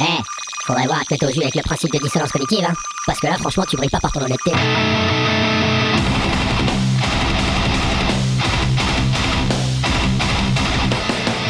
Eh, 0.00 0.04
faudrait 0.66 0.86
voir 0.86 1.00
à 1.00 1.04
tête 1.04 1.22
aux 1.22 1.28
yeux 1.28 1.42
avec 1.42 1.54
le 1.54 1.62
principe 1.62 1.92
de 1.92 1.98
dissonance 1.98 2.32
cognitive, 2.32 2.64
hein. 2.68 2.74
Parce 3.06 3.20
que 3.20 3.26
là, 3.26 3.36
franchement, 3.38 3.64
tu 3.68 3.76
brilles 3.76 3.90
pas 3.90 4.00
par 4.00 4.10
ton 4.12 4.20
honnêteté. 4.22 4.50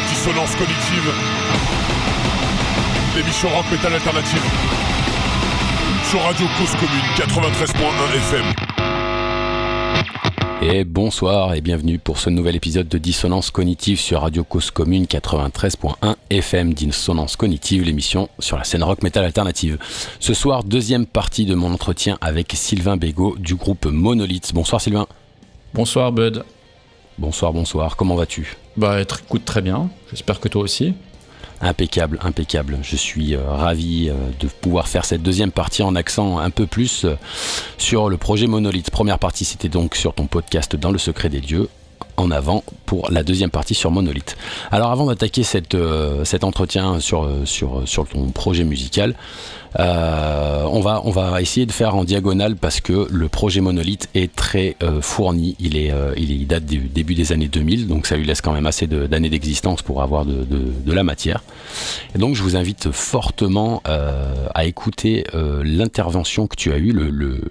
Dissonance 0.09 0.55
cognitive. 0.55 1.13
L'émission 3.15 3.49
rock 3.49 3.65
metal 3.71 3.93
alternative. 3.93 4.43
Sur 6.09 6.21
Radio 6.23 6.45
Cause 6.57 6.71
Commune 6.71 7.05
93.1 7.17 8.17
FM. 8.17 8.74
Et 10.61 10.83
bonsoir 10.83 11.53
et 11.53 11.61
bienvenue 11.61 11.99
pour 11.99 12.17
ce 12.17 12.29
nouvel 12.29 12.55
épisode 12.55 12.87
de 12.87 12.97
Dissonance 12.97 13.51
Cognitive 13.51 13.99
sur 13.99 14.21
Radio 14.21 14.43
Cause 14.43 14.71
Commune 14.71 15.03
93.1 15.03 16.15
FM. 16.29 16.73
Dissonance 16.73 17.35
Cognitive, 17.35 17.83
l'émission 17.83 18.29
sur 18.39 18.57
la 18.57 18.63
scène 18.63 18.83
rock 18.83 19.03
metal 19.03 19.25
alternative. 19.25 19.77
Ce 20.19 20.33
soir, 20.33 20.63
deuxième 20.63 21.05
partie 21.05 21.45
de 21.45 21.55
mon 21.55 21.73
entretien 21.73 22.17
avec 22.21 22.53
Sylvain 22.55 22.97
Bégaud 22.97 23.35
du 23.37 23.55
groupe 23.55 23.85
Monolith. 23.85 24.53
Bonsoir 24.53 24.81
Sylvain. 24.81 25.07
Bonsoir 25.73 26.11
Bud. 26.11 26.43
Bonsoir, 27.17 27.53
bonsoir. 27.53 27.95
Comment 27.95 28.15
vas-tu? 28.15 28.55
Bah 28.77 29.01
écoute 29.01 29.45
très 29.45 29.61
bien. 29.61 29.89
J'espère 30.09 30.39
que 30.39 30.47
toi 30.47 30.63
aussi. 30.63 30.93
Impeccable, 31.61 32.19
impeccable. 32.21 32.79
Je 32.81 32.95
suis 32.95 33.35
euh, 33.35 33.41
ravi 33.47 34.09
euh, 34.09 34.13
de 34.39 34.47
pouvoir 34.47 34.87
faire 34.87 35.05
cette 35.05 35.23
deuxième 35.23 35.51
partie 35.51 35.83
en 35.83 35.95
accent 35.95 36.37
un 36.37 36.49
peu 36.49 36.65
plus 36.65 37.05
euh, 37.05 37.15
sur 37.77 38.09
le 38.09 38.17
projet 38.17 38.47
Monolith. 38.47 38.91
Première 38.91 39.19
partie, 39.19 39.45
c'était 39.45 39.69
donc 39.69 39.95
sur 39.95 40.13
ton 40.13 40.27
podcast 40.27 40.75
Dans 40.75 40.91
le 40.91 40.97
secret 40.97 41.29
des 41.29 41.41
dieux. 41.41 41.69
En 42.17 42.31
avant 42.31 42.63
pour 42.85 43.09
la 43.11 43.23
deuxième 43.23 43.49
partie 43.49 43.73
sur 43.73 43.91
Monolith. 43.91 44.37
Alors 44.71 44.91
avant 44.91 45.05
d'attaquer 45.05 45.43
cet 45.43 45.75
entretien 46.43 46.99
sur, 47.01 47.27
ton 48.09 48.29
projet 48.29 48.63
musical, 48.63 49.15
on, 49.77 50.81
va, 50.81 51.01
on 51.03 51.11
va 51.11 51.41
essayer 51.41 51.65
de 51.65 51.71
faire 51.71 51.95
en 51.95 52.03
diagonale 52.03 52.55
parce 52.55 52.81
que 52.81 53.07
le 53.09 53.27
projet 53.29 53.61
Monolith 53.61 54.09
est 54.13 54.33
très 54.33 54.75
euh, 54.83 55.01
fourni. 55.01 55.55
Il, 55.59 55.77
est, 55.77 55.91
euh, 55.91 56.13
il, 56.17 56.47
date 56.47 56.65
du 56.65 56.79
début 56.79 57.15
des 57.15 57.31
années 57.31 57.47
2000, 57.47 57.87
donc 57.87 58.07
ça 58.07 58.15
lui 58.15 58.25
laisse 58.25 58.41
quand 58.41 58.53
même 58.53 58.65
assez 58.65 58.87
d'années 58.87 59.29
d'existence 59.29 59.81
pour 59.81 60.01
avoir 60.01 60.25
de, 60.25 60.45
de, 60.45 60.93
la 60.93 61.03
matière. 61.03 61.43
Donc 62.15 62.35
je 62.35 62.43
vous 62.43 62.55
invite 62.55 62.91
fortement 62.91 63.81
à 63.85 64.65
écouter 64.65 65.25
l'intervention 65.33 66.47
que 66.47 66.55
tu 66.55 66.71
as 66.71 66.77
eue, 66.77 66.95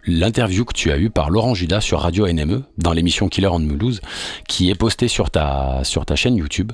l'interview 0.07 0.65
que 0.65 0.73
tu 0.73 0.93
as 0.93 0.99
eue 0.99 1.11
par 1.11 1.31
Laurent 1.31 1.55
Judas 1.55 1.81
sur 1.81 2.01
Radio 2.01 2.31
NME 2.31 2.63
dans 2.79 2.93
l'émission 2.93 3.29
Killer 3.29 3.49
on 3.49 3.59
Mulhouse, 3.59 4.01
qui 4.49 4.71
est 4.71 4.75
postée 4.75 5.09
sur 5.09 5.31
ta, 5.31 5.81
sur 5.83 6.07
ta 6.07 6.17
chaîne 6.17 6.37
YouTube 6.37 6.73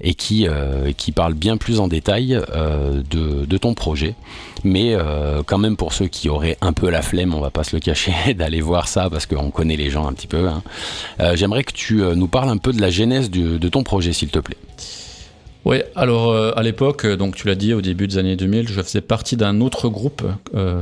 et 0.00 0.14
qui, 0.14 0.46
qui 0.96 1.12
parle 1.12 1.34
bien 1.34 1.56
plus 1.56 1.80
en 1.80 1.88
détail 1.88 2.40
de, 3.10 3.44
de 3.44 3.58
ton 3.58 3.74
projet. 3.74 4.14
Mais 4.64 4.94
euh, 4.94 5.42
quand 5.44 5.58
même 5.58 5.76
pour 5.76 5.92
ceux 5.92 6.06
qui 6.06 6.28
auraient 6.28 6.56
un 6.60 6.72
peu 6.72 6.90
la 6.90 7.02
flemme, 7.02 7.34
on 7.34 7.40
va 7.40 7.50
pas 7.50 7.64
se 7.64 7.74
le 7.74 7.80
cacher, 7.80 8.12
d'aller 8.34 8.60
voir 8.60 8.88
ça 8.88 9.08
parce 9.10 9.26
qu'on 9.26 9.50
connaît 9.50 9.76
les 9.76 9.90
gens 9.90 10.06
un 10.06 10.12
petit 10.12 10.26
peu. 10.26 10.48
Hein. 10.48 10.62
Euh, 11.20 11.36
j'aimerais 11.36 11.64
que 11.64 11.72
tu 11.72 12.02
euh, 12.02 12.14
nous 12.14 12.28
parles 12.28 12.48
un 12.48 12.56
peu 12.56 12.72
de 12.72 12.80
la 12.80 12.90
genèse 12.90 13.30
de 13.30 13.68
ton 13.68 13.82
projet, 13.82 14.12
s'il 14.12 14.30
te 14.30 14.38
plaît. 14.38 14.56
Oui, 15.64 15.78
alors 15.96 16.32
à 16.56 16.62
l'époque, 16.62 17.04
donc 17.04 17.34
tu 17.34 17.48
l'as 17.48 17.56
dit, 17.56 17.74
au 17.74 17.80
début 17.80 18.06
des 18.06 18.18
années 18.18 18.36
2000, 18.36 18.68
je 18.68 18.80
faisais 18.80 19.00
partie 19.00 19.36
d'un 19.36 19.60
autre 19.60 19.88
groupe 19.88 20.22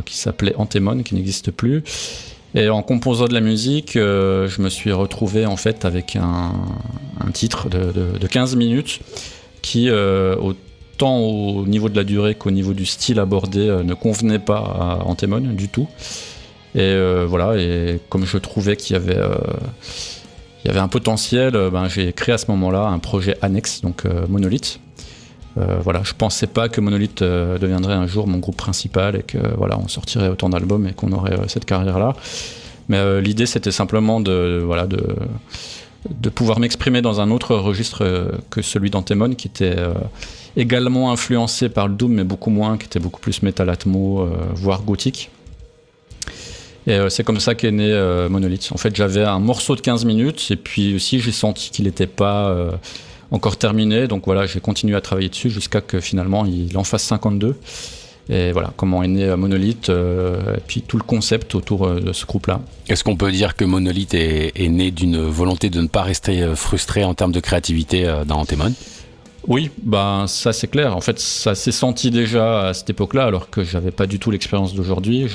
qui 0.05 0.19
s'appelait 0.19 0.55
Antemon, 0.57 1.03
qui 1.03 1.15
n'existe 1.15 1.51
plus. 1.51 1.83
Et 2.55 2.69
en 2.69 2.83
composant 2.83 3.25
de 3.25 3.33
la 3.33 3.41
musique, 3.41 3.93
je 3.95 4.61
me 4.61 4.69
suis 4.69 4.93
retrouvé 4.93 5.47
en 5.47 5.57
fait 5.57 5.87
avec 5.87 6.17
un, 6.17 6.53
titre 7.33 7.71
de, 7.71 8.27
15 8.27 8.57
minutes 8.57 9.01
qui, 9.63 9.91
au 9.91 10.53
tant 10.97 11.19
au 11.19 11.67
niveau 11.67 11.89
de 11.89 11.97
la 11.97 12.05
durée 12.05 12.35
qu'au 12.35 12.51
niveau 12.51 12.73
du 12.73 12.87
style 12.87 13.19
abordé, 13.19 13.69
euh, 13.69 13.83
ne 13.83 13.95
convenait 13.95 14.39
pas 14.39 14.59
à 14.59 15.05
Antemon 15.05 15.41
du 15.41 15.69
tout. 15.69 15.89
Et 16.75 16.81
euh, 16.81 17.27
voilà, 17.29 17.57
et 17.57 18.01
comme 18.09 18.25
je 18.27 18.39
trouvais 18.39 18.77
qu'il 18.77 18.95
y 18.95 18.97
avait, 18.97 19.17
euh, 19.17 19.35
il 20.65 20.69
y 20.69 20.71
avait 20.71 20.81
un 20.81 20.89
potentiel, 20.89 21.53
ben, 21.73 21.89
j'ai 21.89 22.13
créé 22.13 22.35
à 22.35 22.39
ce 22.39 22.51
moment-là 22.51 22.87
un 22.87 22.99
projet 22.99 23.37
annexe, 23.43 23.81
donc 23.83 24.05
Monolith. 24.29 24.81
voilà, 25.57 26.01
je 26.03 26.15
pensais 26.15 26.47
pas 26.47 26.69
que 26.69 26.81
Monolith 26.81 27.23
deviendrait 27.23 27.95
un 27.95 28.07
jour 28.07 28.27
mon 28.27 28.39
groupe 28.39 28.57
principal 28.57 29.15
et 29.15 29.23
que 29.23 29.39
voilà, 29.57 29.79
on 29.79 29.89
sortirait 29.89 30.29
autant 30.29 30.49
d'albums 30.49 30.87
et 30.89 30.93
qu'on 30.95 31.13
aurait 31.13 31.37
cette 31.49 31.67
carrière-là. 31.67 32.15
Mais 32.89 33.21
l'idée, 33.21 33.47
c'était 33.47 33.71
simplement 33.71 34.21
de, 34.21 34.63
voilà, 34.65 34.87
de, 34.87 36.31
pouvoir 36.31 36.59
m'exprimer 36.59 37.03
dans 37.03 37.21
un 37.21 37.31
autre 37.31 37.55
registre 37.55 38.33
que 38.49 38.63
celui 38.63 38.89
d'Antemon, 38.89 39.35
qui 39.35 39.49
était 39.49 39.77
également 40.57 41.11
influencé 41.11 41.69
par 41.69 41.89
le 41.89 41.95
Doom, 41.95 42.13
mais 42.13 42.25
beaucoup 42.25 42.51
moins, 42.51 42.77
qui 42.79 42.87
était 42.87 43.01
beaucoup 43.01 43.21
plus 43.21 43.43
metal 43.43 43.69
atmo, 43.71 44.21
euh, 44.21 44.31
voire 44.55 44.83
gothique. 44.83 45.31
Et 46.87 46.93
euh, 46.93 47.09
c'est 47.09 47.25
comme 47.25 47.41
ça 47.41 47.55
qu'est 47.55 47.71
né 47.71 47.91
euh, 47.91 48.29
Monolith. 48.29 48.71
En 48.73 48.77
fait, 48.77 48.95
j'avais 48.95 49.25
un 49.25 49.39
morceau 49.39 49.75
de 49.75 49.81
15 49.81 50.05
minutes, 50.05 50.49
et 50.51 50.57
puis 50.57 50.95
aussi 50.95 51.21
j'ai 51.21 51.33
senti 51.33 51.71
qu'il 51.71 51.87
n'était 51.87 52.07
pas 52.07 52.55
encore 53.31 53.57
terminé, 53.57 54.07
donc 54.07 54.27
voilà, 54.27 54.47
j'ai 54.47 54.61
continué 54.61 54.95
à 54.95 55.01
travailler 55.01 55.29
dessus 55.29 55.51
jusqu'à 55.51 55.81
que 55.81 55.99
finalement 55.99 56.45
il 56.47 56.77
en 56.77 56.85
fasse 56.85 57.03
52. 57.05 57.57
Et 58.31 58.53
voilà, 58.53 58.73
comment 58.77 59.03
est 59.03 59.09
né 59.09 59.35
Monolith, 59.37 59.91
et 59.91 60.61
puis 60.67 60.83
tout 60.83 60.97
le 60.97 61.03
concept 61.03 61.55
autour 61.55 61.89
de 61.89 62.13
ce 62.13 62.25
groupe-là. 62.25 62.61
Est-ce 62.89 63.03
qu'on 63.05 63.17
peut 63.17 63.33
dire 63.33 63.57
que 63.57 63.65
Monolith 63.65 64.15
est, 64.15 64.53
est 64.55 64.69
né 64.69 64.91
d'une 64.91 65.19
volonté 65.19 65.69
de 65.69 65.81
ne 65.81 65.89
pas 65.89 66.03
rester 66.03 66.47
frustré 66.55 67.05
en 67.05 67.13
termes 67.15 67.33
de 67.33 67.41
créativité 67.41 68.11
dans 68.27 68.37
Antemon? 68.37 68.73
Oui, 69.47 69.71
ben 69.83 70.27
ça 70.27 70.53
c'est 70.53 70.69
clair. 70.69 70.97
En 70.97 71.01
fait, 71.01 71.19
ça 71.19 71.55
s'est 71.55 71.73
senti 71.73 72.11
déjà 72.11 72.69
à 72.69 72.75
cette 72.75 72.91
époque-là, 72.91 73.25
alors 73.25 73.51
que 73.51 73.63
j'avais 73.63 73.91
pas 73.91 74.07
du 74.07 74.19
tout 74.19 74.31
l'expérience 74.31 74.75
d'aujourd'hui. 74.75 75.29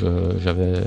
J'avais 0.43 0.81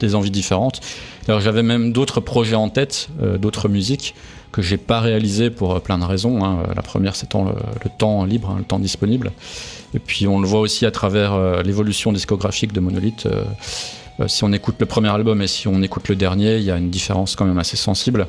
des 0.00 0.14
envies 0.14 0.30
différentes. 0.30 0.80
Alors 1.28 1.40
j'avais 1.40 1.62
même 1.62 1.92
d'autres 1.92 2.20
projets 2.20 2.54
en 2.56 2.70
tête, 2.70 3.08
euh, 3.20 3.36
d'autres 3.36 3.68
musiques 3.68 4.14
que 4.50 4.62
j'ai 4.62 4.78
pas 4.78 5.00
réalisées 5.00 5.50
pour 5.50 5.74
euh, 5.74 5.78
plein 5.78 5.98
de 5.98 6.04
raisons. 6.04 6.42
Hein. 6.42 6.62
La 6.74 6.80
première, 6.80 7.14
c'est 7.16 7.32
le, 7.34 7.40
le, 7.84 7.90
temps 7.98 8.24
libre, 8.24 8.50
hein, 8.50 8.56
le 8.58 8.64
temps 8.64 8.78
disponible. 8.78 9.32
Et 9.94 9.98
puis 9.98 10.26
on 10.26 10.40
le 10.40 10.46
voit 10.46 10.60
aussi 10.60 10.86
à 10.86 10.90
travers 10.90 11.34
euh, 11.34 11.62
l'évolution 11.62 12.12
discographique 12.12 12.72
de 12.72 12.80
Monolith. 12.80 13.28
si 14.26 14.44
on 14.44 14.52
écoute 14.52 14.76
le 14.78 14.86
premier 14.86 15.10
album 15.10 15.42
et 15.42 15.46
si 15.46 15.68
on 15.68 15.82
écoute 15.82 16.08
le 16.08 16.16
dernier, 16.16 16.56
il 16.56 16.64
y 16.64 16.70
a 16.70 16.78
une 16.78 16.90
différence 16.90 17.36
quand 17.36 17.44
même 17.44 17.58
assez 17.58 17.76
sensible 17.76 18.26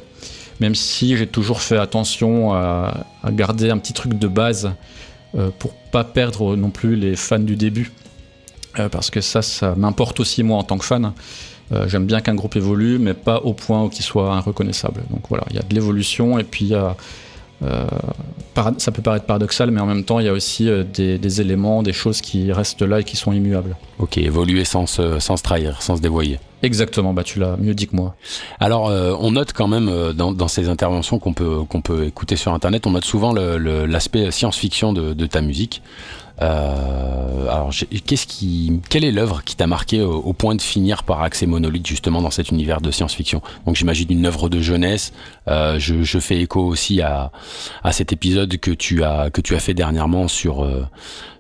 même 0.60 0.76
si 0.76 1.18
j'ai 1.18 1.28
toujours 1.28 1.62
fait 1.62 1.78
attention 1.78 2.54
à, 2.54 3.06
garder 3.28 3.70
un 3.70 3.78
petit 3.78 3.94
truc 3.94 4.18
de 4.18 4.28
base 4.28 4.72
euh, 5.36 5.50
pour 5.58 5.74
pas 5.74 6.04
perdre 6.04 6.56
non 6.56 6.70
plus 6.70 6.96
les 6.96 7.16
fans 7.16 7.40
du 7.40 7.56
début. 7.56 7.92
Euh, 8.78 8.90
parce 8.90 9.10
que 9.10 9.22
ça, 9.22 9.42
ça 9.42 9.74
m'importe 9.76 10.20
aussi 10.20 10.44
moi 10.44 10.58
en 10.58 10.64
tant 10.64 10.78
que 10.78 10.86
fan. 10.86 11.14
Euh, 11.72 11.88
j'aime 11.88 12.06
bien 12.06 12.22
qu'un 12.22 12.36
groupe 12.36 12.56
évolue, 12.56 13.00
mais 13.00 13.14
pas 13.14 13.38
au 13.38 13.54
point 13.54 13.84
où 13.84 13.90
qu'il 13.90 14.06
soit 14.06 14.40
reconnaissable. 14.42 15.02
Donc 15.10 15.24
voilà, 15.30 15.46
il 15.50 15.56
y 15.56 15.60
a 15.60 15.64
de 15.64 15.74
l'évolution 15.74 16.40
et 16.40 16.44
puis 16.44 16.66
il 16.66 16.72
y 16.72 16.76
a 16.76 16.96
ça 18.78 18.92
peut 18.92 19.02
paraître 19.02 19.26
paradoxal, 19.26 19.72
mais 19.72 19.82
en 19.82 19.86
même 19.86 20.04
temps, 20.04 20.20
il 20.20 20.26
y 20.26 20.30
a 20.30 20.34
aussi 20.34 20.70
euh, 20.70 20.84
des, 20.84 21.42
éléments, 21.42 21.84
des 21.84 21.94
choses 21.94 22.22
qui 22.22 22.52
restent 22.52 22.82
là 22.82 23.02
et 23.02 23.04
qui 23.04 23.16
sont 23.16 23.32
immuables. 23.32 23.76
Ok, 24.00 24.18
évoluer 24.18 24.66
sans 24.66 24.86
se, 24.86 25.20
sans 25.20 25.36
trahir, 25.42 25.82
sans 25.82 25.98
se 25.98 26.02
dévoyer. 26.02 26.40
Exactement, 26.62 27.14
bah 27.14 27.24
tu 27.24 27.40
l'as 27.40 27.56
mieux 27.58 27.74
dit 27.74 27.88
que 27.88 27.96
moi. 27.96 28.16
Alors, 28.60 28.90
euh, 28.90 29.16
on 29.20 29.32
note 29.32 29.54
quand 29.54 29.68
même 29.68 30.14
dans, 30.14 30.48
ces 30.48 30.68
interventions 30.68 31.18
qu'on 31.20 31.34
peut, 31.34 31.64
qu'on 31.70 31.82
peut 31.82 32.06
écouter 32.06 32.36
sur 32.36 32.54
Internet, 32.54 32.86
on 32.86 32.92
note 32.92 33.06
souvent 33.06 33.34
l'aspect 33.34 34.30
science-fiction 34.32 34.92
de, 34.94 35.26
ta 35.26 35.42
musique. 35.42 35.82
Euh, 36.42 37.48
alors, 37.48 37.72
qu'est-ce 38.06 38.28
qui, 38.28 38.82
quelle 38.90 39.04
est 39.04 39.12
l'œuvre 39.12 39.44
qui 39.44 39.56
t'a 39.56 39.68
marqué 39.68 40.02
au, 40.02 40.34
point 40.34 40.56
de 40.56 40.62
finir 40.62 41.04
par 41.04 41.22
accès 41.22 41.46
monolithe 41.46 41.86
justement 41.86 42.22
dans 42.22 42.30
cet 42.30 42.50
univers 42.50 42.82
de 42.82 42.92
science-fiction? 42.92 43.42
Donc, 43.66 43.76
j'imagine 43.76 44.12
une 44.12 44.26
œuvre 44.26 44.50
de 44.50 44.60
jeunesse. 44.60 45.12
Euh, 45.48 45.80
je, 45.80 46.04
je, 46.04 46.20
fais 46.20 46.42
écho 46.42 46.62
aussi 46.62 47.02
à, 47.02 47.32
à 47.84 47.92
cet 47.92 48.14
épisode 48.14 48.58
que 48.58 48.72
tu 48.72 49.04
as 49.04 49.30
que 49.32 49.42
tu 49.42 49.56
as 49.56 49.60
fait 49.60 49.74
dernièrement 49.74 50.28
sur 50.28 50.64
euh, 50.64 50.86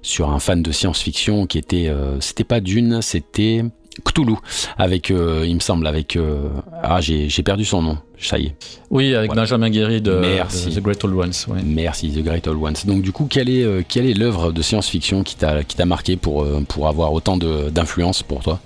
sur 0.01 0.29
un 0.29 0.39
fan 0.39 0.61
de 0.61 0.71
science-fiction 0.71 1.45
qui 1.45 1.57
était, 1.57 1.87
euh, 1.89 2.19
c'était 2.19 2.43
pas 2.43 2.59
Dune, 2.59 3.01
c'était 3.01 3.63
Cthulhu, 4.03 4.35
avec, 4.77 5.11
euh, 5.11 5.45
il 5.47 5.55
me 5.55 5.59
semble, 5.59 5.87
avec. 5.87 6.15
Euh, 6.15 6.49
ah, 6.83 7.01
j'ai 7.01 7.43
perdu 7.43 7.65
son 7.65 7.81
nom, 7.81 7.97
ça 8.19 8.37
y 8.37 8.47
est. 8.47 8.55
Oui, 8.89 9.15
avec 9.15 9.33
Benjamin 9.33 9.69
Guéry 9.69 10.01
de, 10.01 10.21
The 10.69 10.79
Great 10.81 11.03
Old 11.03 11.15
Ones. 11.15 11.33
Merci, 11.63 12.11
The 12.11 12.23
Great 12.23 12.47
Old 12.47 12.61
Ones. 12.61 12.75
Donc, 12.85 13.01
du 13.01 13.11
coup, 13.11 13.25
quelle 13.29 13.49
est, 13.49 13.63
euh, 13.63 13.83
quelle 13.87 14.05
est 14.05 14.13
l'œuvre 14.13 14.51
de 14.51 14.61
science-fiction 14.61 15.23
qui 15.23 15.35
t'a 15.35 15.85
marqué 15.85 16.17
pour, 16.17 16.45
pour 16.67 16.87
avoir 16.87 17.13
autant 17.13 17.37
d'influence 17.37 18.23
pour 18.23 18.41
toi? 18.41 18.59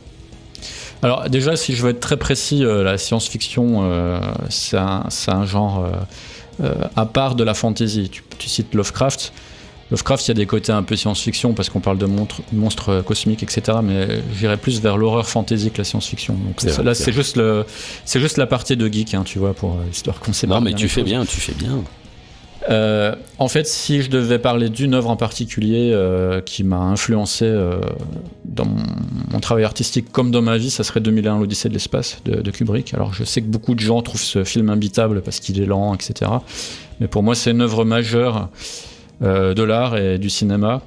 Alors, 1.01 1.29
déjà, 1.29 1.55
si 1.55 1.75
je 1.75 1.83
veux 1.83 1.89
être 1.89 1.99
très 1.99 2.17
précis, 2.17 2.63
la 2.63 2.97
science-fiction, 2.97 4.19
c'est 4.49 4.77
un, 4.77 5.03
un, 5.27 5.45
genre 5.45 5.85
à 6.95 7.05
part 7.05 7.35
de 7.35 7.43
la 7.43 7.53
fantasy. 7.53 8.09
Tu, 8.09 8.23
tu 8.37 8.49
cites 8.49 8.73
Lovecraft. 8.73 9.33
Lovecraft, 9.91 10.27
il 10.27 10.27
y 10.29 10.31
a 10.31 10.35
des 10.35 10.45
côtés 10.45 10.71
un 10.71 10.83
peu 10.83 10.95
science-fiction 10.95 11.53
parce 11.53 11.69
qu'on 11.69 11.79
parle 11.79 11.97
de 11.97 12.07
monstres, 12.53 13.01
cosmiques, 13.01 13.43
etc. 13.43 13.77
Mais 13.83 14.07
j'irais 14.35 14.57
plus 14.57 14.81
vers 14.81 14.97
l'horreur 14.97 15.27
fantasy 15.27 15.71
que 15.71 15.79
la 15.79 15.83
science-fiction. 15.83 16.35
Donc 16.35 16.63
là, 16.83 16.95
c'est 16.95 17.11
juste 17.11 17.37
le, 17.37 17.65
c'est 18.05 18.19
juste 18.19 18.37
la 18.37 18.47
partie 18.47 18.75
de 18.75 18.87
geek, 18.87 19.13
hein, 19.13 19.23
tu 19.25 19.39
vois, 19.39 19.53
pour 19.53 19.73
euh, 19.73 19.91
histoire 19.91 20.19
qu'on 20.19 20.33
sait. 20.33 20.47
Non, 20.47 20.61
mais 20.61 20.73
tu 20.73 20.89
fais 20.89 21.03
bien, 21.03 21.25
tu 21.25 21.39
fais 21.39 21.53
bien. 21.53 21.83
Euh, 22.69 23.15
en 23.39 23.47
fait, 23.47 23.67
si 23.67 24.01
je 24.01 24.09
devais 24.09 24.39
parler 24.39 24.69
d'une 24.69 24.93
œuvre 24.93 25.09
en 25.09 25.17
particulier 25.17 25.91
euh, 25.91 26.41
qui 26.41 26.63
m'a 26.63 26.77
influencé 26.77 27.45
euh, 27.45 27.81
dans 28.45 28.65
mon, 28.65 29.39
travail 29.39 29.65
artistique 29.65 30.11
comme 30.11 30.31
dans 30.31 30.41
ma 30.41 30.57
vie, 30.57 30.69
ça 30.69 30.83
serait 30.83 31.01
2001, 31.01 31.39
l'Odyssée 31.39 31.69
de 31.69 31.73
l'espace 31.73 32.19
de, 32.25 32.51
Kubrick. 32.51 32.93
Alors, 32.93 33.13
je 33.13 33.23
sais 33.23 33.41
que 33.41 33.47
beaucoup 33.47 33.75
de 33.75 33.79
gens 33.79 34.01
trouvent 34.01 34.21
ce 34.21 34.43
film 34.43 34.69
imbitable 34.69 35.21
parce 35.21 35.39
qu'il 35.39 35.61
est 35.61 35.65
lent, 35.65 35.93
etc. 35.93 36.31
Mais 36.99 37.07
pour 37.07 37.23
moi, 37.23 37.35
c'est 37.35 37.51
une 37.51 37.61
œuvre 37.61 37.83
majeure 37.83 38.49
de 39.23 39.63
l'art 39.63 39.97
et 39.97 40.17
du 40.17 40.29
cinéma. 40.29 40.81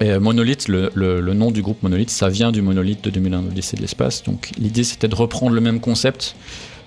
Et 0.00 0.18
Monolith, 0.18 0.66
le, 0.66 0.90
le, 0.94 1.34
nom 1.34 1.52
du 1.52 1.62
groupe 1.62 1.82
Monolith, 1.82 2.10
ça 2.10 2.28
vient 2.28 2.50
du 2.50 2.62
Monolith 2.62 3.02
de 3.04 3.10
2001, 3.10 3.42
l'Odyssée 3.42 3.76
de 3.76 3.82
l'espace. 3.82 4.24
Donc, 4.24 4.50
l'idée, 4.58 4.82
c'était 4.82 5.06
de 5.06 5.14
reprendre 5.14 5.54
le 5.54 5.60
même 5.60 5.80
concept 5.80 6.34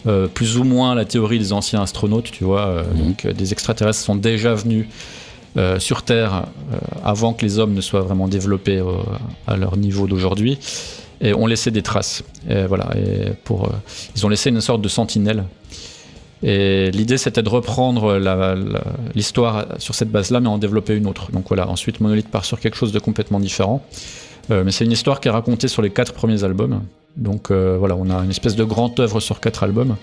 euh, 0.05 0.27
plus 0.27 0.57
ou 0.57 0.63
moins 0.63 0.95
la 0.95 1.05
théorie 1.05 1.39
des 1.39 1.53
anciens 1.53 1.81
astronautes, 1.81 2.31
tu 2.31 2.43
vois. 2.43 2.67
Euh, 2.67 2.83
mhm. 2.83 2.97
Donc, 2.97 3.25
euh, 3.25 3.33
des 3.33 3.51
extraterrestres 3.51 3.99
sont 3.99 4.15
déjà 4.15 4.53
venus 4.53 4.87
sur 5.79 6.03
Terre 6.03 6.43
avant 7.03 7.33
que 7.33 7.43
les 7.43 7.57
hommes 7.57 7.73
ne 7.73 7.81
soient 7.81 8.01
vraiment 8.01 8.27
développés 8.27 8.79
à 9.47 9.57
leur 9.57 9.75
niveau 9.75 10.05
d'aujourd'hui 10.05 10.59
et 11.19 11.33
ont 11.33 11.47
laissé 11.47 11.71
des 11.71 11.81
traces. 11.81 12.21
Et 12.47 12.67
voilà, 12.67 12.91
et 12.95 13.31
pour, 13.43 13.71
ils 14.15 14.23
ont 14.23 14.29
laissé 14.29 14.51
une 14.51 14.61
sorte 14.61 14.83
de 14.83 14.87
sentinelle. 14.87 15.45
Et 16.43 16.91
l'idée, 16.91 17.17
c'était 17.17 17.41
de 17.41 17.49
reprendre 17.49 18.19
l'histoire 19.15 19.65
sur 19.79 19.95
cette 19.95 20.11
base-là, 20.11 20.39
mais 20.39 20.49
en 20.49 20.57
développer 20.57 20.95
une 20.95 21.07
autre. 21.07 21.31
Donc 21.31 21.45
voilà, 21.47 21.67
ensuite, 21.67 21.99
Monolith 21.99 22.29
part 22.29 22.45
sur 22.45 22.59
quelque 22.59 22.77
chose 22.77 22.91
de 22.91 22.99
complètement 22.99 23.39
différent. 23.39 23.83
mais 24.49 24.71
c'est 24.71 24.85
une 24.85 24.91
histoire 24.91 25.19
qui 25.19 25.29
est 25.29 25.31
racontée 25.31 25.67
sur 25.67 25.81
les 25.81 25.89
quatre 25.89 26.13
premiers 26.13 26.43
albums. 26.43 26.81
Donc 27.17 27.49
euh, 27.49 27.75
voilà, 27.77 27.95
on 27.95 28.09
a 28.09 28.23
une 28.23 28.29
espèce 28.29 28.55
de 28.55 28.63
grande 28.63 28.97
œuvre 28.99 29.19
sur 29.19 29.39
quatre 29.39 29.63
albums. 29.63 29.97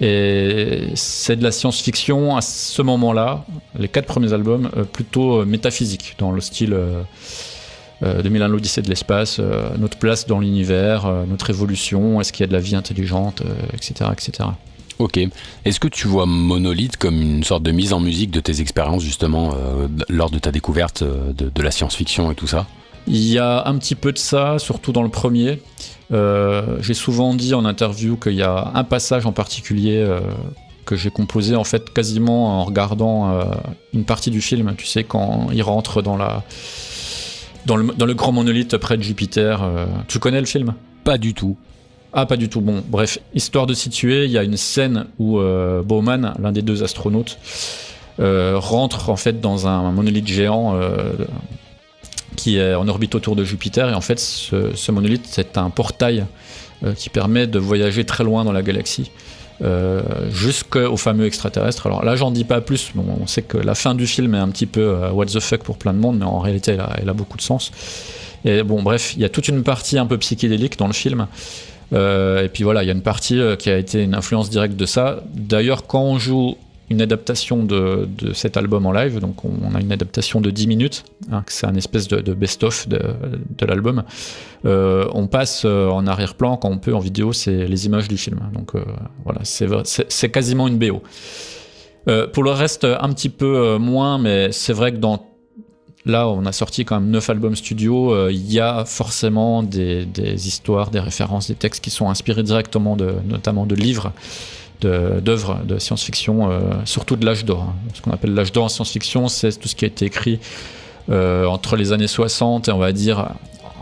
Et 0.00 0.88
c'est 0.94 1.36
de 1.36 1.44
la 1.44 1.52
science-fiction 1.52 2.36
à 2.36 2.40
ce 2.40 2.82
moment-là, 2.82 3.44
les 3.78 3.88
quatre 3.88 4.06
premiers 4.06 4.32
albums, 4.32 4.70
euh, 4.76 4.84
plutôt 4.84 5.42
euh, 5.42 5.44
métaphysique, 5.44 6.16
dans 6.18 6.32
le 6.32 6.40
style 6.40 6.76
2001 8.02 8.48
l'Odyssée 8.48 8.82
de 8.82 8.88
l'espace, 8.88 9.40
notre 9.78 9.96
place 9.96 10.26
dans 10.26 10.40
l'univers, 10.40 11.08
notre 11.28 11.50
évolution, 11.50 12.20
est-ce 12.20 12.32
qu'il 12.32 12.42
y 12.42 12.44
a 12.44 12.48
de 12.48 12.52
la 12.52 12.58
vie 12.58 12.74
intelligente, 12.74 13.44
etc., 13.74 14.10
etc. 14.12 14.48
Ok. 15.02 15.18
Est-ce 15.64 15.80
que 15.80 15.88
tu 15.88 16.06
vois 16.06 16.26
Monolith 16.26 16.96
comme 16.96 17.20
une 17.20 17.44
sorte 17.44 17.62
de 17.62 17.72
mise 17.72 17.92
en 17.92 18.00
musique 18.00 18.30
de 18.30 18.40
tes 18.40 18.60
expériences 18.60 19.02
justement 19.02 19.54
lors 20.08 20.30
de 20.30 20.38
ta 20.38 20.52
découverte 20.52 21.02
de 21.02 21.62
la 21.62 21.70
science-fiction 21.70 22.30
et 22.30 22.34
tout 22.34 22.46
ça? 22.46 22.66
Il 23.06 23.24
y 23.24 23.38
a 23.38 23.66
un 23.66 23.76
petit 23.78 23.94
peu 23.94 24.12
de 24.12 24.18
ça, 24.18 24.58
surtout 24.58 24.92
dans 24.92 25.02
le 25.02 25.08
premier. 25.08 25.60
Euh, 26.12 26.76
j'ai 26.80 26.94
souvent 26.94 27.34
dit 27.34 27.54
en 27.54 27.64
interview 27.64 28.16
qu'il 28.16 28.34
y 28.34 28.42
a 28.42 28.70
un 28.74 28.84
passage 28.84 29.26
en 29.26 29.32
particulier 29.32 29.96
euh, 29.96 30.20
que 30.84 30.94
j'ai 30.94 31.10
composé 31.10 31.56
en 31.56 31.64
fait 31.64 31.92
quasiment 31.92 32.60
en 32.60 32.64
regardant 32.64 33.30
euh, 33.30 33.44
une 33.92 34.04
partie 34.04 34.30
du 34.30 34.40
film. 34.40 34.74
Tu 34.76 34.86
sais 34.86 35.04
quand 35.04 35.48
il 35.52 35.62
rentre 35.62 36.02
dans 36.02 36.16
la 36.16 36.44
dans 37.66 37.76
le, 37.76 37.92
dans 37.96 38.06
le 38.06 38.14
grand 38.14 38.32
monolithe 38.32 38.76
près 38.76 38.96
de 38.96 39.02
Jupiter. 39.02 39.64
tu 40.08 40.18
connais 40.18 40.40
le 40.40 40.46
film? 40.46 40.74
Pas 41.04 41.16
du 41.16 41.32
tout. 41.32 41.56
Ah, 42.12 42.26
pas 42.26 42.36
du 42.36 42.48
tout. 42.48 42.60
Bon, 42.60 42.82
bref, 42.86 43.18
histoire 43.34 43.66
de 43.66 43.74
situer, 43.74 44.26
il 44.26 44.30
y 44.30 44.38
a 44.38 44.42
une 44.42 44.56
scène 44.56 45.06
où 45.18 45.38
Bowman, 45.84 46.34
l'un 46.38 46.52
des 46.52 46.62
deux 46.62 46.82
astronautes, 46.82 47.38
rentre 48.18 49.08
en 49.08 49.16
fait 49.16 49.40
dans 49.40 49.66
un 49.66 49.90
monolithe 49.92 50.26
géant 50.26 50.78
qui 52.36 52.58
est 52.58 52.74
en 52.74 52.88
orbite 52.88 53.14
autour 53.14 53.36
de 53.36 53.44
Jupiter. 53.44 53.88
Et 53.88 53.94
en 53.94 54.00
fait, 54.00 54.18
ce, 54.18 54.90
monolithe, 54.90 55.26
c'est 55.26 55.58
un 55.58 55.70
portail 55.70 56.26
euh, 56.84 56.94
qui 56.94 57.08
permet 57.08 57.46
de 57.46 57.58
voyager 57.58 58.04
très 58.04 58.24
loin 58.24 58.44
dans 58.44 58.52
la 58.52 58.62
galaxie. 58.62 59.10
Euh, 59.62 60.02
jusqu'au 60.30 60.96
fameux 60.96 61.26
extraterrestre. 61.26 61.86
Alors 61.86 62.04
là, 62.04 62.16
j'en 62.16 62.32
dis 62.32 62.42
pas 62.42 62.60
plus. 62.60 62.90
on 62.96 63.26
sait 63.28 63.42
que 63.42 63.58
la 63.58 63.76
fin 63.76 63.94
du 63.94 64.08
film 64.08 64.34
est 64.34 64.38
un 64.38 64.48
petit 64.48 64.66
peu 64.66 64.80
euh, 64.80 65.10
what 65.12 65.26
the 65.26 65.38
fuck 65.38 65.62
pour 65.62 65.76
plein 65.76 65.92
de 65.92 65.98
monde, 65.98 66.18
mais 66.18 66.24
en 66.24 66.40
réalité, 66.40 66.76
elle 66.98 67.08
a, 67.08 67.12
beaucoup 67.12 67.36
de 67.36 67.42
sens. 67.42 67.70
Et 68.44 68.64
bon, 68.64 68.82
bref, 68.82 69.12
il 69.14 69.22
y 69.22 69.24
a 69.24 69.28
toute 69.28 69.46
une 69.46 69.62
partie 69.62 69.98
un 69.98 70.06
peu 70.06 70.18
psychédélique 70.18 70.76
dans 70.78 70.88
le 70.88 70.92
film. 70.92 71.28
Et 71.92 72.48
puis 72.52 72.64
voilà, 72.64 72.82
il 72.82 72.86
y 72.86 72.90
a 72.90 72.94
une 72.94 73.02
partie 73.02 73.40
qui 73.58 73.70
a 73.70 73.76
été 73.76 74.02
une 74.02 74.14
influence 74.14 74.50
directe 74.50 74.76
de 74.76 74.86
ça. 74.86 75.22
D'ailleurs, 75.34 75.86
quand 75.86 76.02
on 76.02 76.18
joue 76.18 76.56
une 76.92 77.02
adaptation 77.02 77.64
de, 77.64 78.08
cet 78.34 78.56
album 78.56 78.86
en 78.86 78.92
live. 78.92 79.18
Donc 79.18 79.44
on, 79.44 79.74
a 79.74 79.80
une 79.80 79.92
adaptation 79.92 80.40
de 80.40 80.50
10 80.50 80.66
minutes, 80.68 81.04
hein, 81.32 81.42
c'est 81.48 81.66
un 81.66 81.74
espèce 81.74 82.06
de, 82.06 82.34
best-of 82.34 82.88
de, 82.88 83.66
l'album. 83.66 84.04
Euh, 84.64 85.08
on 85.12 85.26
passe 85.26 85.62
euh, 85.64 85.88
en 85.88 86.06
arrière-plan 86.06 86.56
quand 86.56 86.68
on 86.68 86.78
peut 86.78 86.94
en 86.94 87.00
vidéo, 87.00 87.32
c'est 87.32 87.66
les 87.66 87.86
images 87.86 88.08
du 88.08 88.16
film. 88.16 88.40
Donc 88.52 88.74
euh, 88.74 88.84
voilà, 89.24 89.40
c'est 89.44 90.30
quasiment 90.30 90.68
une 90.68 90.78
BO. 90.78 91.02
pour 92.32 92.42
le 92.44 92.50
reste, 92.50 92.84
un 92.84 93.12
petit 93.12 93.30
peu 93.30 93.78
moins, 93.78 94.18
mais 94.18 94.52
c'est 94.52 94.74
vrai 94.74 94.92
que 94.92 94.98
dans 94.98 95.31
Là, 96.04 96.28
on 96.28 96.44
a 96.46 96.52
sorti 96.52 96.84
quand 96.84 97.00
même 97.00 97.10
9 97.10 97.30
albums 97.30 97.54
studio. 97.54 98.28
Il 98.28 98.52
y 98.52 98.58
a 98.58 98.84
forcément 98.84 99.62
des, 99.62 100.06
histoires, 100.48 100.90
des 100.90 100.98
références, 100.98 101.46
des 101.46 101.54
textes 101.54 101.82
qui 101.82 101.90
sont 101.90 102.10
inspirés 102.10 102.42
directement 102.42 102.96
de, 102.96 103.14
notamment 103.24 103.66
de 103.66 103.76
livres 103.76 104.12
d'œuvres 104.82 105.60
de, 105.64 105.78
science-fiction, 105.78 106.50
euh, 106.50 106.60
surtout 106.84 107.16
de 107.16 107.24
l'âge 107.24 107.44
d'or. 107.44 107.62
Hein. 107.68 107.74
Ce 107.94 108.02
qu'on 108.02 108.10
appelle 108.10 108.34
l'âge 108.34 108.52
d'or 108.52 108.64
en 108.64 108.68
science-fiction, 108.68 109.28
c'est 109.28 109.58
tout 109.58 109.68
ce 109.68 109.74
qui 109.74 109.84
a 109.84 109.88
été 109.88 110.06
écrit 110.06 110.40
euh, 111.10 111.46
entre 111.46 111.76
les 111.76 111.92
années 111.92 112.06
60 112.06 112.68
et 112.68 112.72
on 112.72 112.78
va 112.78 112.92
dire 112.92 113.30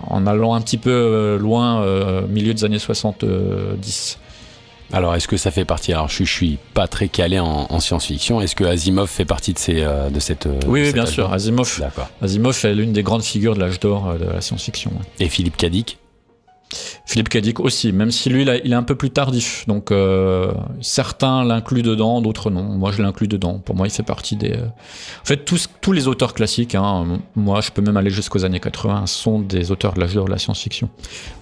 en 0.06 0.26
allant 0.26 0.54
un 0.54 0.60
petit 0.60 0.78
peu 0.78 0.90
euh, 0.90 1.38
loin, 1.38 1.84
milieu 2.28 2.54
des 2.54 2.64
années 2.64 2.78
70. 2.78 4.18
Alors, 4.92 5.14
est-ce 5.14 5.28
que 5.28 5.36
ça 5.36 5.50
fait 5.50 5.64
partie 5.64 5.92
Alors, 5.92 6.08
je, 6.08 6.24
je 6.24 6.32
suis 6.32 6.58
pas 6.74 6.88
très 6.88 7.08
calé 7.08 7.38
en, 7.38 7.80
science-fiction. 7.80 8.40
Est-ce 8.40 8.56
que 8.56 8.64
Asimov 8.64 9.08
fait 9.08 9.24
partie 9.24 9.52
de, 9.52 9.58
ces, 9.58 9.84
de 9.84 10.20
cette. 10.20 10.48
Oui, 10.66 10.92
bien 10.92 11.06
sûr. 11.06 11.32
Asimov, 11.32 11.82
Asimov 12.20 12.58
est 12.64 12.74
l'une 12.74 12.92
des 12.92 13.02
grandes 13.02 13.22
figures 13.22 13.54
de 13.54 13.60
l'âge 13.60 13.80
d'or 13.80 14.14
de 14.18 14.24
la 14.24 14.40
science-fiction. 14.40 14.90
Et 15.18 15.28
Philippe 15.28 15.56
Cadic 15.56 15.98
Philippe 17.04 17.28
Cadic 17.28 17.58
aussi, 17.58 17.92
même 17.92 18.10
si 18.10 18.30
lui, 18.30 18.42
il 18.42 18.72
est 18.72 18.76
un 18.76 18.82
peu 18.82 18.94
plus 18.94 19.10
tardif. 19.10 19.64
Donc, 19.66 19.90
euh, 19.90 20.52
certains 20.80 21.44
l'incluent 21.44 21.82
dedans, 21.82 22.20
d'autres 22.20 22.50
non. 22.50 22.62
Moi, 22.62 22.92
je 22.92 23.02
l'inclus 23.02 23.26
dedans. 23.26 23.58
Pour 23.58 23.74
moi, 23.74 23.86
il 23.86 23.90
fait 23.90 24.04
partie 24.04 24.36
des. 24.36 24.52
Euh, 24.52 24.66
en 24.66 25.24
fait, 25.24 25.38
tous, 25.38 25.68
tous 25.80 25.92
les 25.92 26.06
auteurs 26.06 26.34
classiques, 26.34 26.74
hein, 26.74 27.18
moi, 27.34 27.60
je 27.60 27.70
peux 27.70 27.82
même 27.82 27.96
aller 27.96 28.10
jusqu'aux 28.10 28.44
années 28.44 28.60
80, 28.60 29.06
sont 29.06 29.40
des 29.40 29.70
auteurs 29.70 29.94
de 29.94 30.00
de 30.00 30.30
la 30.30 30.38
science-fiction. 30.38 30.88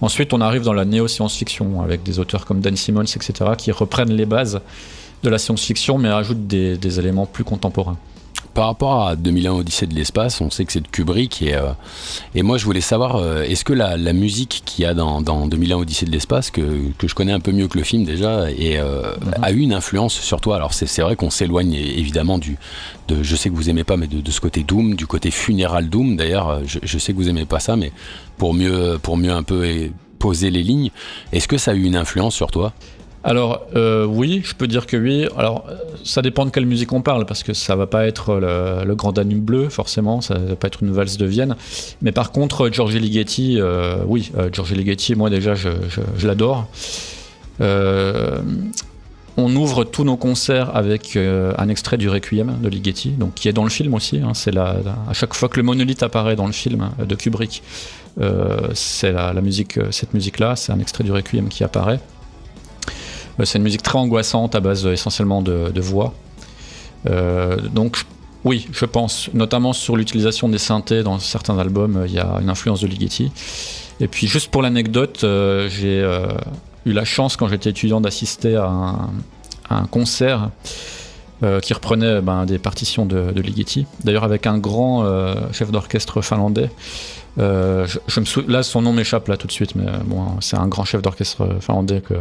Ensuite, 0.01 0.33
on 0.33 0.41
arrive 0.41 0.63
dans 0.63 0.73
la 0.73 0.85
néo-science-fiction, 0.85 1.81
avec 1.81 2.03
des 2.03 2.19
auteurs 2.19 2.45
comme 2.45 2.59
Dan 2.59 2.75
Simmons, 2.75 3.03
etc., 3.03 3.51
qui 3.57 3.71
reprennent 3.71 4.13
les 4.13 4.25
bases 4.25 4.61
de 5.23 5.29
la 5.29 5.37
science-fiction, 5.37 5.97
mais 5.97 6.11
rajoutent 6.11 6.47
des 6.47 6.99
éléments 6.99 7.25
plus 7.25 7.43
contemporains 7.43 7.97
par 8.53 8.65
rapport 8.65 9.07
à 9.07 9.15
2001 9.15 9.53
Odyssée 9.53 9.87
de 9.87 9.95
l'espace, 9.95 10.41
on 10.41 10.49
sait 10.49 10.65
que 10.65 10.71
c'est 10.71 10.81
de 10.81 10.87
Kubrick 10.87 11.41
et, 11.41 11.55
euh, 11.55 11.71
et 12.35 12.41
moi 12.41 12.57
je 12.57 12.65
voulais 12.65 12.81
savoir, 12.81 13.15
euh, 13.17 13.43
est-ce 13.43 13.63
que 13.63 13.73
la, 13.73 13.97
musique 14.13 14.63
qu'il 14.65 14.83
y 14.83 14.85
a 14.85 14.93
dans, 14.93 15.21
dans 15.21 15.47
2001 15.47 15.77
Odyssée 15.77 16.05
de 16.05 16.11
l'espace, 16.11 16.51
que, 16.51 16.91
que, 16.97 17.07
je 17.07 17.15
connais 17.15 17.31
un 17.31 17.39
peu 17.39 17.51
mieux 17.51 17.67
que 17.67 17.77
le 17.77 17.83
film 17.83 18.03
déjà, 18.03 18.49
et, 18.51 18.79
euh, 18.79 19.13
mhm. 19.21 19.43
a 19.43 19.51
eu 19.51 19.59
une 19.59 19.73
influence 19.73 20.13
sur 20.13 20.41
toi? 20.41 20.55
Alors 20.55 20.73
c'est 20.73 21.01
vrai 21.01 21.15
qu'on 21.15 21.29
s'éloigne 21.29 21.73
évidemment 21.73 22.37
du, 22.37 22.57
de, 23.07 23.23
je 23.23 23.35
sais 23.35 23.49
que 23.49 23.55
vous 23.55 23.69
aimez 23.69 23.83
pas, 23.83 23.97
mais 23.97 24.07
de, 24.07 24.31
ce 24.31 24.41
côté 24.41 24.63
Doom, 24.63 24.95
du 24.95 25.07
côté 25.07 25.31
funéral 25.31 25.89
Doom 25.89 26.17
d'ailleurs, 26.17 26.61
je, 26.65 26.79
je, 26.81 26.97
sais 26.97 27.13
que 27.13 27.17
vous 27.17 27.29
aimez 27.29 27.45
pas 27.45 27.59
ça, 27.59 27.75
mais 27.75 27.91
pour 28.37 28.53
mieux, 28.53 28.99
pour 29.01 29.17
mieux 29.17 29.31
un 29.31 29.43
peu 29.43 29.89
poser 30.17 30.51
les 30.51 30.63
lignes, 30.63 30.91
est-ce 31.31 31.47
que 31.47 31.57
ça 31.57 31.71
a 31.71 31.73
eu 31.73 31.83
une 31.83 31.95
influence 31.95 32.35
sur 32.35 32.51
toi? 32.51 32.73
Alors 33.23 33.67
euh, 33.75 34.05
oui, 34.05 34.41
je 34.45 34.55
peux 34.55 34.67
dire 34.67 34.85
que 34.85 34.95
oui. 34.95 35.27
Alors 35.37 35.65
ça 36.03 36.21
dépend 36.21 36.45
de 36.45 36.51
quelle 36.51 36.65
musique 36.65 36.93
on 36.93 37.01
parle, 37.01 37.25
parce 37.25 37.43
que 37.43 37.53
ça 37.53 37.75
va 37.75 37.85
pas 37.85 38.07
être 38.07 38.35
le, 38.35 38.95
Grand 38.95 39.11
Danube 39.11 39.43
bleu, 39.43 39.69
forcément, 39.69 40.21
ça 40.21 40.35
va 40.35 40.55
pas 40.55 40.67
être 40.67 40.83
une 40.83 40.91
valse 40.91 41.17
de 41.17 41.25
Vienne. 41.25 41.55
Mais 42.01 42.11
par 42.11 42.31
contre, 42.31 42.69
Giorgio 42.69 42.99
Ligeti, 42.99 43.59
euh, 43.59 43.97
oui, 44.07 44.31
euh, 44.37 44.49
Ligeti, 44.71 45.15
moi 45.15 45.29
déjà, 45.29 45.53
je, 45.55 45.69
l'adore. 46.25 46.67
on 47.59 49.55
ouvre 49.55 49.83
tous 49.83 50.03
nos 50.03 50.17
concerts 50.17 50.75
avec 50.75 51.17
un 51.17 51.69
extrait 51.69 51.97
du 51.97 52.07
Requiem 52.09 52.57
de 52.61 52.69
Ligeti, 52.69 53.09
donc 53.09 53.33
qui 53.35 53.49
est 53.49 53.53
dans 53.53 53.63
le 53.63 53.69
film 53.69 53.93
aussi. 53.93 54.17
Hein. 54.17 54.31
c'est 54.33 54.55
à 54.55 55.13
chaque 55.13 55.33
fois 55.33 55.49
que 55.49 55.57
le 55.57 55.63
monolithe 55.63 56.03
apparaît 56.03 56.37
dans 56.37 56.47
le 56.47 56.53
film 56.53 56.89
de 57.05 57.15
Kubrick, 57.15 57.63
c'est 58.73 59.11
la, 59.11 59.41
musique, 59.41 59.77
cette 59.91 60.13
musique-là, 60.13 60.55
c'est 60.55 60.71
un 60.71 60.79
extrait 60.79 61.03
du 61.03 61.11
Requiem 61.11 61.49
qui 61.49 61.65
apparaît. 61.65 61.99
Euh, 63.39 63.45
c'est 63.45 63.57
une 63.57 63.63
musique 63.63 63.83
très 63.83 63.97
angoissante 63.97 64.55
à 64.55 64.59
base 64.59 64.85
essentiellement 64.85 65.41
de, 65.41 65.79
voix. 65.79 66.13
Euh, 67.09 67.57
donc 67.73 67.97
oui, 68.43 68.67
je 68.71 68.85
pense, 68.85 69.29
notamment 69.33 69.73
sur 69.73 69.95
l'utilisation 69.95 70.49
des 70.49 70.57
synthés 70.57 71.03
dans 71.03 71.19
certains 71.19 71.57
albums, 71.57 72.03
il 72.07 72.13
y 72.13 72.19
a 72.19 72.39
une 72.41 72.49
influence 72.49 72.81
de 72.81 72.87
Ligeti. 72.87 73.31
Et 73.99 74.07
puis 74.07 74.27
juste 74.27 74.49
pour 74.49 74.61
l'anecdote, 74.61 75.23
euh, 75.23 75.69
j'ai 75.69 76.05
eu 76.85 76.93
la 76.93 77.05
chance 77.05 77.35
quand 77.35 77.47
j'étais 77.47 77.71
étudiant 77.71 78.01
d'assister 78.01 78.55
à, 78.55 78.95
un 79.71 79.85
concert 79.85 80.49
qui 81.61 81.73
reprenait 81.73 82.21
ben, 82.21 82.45
des 82.45 82.57
partitions 82.57 83.05
de, 83.05 83.31
de 83.31 83.41
Ligeti. 83.41 83.85
D'ailleurs 84.03 84.25
avec 84.25 84.45
un 84.47 84.57
grand 84.57 85.05
chef 85.53 85.71
d'orchestre 85.71 86.21
finlandais 86.21 86.69
euh, 87.39 87.87
je, 88.07 88.19
me 88.19 88.51
Là, 88.51 88.63
son 88.63 88.81
nom 88.81 88.93
m'échappe 88.93 89.27
là 89.27 89.37
tout 89.37 89.47
de 89.47 89.51
suite, 89.51 89.75
mais 89.75 89.87
euh, 89.87 89.97
bon, 90.05 90.39
c'est 90.41 90.57
un 90.57 90.67
grand 90.67 90.85
chef 90.85 91.01
d'orchestre 91.01 91.57
finlandais 91.61 92.01
que, 92.01 92.15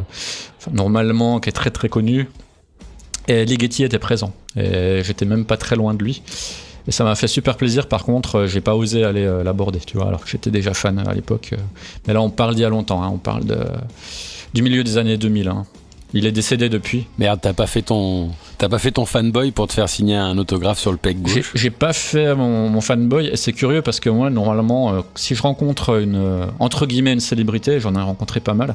normalement, 0.73 1.41
qui 1.41 1.49
est 1.49 1.53
très 1.53 1.71
très 1.71 1.89
connu. 1.89 2.29
Et 3.27 3.45
Ligeti 3.45 3.85
était 3.85 3.99
présent. 3.99 4.33
Et 4.57 5.03
j'étais 5.05 5.27
même 5.27 5.45
pas 5.45 5.57
très 5.57 5.77
loin 5.77 5.95
de 5.95 6.03
lui. 6.03 6.23
Et 6.87 6.93
ça 6.93 7.05
m'a 7.05 7.15
fait 7.15 7.29
super 7.29 7.57
plaisir. 7.57 7.87
Par 7.87 8.05
contre, 8.05 8.47
j'ai 8.47 8.63
pas 8.63 8.75
osé 8.75 9.05
aller 9.05 9.27
l'aborder, 9.45 9.81
tu 9.81 9.99
vois, 9.99 10.09
alors 10.09 10.25
que 10.25 10.31
j'étais 10.31 10.51
déjà 10.51 10.73
fan 10.73 10.99
à 10.99 11.13
l'époque. 11.13 11.53
Mais 12.07 12.15
là, 12.15 12.23
on 12.23 12.31
parle 12.31 12.55
d'il 12.55 12.63
y 12.63 12.65
a 12.65 12.71
longtemps. 12.71 13.03
Hein. 13.03 13.11
on 13.13 13.19
parle 13.19 13.45
du 14.55 14.63
milieu 14.63 14.83
des 14.83 14.97
années 14.97 15.19
2000. 15.19 15.53
Il 16.15 16.25
est 16.25 16.33
décédé 16.33 16.69
depuis. 16.69 17.07
Merde, 17.19 17.39
t'as 17.43 17.53
pas 17.53 17.67
fait 17.67 17.83
ton, 17.83 18.31
t'as 18.57 18.69
pas 18.69 18.79
fait 18.79 18.93
ton 18.93 19.05
fanboy 19.05 19.51
pour 19.51 19.67
te 19.67 19.75
faire 19.75 19.89
signer 19.89 20.17
un 20.17 20.39
autographe 20.39 20.79
sur 20.79 20.91
le 20.91 20.97
pec 20.97 21.21
gauche 21.21 21.53
J'ai 21.55 21.71
pas 21.71 21.93
fait 21.93 22.35
mon, 22.35 22.81
fanboy 22.81 23.27
et 23.27 23.37
c'est 23.37 23.53
curieux 23.53 23.83
parce 23.83 24.01
que 24.01 24.09
moi, 24.09 24.31
normalement, 24.31 24.95
euh, 24.95 25.01
si 25.15 25.35
je 25.35 25.43
rencontre 25.43 26.01
une 26.01 26.17
euh, 26.17 26.47
entre 26.61 26.87
guillemets 26.87 27.13
une 27.13 27.21
célébrité, 27.21 27.79
j'en 27.79 27.95
ai 27.95 28.01
rencontré 28.01 28.41
pas 28.41 28.55
mal. 28.55 28.75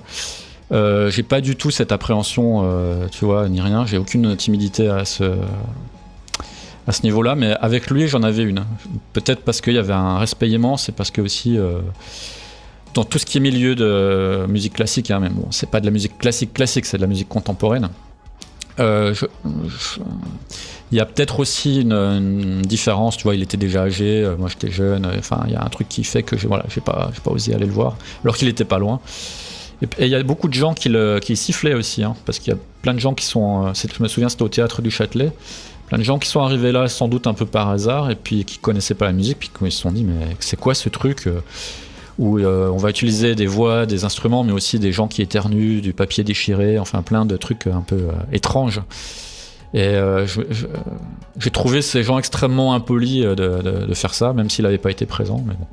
Euh, 0.72 1.10
j'ai 1.10 1.24
pas 1.24 1.42
du 1.42 1.56
tout 1.56 1.72
cette 1.72 1.92
appréhension, 1.92 2.70
tu 3.12 3.26
vois, 3.26 3.50
ni 3.50 3.62
rien. 3.62 3.86
J'ai 3.86 3.98
aucune 3.98 4.36
timidité 4.36 4.88
à 4.88 5.06
ce 5.06 5.24
à 6.86 6.92
ce 6.92 7.04
niveau-là, 7.04 7.36
mais 7.36 7.54
avec 7.62 7.90
lui, 7.90 8.08
j'en 8.10 8.24
avais 8.24 8.44
une. 8.44 8.64
Peut-être 9.14 9.42
parce 9.42 9.62
qu'il 9.62 9.74
y 9.74 9.78
avait 9.78 9.94
un 9.94 10.18
respect 10.18 10.50
immense, 10.50 10.84
c'est 10.84 10.92
parce 10.92 11.12
que 11.12 11.22
aussi 11.22 11.58
dans 12.94 13.04
tout 13.04 13.18
ce 13.18 13.26
qui 13.26 13.38
est 13.38 13.42
milieu 13.42 13.76
de 13.76 14.46
musique 14.48 14.74
classique, 14.74 15.12
hein, 15.12 15.20
même 15.20 15.34
bon, 15.34 15.48
c'est 15.52 15.70
pas 15.70 15.80
de 15.80 15.86
la 15.86 15.92
musique 15.92 16.18
classique 16.18 16.54
classique, 16.54 16.86
c'est 16.86 16.98
de 16.98 17.02
la 17.02 17.08
musique 17.08 17.30
contemporaine. 17.30 17.90
Euh, 18.80 19.14
il 20.92 20.98
y 20.98 21.00
a 21.00 21.06
peut-être 21.06 21.40
aussi 21.40 21.82
une, 21.82 22.62
différence, 22.62 23.18
tu 23.18 23.24
vois, 23.24 23.36
il 23.36 23.42
était 23.42 23.58
déjà 23.58 23.84
âgé, 23.84 24.24
euh, 24.24 24.36
moi 24.38 24.50
j'étais 24.50 24.72
jeune, 24.72 25.06
euh, 25.06 25.16
enfin 25.18 25.44
il 25.48 25.54
y 25.54 25.56
a 25.56 25.64
un 25.64 25.70
truc 25.70 25.90
qui 25.90 26.04
fait 26.04 26.24
que 26.24 26.36
voilà, 26.48 26.66
j'ai 26.70 26.82
pas, 26.82 27.12
pas 27.24 27.32
osé 27.32 27.54
aller 27.54 27.66
le 27.66 27.72
voir, 27.72 27.98
alors 28.24 28.36
qu'il 28.36 28.48
était 28.48 28.66
pas 28.66 28.80
loin. 28.80 29.00
Et 30.00 30.06
il 30.06 30.10
y 30.10 30.16
a 30.16 30.24
beaucoup 30.24 30.48
de 30.48 30.54
gens 30.54 30.74
qui, 30.74 30.88
le, 30.90 31.20
qui 31.20 31.36
sifflaient 31.36 31.74
aussi, 31.74 32.04
hein, 32.04 32.16
parce 32.26 32.40
qu'il 32.40 32.54
y 32.54 32.56
a 32.56 32.60
plein 32.82 32.94
de 32.94 33.00
gens 33.00 33.14
qui 33.14 33.26
sont, 33.26 33.74
je 33.74 34.04
me 34.04 34.08
souviens 34.08 34.30
c'était 34.30 34.44
au 34.44 34.50
théâtre 34.50 34.82
du 34.82 34.92
Châtelet, 34.92 35.32
plein 35.88 35.98
de 35.98 36.04
gens 36.04 36.20
qui 36.20 36.30
sont 36.30 36.42
arrivés 36.42 36.72
là 36.72 36.88
sans 36.88 37.08
doute 37.08 37.28
un 37.28 37.34
peu 37.34 37.46
par 37.46 37.70
hasard, 37.70 38.10
et 38.10 38.16
puis 38.16 38.46
qui 38.46 38.60
connaissaient 38.60 38.96
pas 38.96 39.06
la 39.06 39.14
musique, 39.14 39.40
puis 39.40 39.50
qui 39.50 39.72
se 39.72 39.82
sont 39.82 39.92
dit 39.92 40.04
mais 40.04 40.36
c'est 40.40 40.60
quoi 40.60 40.74
ce 40.74 40.90
truc 40.90 41.28
où 42.20 42.38
euh, 42.38 42.70
on 42.70 42.78
va 42.78 42.90
utiliser 42.90 43.36
des 43.36 43.48
voix, 43.48 43.86
des 43.86 44.06
instruments, 44.06 44.44
mais 44.44 44.52
aussi 44.52 44.80
des 44.80 44.92
gens 44.92 45.08
qui 45.08 45.22
éternuent, 45.22 45.82
du 45.82 45.94
papier 45.94 46.24
déchiré, 46.24 46.78
enfin 46.80 47.02
plein 47.02 47.26
de 47.26 47.38
trucs 47.38 47.68
un 47.68 47.82
peu 47.82 47.96
euh, 47.96 48.12
étranges. 48.32 48.82
Et 49.74 49.82
euh, 49.82 50.28
j'ai 51.40 51.50
trouvé 51.50 51.82
ces 51.82 52.04
gens 52.04 52.20
extrêmement 52.20 52.76
impolis 52.76 53.22
de, 53.24 53.94
faire 53.96 54.14
ça, 54.14 54.32
même 54.34 54.50
s'il 54.50 54.66
n'avait 54.66 54.78
pas 54.78 54.92
été 54.92 55.08
présent. 55.08 55.44
Mais 55.48 55.56
bon. 55.56 55.66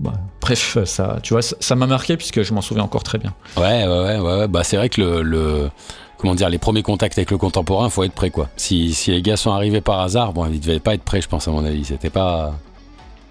Bah, 0.00 0.12
bref, 0.40 0.76
ça, 0.84 1.18
tu 1.22 1.32
vois, 1.32 1.40
ça 1.42 1.74
m'a 1.74 1.86
marqué 1.86 2.18
puisque 2.18 2.42
je 2.42 2.52
m'en 2.52 2.60
souviens 2.60 2.84
encore 2.84 3.02
très 3.02 3.16
bien. 3.16 3.32
Ouais, 3.56 3.86
ouais, 3.86 4.18
ouais. 4.18 4.48
Bah, 4.48 4.64
c'est 4.64 4.76
vrai 4.76 4.90
que 4.90 5.00
le, 5.00 5.70
comment 6.18 6.34
dire, 6.34 6.50
les 6.50 6.58
premiers 6.58 6.82
contacts 6.82 7.16
avec 7.16 7.30
le 7.30 7.38
contemporain, 7.38 7.88
faut 7.88 8.04
être 8.04 8.12
prêt, 8.12 8.30
quoi. 8.30 8.50
Si, 8.56 8.92
si 8.92 9.12
les 9.12 9.22
gars 9.22 9.38
sont 9.38 9.50
arrivés 9.50 9.80
par 9.80 10.00
hasard, 10.00 10.34
bon, 10.34 10.46
ils 10.46 10.60
devaient 10.60 10.78
pas 10.78 10.92
être 10.92 11.02
prêts, 11.02 11.22
je 11.22 11.28
pense, 11.28 11.48
à 11.48 11.50
mon 11.50 11.64
avis. 11.64 11.86
C'était 11.86 12.10
pas, 12.10 12.54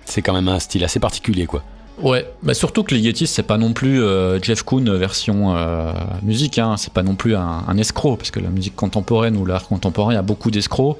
c'est 0.06 0.24
quand 0.24 0.34
même 0.34 0.48
un 0.48 0.60
style 0.60 0.84
assez 0.84 1.00
particulier, 1.00 1.46
quoi. 1.46 1.64
Ouais, 2.02 2.32
surtout 2.54 2.84
que 2.84 2.94
les 2.94 3.26
c'est 3.26 3.44
pas 3.44 3.58
non 3.58 3.74
plus 3.74 4.04
euh, 4.04 4.40
Jeff 4.40 4.62
Koons 4.62 4.98
version 4.98 5.56
euh, 5.56 5.92
musique, 6.22 6.60
hein. 6.60 6.76
c'est 6.78 6.94
pas 6.94 7.02
non 7.02 7.16
plus 7.16 7.36
un, 7.36 7.78
escroc, 7.78 8.18
parce 8.18 8.30
que 8.30 8.40
la 8.40 8.50
musique 8.50 8.76
contemporaine 8.76 9.36
ou 9.36 9.46
l'art 9.46 9.68
contemporain, 9.68 10.14
y 10.14 10.18
a 10.18 10.22
beaucoup 10.22 10.52
d'escrocs. 10.52 10.98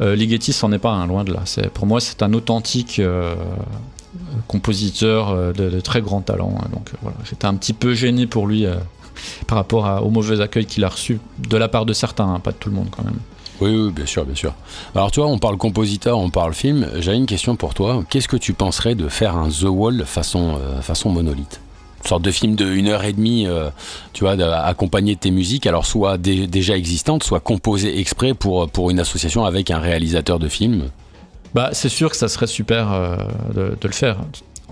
Euh, 0.00 0.14
Ligeti, 0.14 0.54
c'en 0.54 0.72
est 0.72 0.78
pas 0.78 1.04
loin 1.06 1.24
de 1.24 1.34
là. 1.34 1.42
Pour 1.74 1.86
moi, 1.86 2.00
c'est 2.00 2.22
un 2.22 2.32
authentique 2.32 2.98
euh, 2.98 3.34
compositeur 4.48 5.52
de, 5.52 5.80
très 5.80 6.00
grand 6.00 6.22
talent. 6.22 6.54
Hein. 6.58 6.68
donc 6.72 6.90
voilà, 7.02 7.18
j'étais 7.24 7.46
un 7.46 7.54
petit 7.54 7.74
peu 7.74 7.92
gêné 7.92 8.26
pour 8.26 8.46
lui 8.46 8.64
par 9.46 9.58
rapport 9.58 10.02
au 10.02 10.08
mauvais 10.08 10.40
accueil 10.40 10.64
qu'il 10.64 10.84
a 10.84 10.88
reçu 10.88 11.20
de 11.46 11.56
la 11.58 11.68
part 11.68 11.84
de 11.84 11.92
certains, 11.92 12.32
hein, 12.32 12.40
pas 12.40 12.52
de 12.52 12.56
tout 12.56 12.70
le 12.70 12.74
monde 12.74 12.88
quand 12.90 13.04
même. 13.04 13.18
Oui, 13.62 13.92
bien 13.92 14.06
sûr, 14.06 14.24
bien 14.24 14.34
sûr. 14.34 14.54
Alors, 14.94 15.12
tu 15.12 15.20
vois, 15.20 15.28
on 15.28 15.38
parle 15.38 15.56
compositeur, 15.56 16.18
on 16.18 16.30
parle 16.30 16.52
film. 16.52 16.88
J'ai 16.98 17.14
une 17.14 17.26
question 17.26 17.54
pour 17.54 17.74
toi. 17.74 18.02
Qu'est-ce 18.10 18.26
que 18.26 18.36
tu 18.36 18.54
penserais 18.54 18.96
de 18.96 19.08
faire 19.08 19.36
un 19.36 19.48
The 19.48 19.64
Wall 19.64 20.04
façon, 20.04 20.58
euh, 20.60 20.80
façon 20.80 21.10
monolithe? 21.10 21.60
Une 22.02 22.08
sorte 22.08 22.22
de 22.22 22.32
film 22.32 22.56
de 22.56 22.64
1 22.66 22.88
heure 22.88 23.04
et 23.04 23.12
demie, 23.12 23.46
euh, 23.46 23.70
tu 24.12 24.24
vois, 24.24 24.32
accompagné 24.32 25.14
de 25.14 25.20
tes 25.20 25.30
musiques, 25.30 25.68
alors 25.68 25.86
soit 25.86 26.18
déjà 26.18 26.76
existantes, 26.76 27.22
soit 27.22 27.38
composées 27.38 28.00
exprès 28.00 28.34
pour, 28.34 28.68
pour 28.68 28.90
une 28.90 28.98
association 28.98 29.44
avec 29.44 29.70
un 29.70 29.78
réalisateur 29.78 30.40
de 30.40 30.48
film? 30.48 30.90
Bah, 31.54 31.70
c'est 31.72 31.88
sûr 31.88 32.10
que 32.10 32.16
ça 32.16 32.26
serait 32.26 32.48
super 32.48 32.92
euh, 32.92 33.16
de, 33.54 33.76
le 33.80 33.92
faire. 33.92 34.16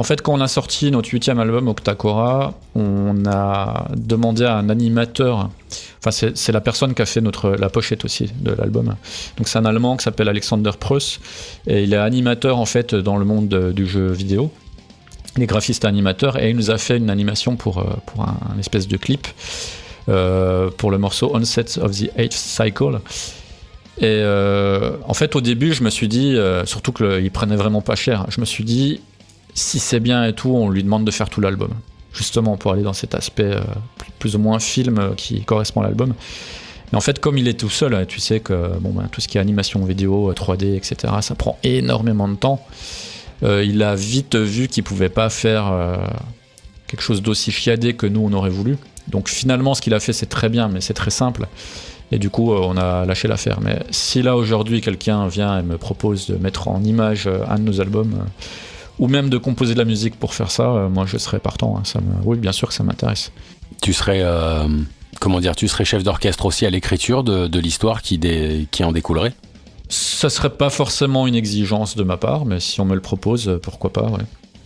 En 0.00 0.02
fait, 0.02 0.22
quand 0.22 0.32
on 0.32 0.40
a 0.40 0.48
sorti 0.48 0.90
notre 0.90 1.10
huitième 1.10 1.38
album, 1.40 1.68
Octacora, 1.68 2.54
on 2.74 3.26
a 3.26 3.86
demandé 3.94 4.46
à 4.46 4.56
un 4.56 4.70
animateur, 4.70 5.50
enfin 5.98 6.10
c'est 6.10 6.52
la 6.52 6.62
personne 6.62 6.94
qui 6.94 7.02
a 7.02 7.04
fait 7.04 7.20
notre, 7.20 7.50
la 7.50 7.68
pochette 7.68 8.06
aussi 8.06 8.30
de 8.40 8.52
l'album. 8.52 8.96
Donc 9.36 9.46
c'est 9.46 9.58
un 9.58 9.66
Allemand 9.66 9.98
qui 9.98 10.04
s'appelle 10.04 10.30
Alexander 10.30 10.70
Preuss, 10.80 11.20
et 11.66 11.82
il 11.82 11.92
est 11.92 11.98
animateur 11.98 12.56
en 12.56 12.64
fait 12.64 12.94
dans 12.94 13.18
le 13.18 13.26
monde 13.26 13.74
du 13.76 13.86
jeu 13.86 14.10
vidéo. 14.10 14.50
Il 15.36 15.42
est 15.42 15.46
graphiste 15.46 15.84
animateur, 15.84 16.42
et 16.42 16.48
il 16.48 16.56
nous 16.56 16.70
a 16.70 16.78
fait 16.78 16.96
une 16.96 17.10
animation 17.10 17.56
pour, 17.56 17.80
euh, 17.80 17.84
pour 18.06 18.22
un, 18.22 18.58
espèce 18.58 18.88
de 18.88 18.96
clip 18.96 19.28
euh, 20.08 20.70
pour 20.78 20.90
le 20.90 20.96
morceau 20.96 21.36
Onset 21.36 21.78
of 21.78 21.90
the 21.90 22.10
Eighth 22.16 22.32
Cycle. 22.32 23.00
Et 23.98 24.06
euh, 24.06 24.92
en 25.06 25.12
fait, 25.12 25.36
au 25.36 25.42
début, 25.42 25.74
je 25.74 25.84
me 25.84 25.90
suis 25.90 26.08
dit, 26.08 26.38
surtout 26.64 26.92
qu'il 26.92 27.30
prenait 27.30 27.56
vraiment 27.56 27.82
pas 27.82 27.96
cher, 27.96 28.24
je 28.30 28.40
me 28.40 28.46
suis 28.46 28.64
dit, 28.64 29.02
si 29.54 29.78
c'est 29.78 30.00
bien 30.00 30.24
et 30.24 30.32
tout, 30.32 30.50
on 30.50 30.68
lui 30.68 30.82
demande 30.82 31.04
de 31.04 31.10
faire 31.10 31.28
tout 31.28 31.40
l'album. 31.40 31.70
Justement, 32.12 32.56
pour 32.56 32.72
aller 32.72 32.82
dans 32.82 32.92
cet 32.92 33.14
aspect 33.14 33.54
euh, 33.54 33.60
plus 34.18 34.34
ou 34.34 34.38
moins 34.38 34.58
film 34.58 34.98
euh, 34.98 35.10
qui 35.16 35.42
correspond 35.44 35.80
à 35.80 35.84
l'album. 35.84 36.14
Mais 36.90 36.98
en 36.98 37.00
fait, 37.00 37.20
comme 37.20 37.38
il 37.38 37.46
est 37.46 37.58
tout 37.58 37.70
seul, 37.70 37.94
hein, 37.94 38.04
tu 38.06 38.18
sais 38.18 38.40
que 38.40 38.78
bon, 38.80 38.90
ben, 38.90 39.08
tout 39.12 39.20
ce 39.20 39.28
qui 39.28 39.38
est 39.38 39.40
animation 39.40 39.84
vidéo, 39.84 40.32
3D, 40.32 40.74
etc., 40.74 41.14
ça 41.20 41.34
prend 41.36 41.56
énormément 41.62 42.26
de 42.26 42.34
temps. 42.34 42.64
Euh, 43.44 43.64
il 43.64 43.82
a 43.82 43.94
vite 43.94 44.34
vu 44.34 44.66
qu'il 44.66 44.82
pouvait 44.82 45.08
pas 45.08 45.30
faire 45.30 45.72
quelque 46.88 47.00
chose 47.02 47.22
d'aussi 47.22 47.52
chiadé 47.52 47.94
que 47.94 48.06
nous 48.06 48.20
on 48.20 48.32
aurait 48.32 48.50
voulu. 48.50 48.76
Donc 49.06 49.28
finalement, 49.28 49.74
ce 49.74 49.80
qu'il 49.80 49.94
a 49.94 50.00
fait, 50.00 50.12
c'est 50.12 50.26
très 50.26 50.48
bien, 50.48 50.68
mais 50.68 50.80
c'est 50.80 50.94
très 50.94 51.10
simple. 51.10 51.46
Et 52.10 52.18
du 52.18 52.28
coup, 52.28 52.52
on 52.52 52.76
a 52.76 53.06
lâché 53.06 53.28
l'affaire. 53.28 53.60
Mais 53.62 53.78
si 53.90 54.20
là 54.20 54.36
aujourd'hui 54.36 54.80
quelqu'un 54.80 55.28
vient 55.28 55.60
et 55.60 55.62
me 55.62 55.78
propose 55.78 56.26
de 56.26 56.36
mettre 56.36 56.66
en 56.66 56.82
image 56.82 57.28
un 57.48 57.54
de 57.54 57.62
nos 57.62 57.80
albums, 57.80 58.24
ou 59.00 59.08
même 59.08 59.30
de 59.30 59.38
composer 59.38 59.72
de 59.72 59.78
la 59.78 59.86
musique 59.86 60.14
pour 60.14 60.34
faire 60.34 60.50
ça, 60.50 60.64
euh, 60.64 60.88
moi 60.88 61.06
je 61.06 61.16
serais 61.16 61.40
partant. 61.40 61.76
Hein. 61.76 61.82
Ça 61.84 61.98
Oui, 62.22 62.38
bien 62.38 62.52
sûr 62.52 62.68
que 62.68 62.74
ça 62.74 62.84
m'intéresse. 62.84 63.32
Tu 63.80 63.94
serais, 63.94 64.20
euh, 64.22 64.68
comment 65.18 65.40
dire, 65.40 65.56
tu 65.56 65.66
serais 65.66 65.86
chef 65.86 66.04
d'orchestre 66.04 66.44
aussi 66.44 66.66
à 66.66 66.70
l'écriture 66.70 67.24
de, 67.24 67.58
l'histoire 67.58 68.02
qui, 68.02 68.20
qui 68.70 68.84
en 68.84 68.92
découlerait? 68.92 69.32
Ça 69.88 70.28
serait 70.28 70.50
pas 70.50 70.70
forcément 70.70 71.26
une 71.26 71.34
exigence 71.34 71.96
de 71.96 72.04
ma 72.04 72.18
part, 72.18 72.44
mais 72.44 72.60
si 72.60 72.80
on 72.80 72.84
me 72.84 72.94
le 72.94 73.00
propose, 73.00 73.48
euh, 73.48 73.58
pourquoi 73.58 73.92
pas, 73.92 74.06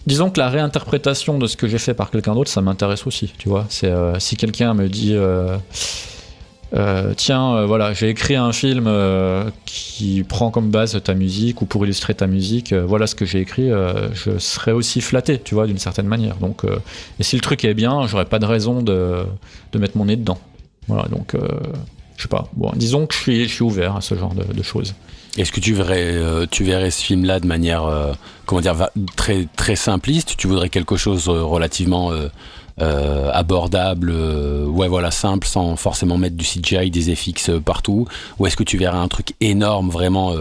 Disons 0.07 0.31
que 0.31 0.39
la 0.39 0.51
réinterprétation 0.51 1.39
de 1.39 1.47
ce 1.47 1.57
que 1.57 1.67
j'ai 1.67 1.79
fait 1.79 1.95
par 1.95 2.11
quelqu'un 2.11 2.35
d'autre, 2.35 2.51
ça 2.51 2.61
m'intéresse 2.61 3.07
aussi, 3.07 3.33
tu 3.39 3.49
vois. 3.49 3.65
C'est 3.71 3.91
si 4.19 4.37
quelqu'un 4.37 4.75
me 4.75 4.91
dit 4.91 5.17
euh, 6.75 7.15
tiens, 7.17 7.55
euh, 7.55 7.67
voilà, 7.67 7.93
j'ai 7.93 8.09
écrit 8.09 8.35
un 8.35 8.53
film 8.53 8.87
euh, 8.89 9.49
qui 9.65 10.25
prend 10.29 10.51
comme 10.51 10.71
base 10.71 11.01
ta 11.05 11.15
musique 11.15 11.63
ou 11.63 11.67
pour 11.67 11.85
illustrer 11.85 12.15
ta 12.15 12.27
musique, 12.27 12.73
voilà 12.73 13.07
ce 13.07 13.15
que 13.15 13.25
j'ai 13.25 13.41
écrit, 13.41 13.69
je 13.69 14.39
serais 14.39 14.73
aussi 14.73 15.01
flatté, 15.01 15.39
tu 15.39 15.55
vois, 15.55 15.67
d'une 15.67 15.79
certaine 15.79 16.07
manière. 16.07 16.37
Donc, 16.37 16.63
et 17.19 17.23
si 17.23 17.37
le 17.37 17.43
truc 17.43 17.65
est 17.65 17.75
bien, 17.75 18.07
j'aurais 18.07 18.25
pas 18.25 18.39
de 18.39 18.47
raison 18.47 18.83
de, 18.83 19.25
mettre 19.75 19.97
mon 19.97 20.07
nez 20.07 20.17
dedans. 20.17 20.39
Voilà, 20.89 21.09
donc, 21.09 21.35
je 22.17 22.23
sais 22.23 22.29
pas. 22.29 22.49
Bon, 22.55 22.73
disons 22.75 23.07
que 23.07 23.15
je 23.15 23.47
suis, 23.47 23.63
ouvert 23.63 23.97
à 23.97 24.01
ce 24.01 24.15
genre 24.15 24.35
de, 24.35 24.63
choses. 24.63 24.95
Est-ce 25.37 25.53
que 25.53 25.61
tu 25.61 25.75
verrais, 25.75 26.47
tu 26.51 26.65
verrais 26.65 26.91
ce 26.91 27.05
film-là 27.05 27.41
de 27.41 27.47
manière, 27.47 27.89
comment 28.47 28.61
dire, 28.61 28.89
très, 29.17 29.47
très 29.57 29.77
simpliste? 29.77 30.37
Tu 30.37 30.47
voudrais 30.47 30.69
quelque 30.69 30.97
chose 30.97 31.29
relativement 31.29 32.11
euh, 32.81 33.31
abordable, 33.33 34.11
euh, 34.13 34.67
ouais 34.67 34.89
voilà 34.89 35.13
simple, 35.13 35.47
sans 35.47 35.77
forcément 35.77 36.19
mettre 36.19 36.37
du 36.37 36.45
CGI, 36.45 36.91
des 36.91 37.15
FX 37.15 37.51
euh, 37.51 37.61
partout 37.61 38.09
Ou 38.41 38.47
est-ce 38.47 38.57
que 38.57 38.65
tu 38.65 38.77
verrais 38.79 38.99
un 38.99 39.07
truc 39.07 39.35
énorme, 39.41 39.91
vraiment 39.91 40.35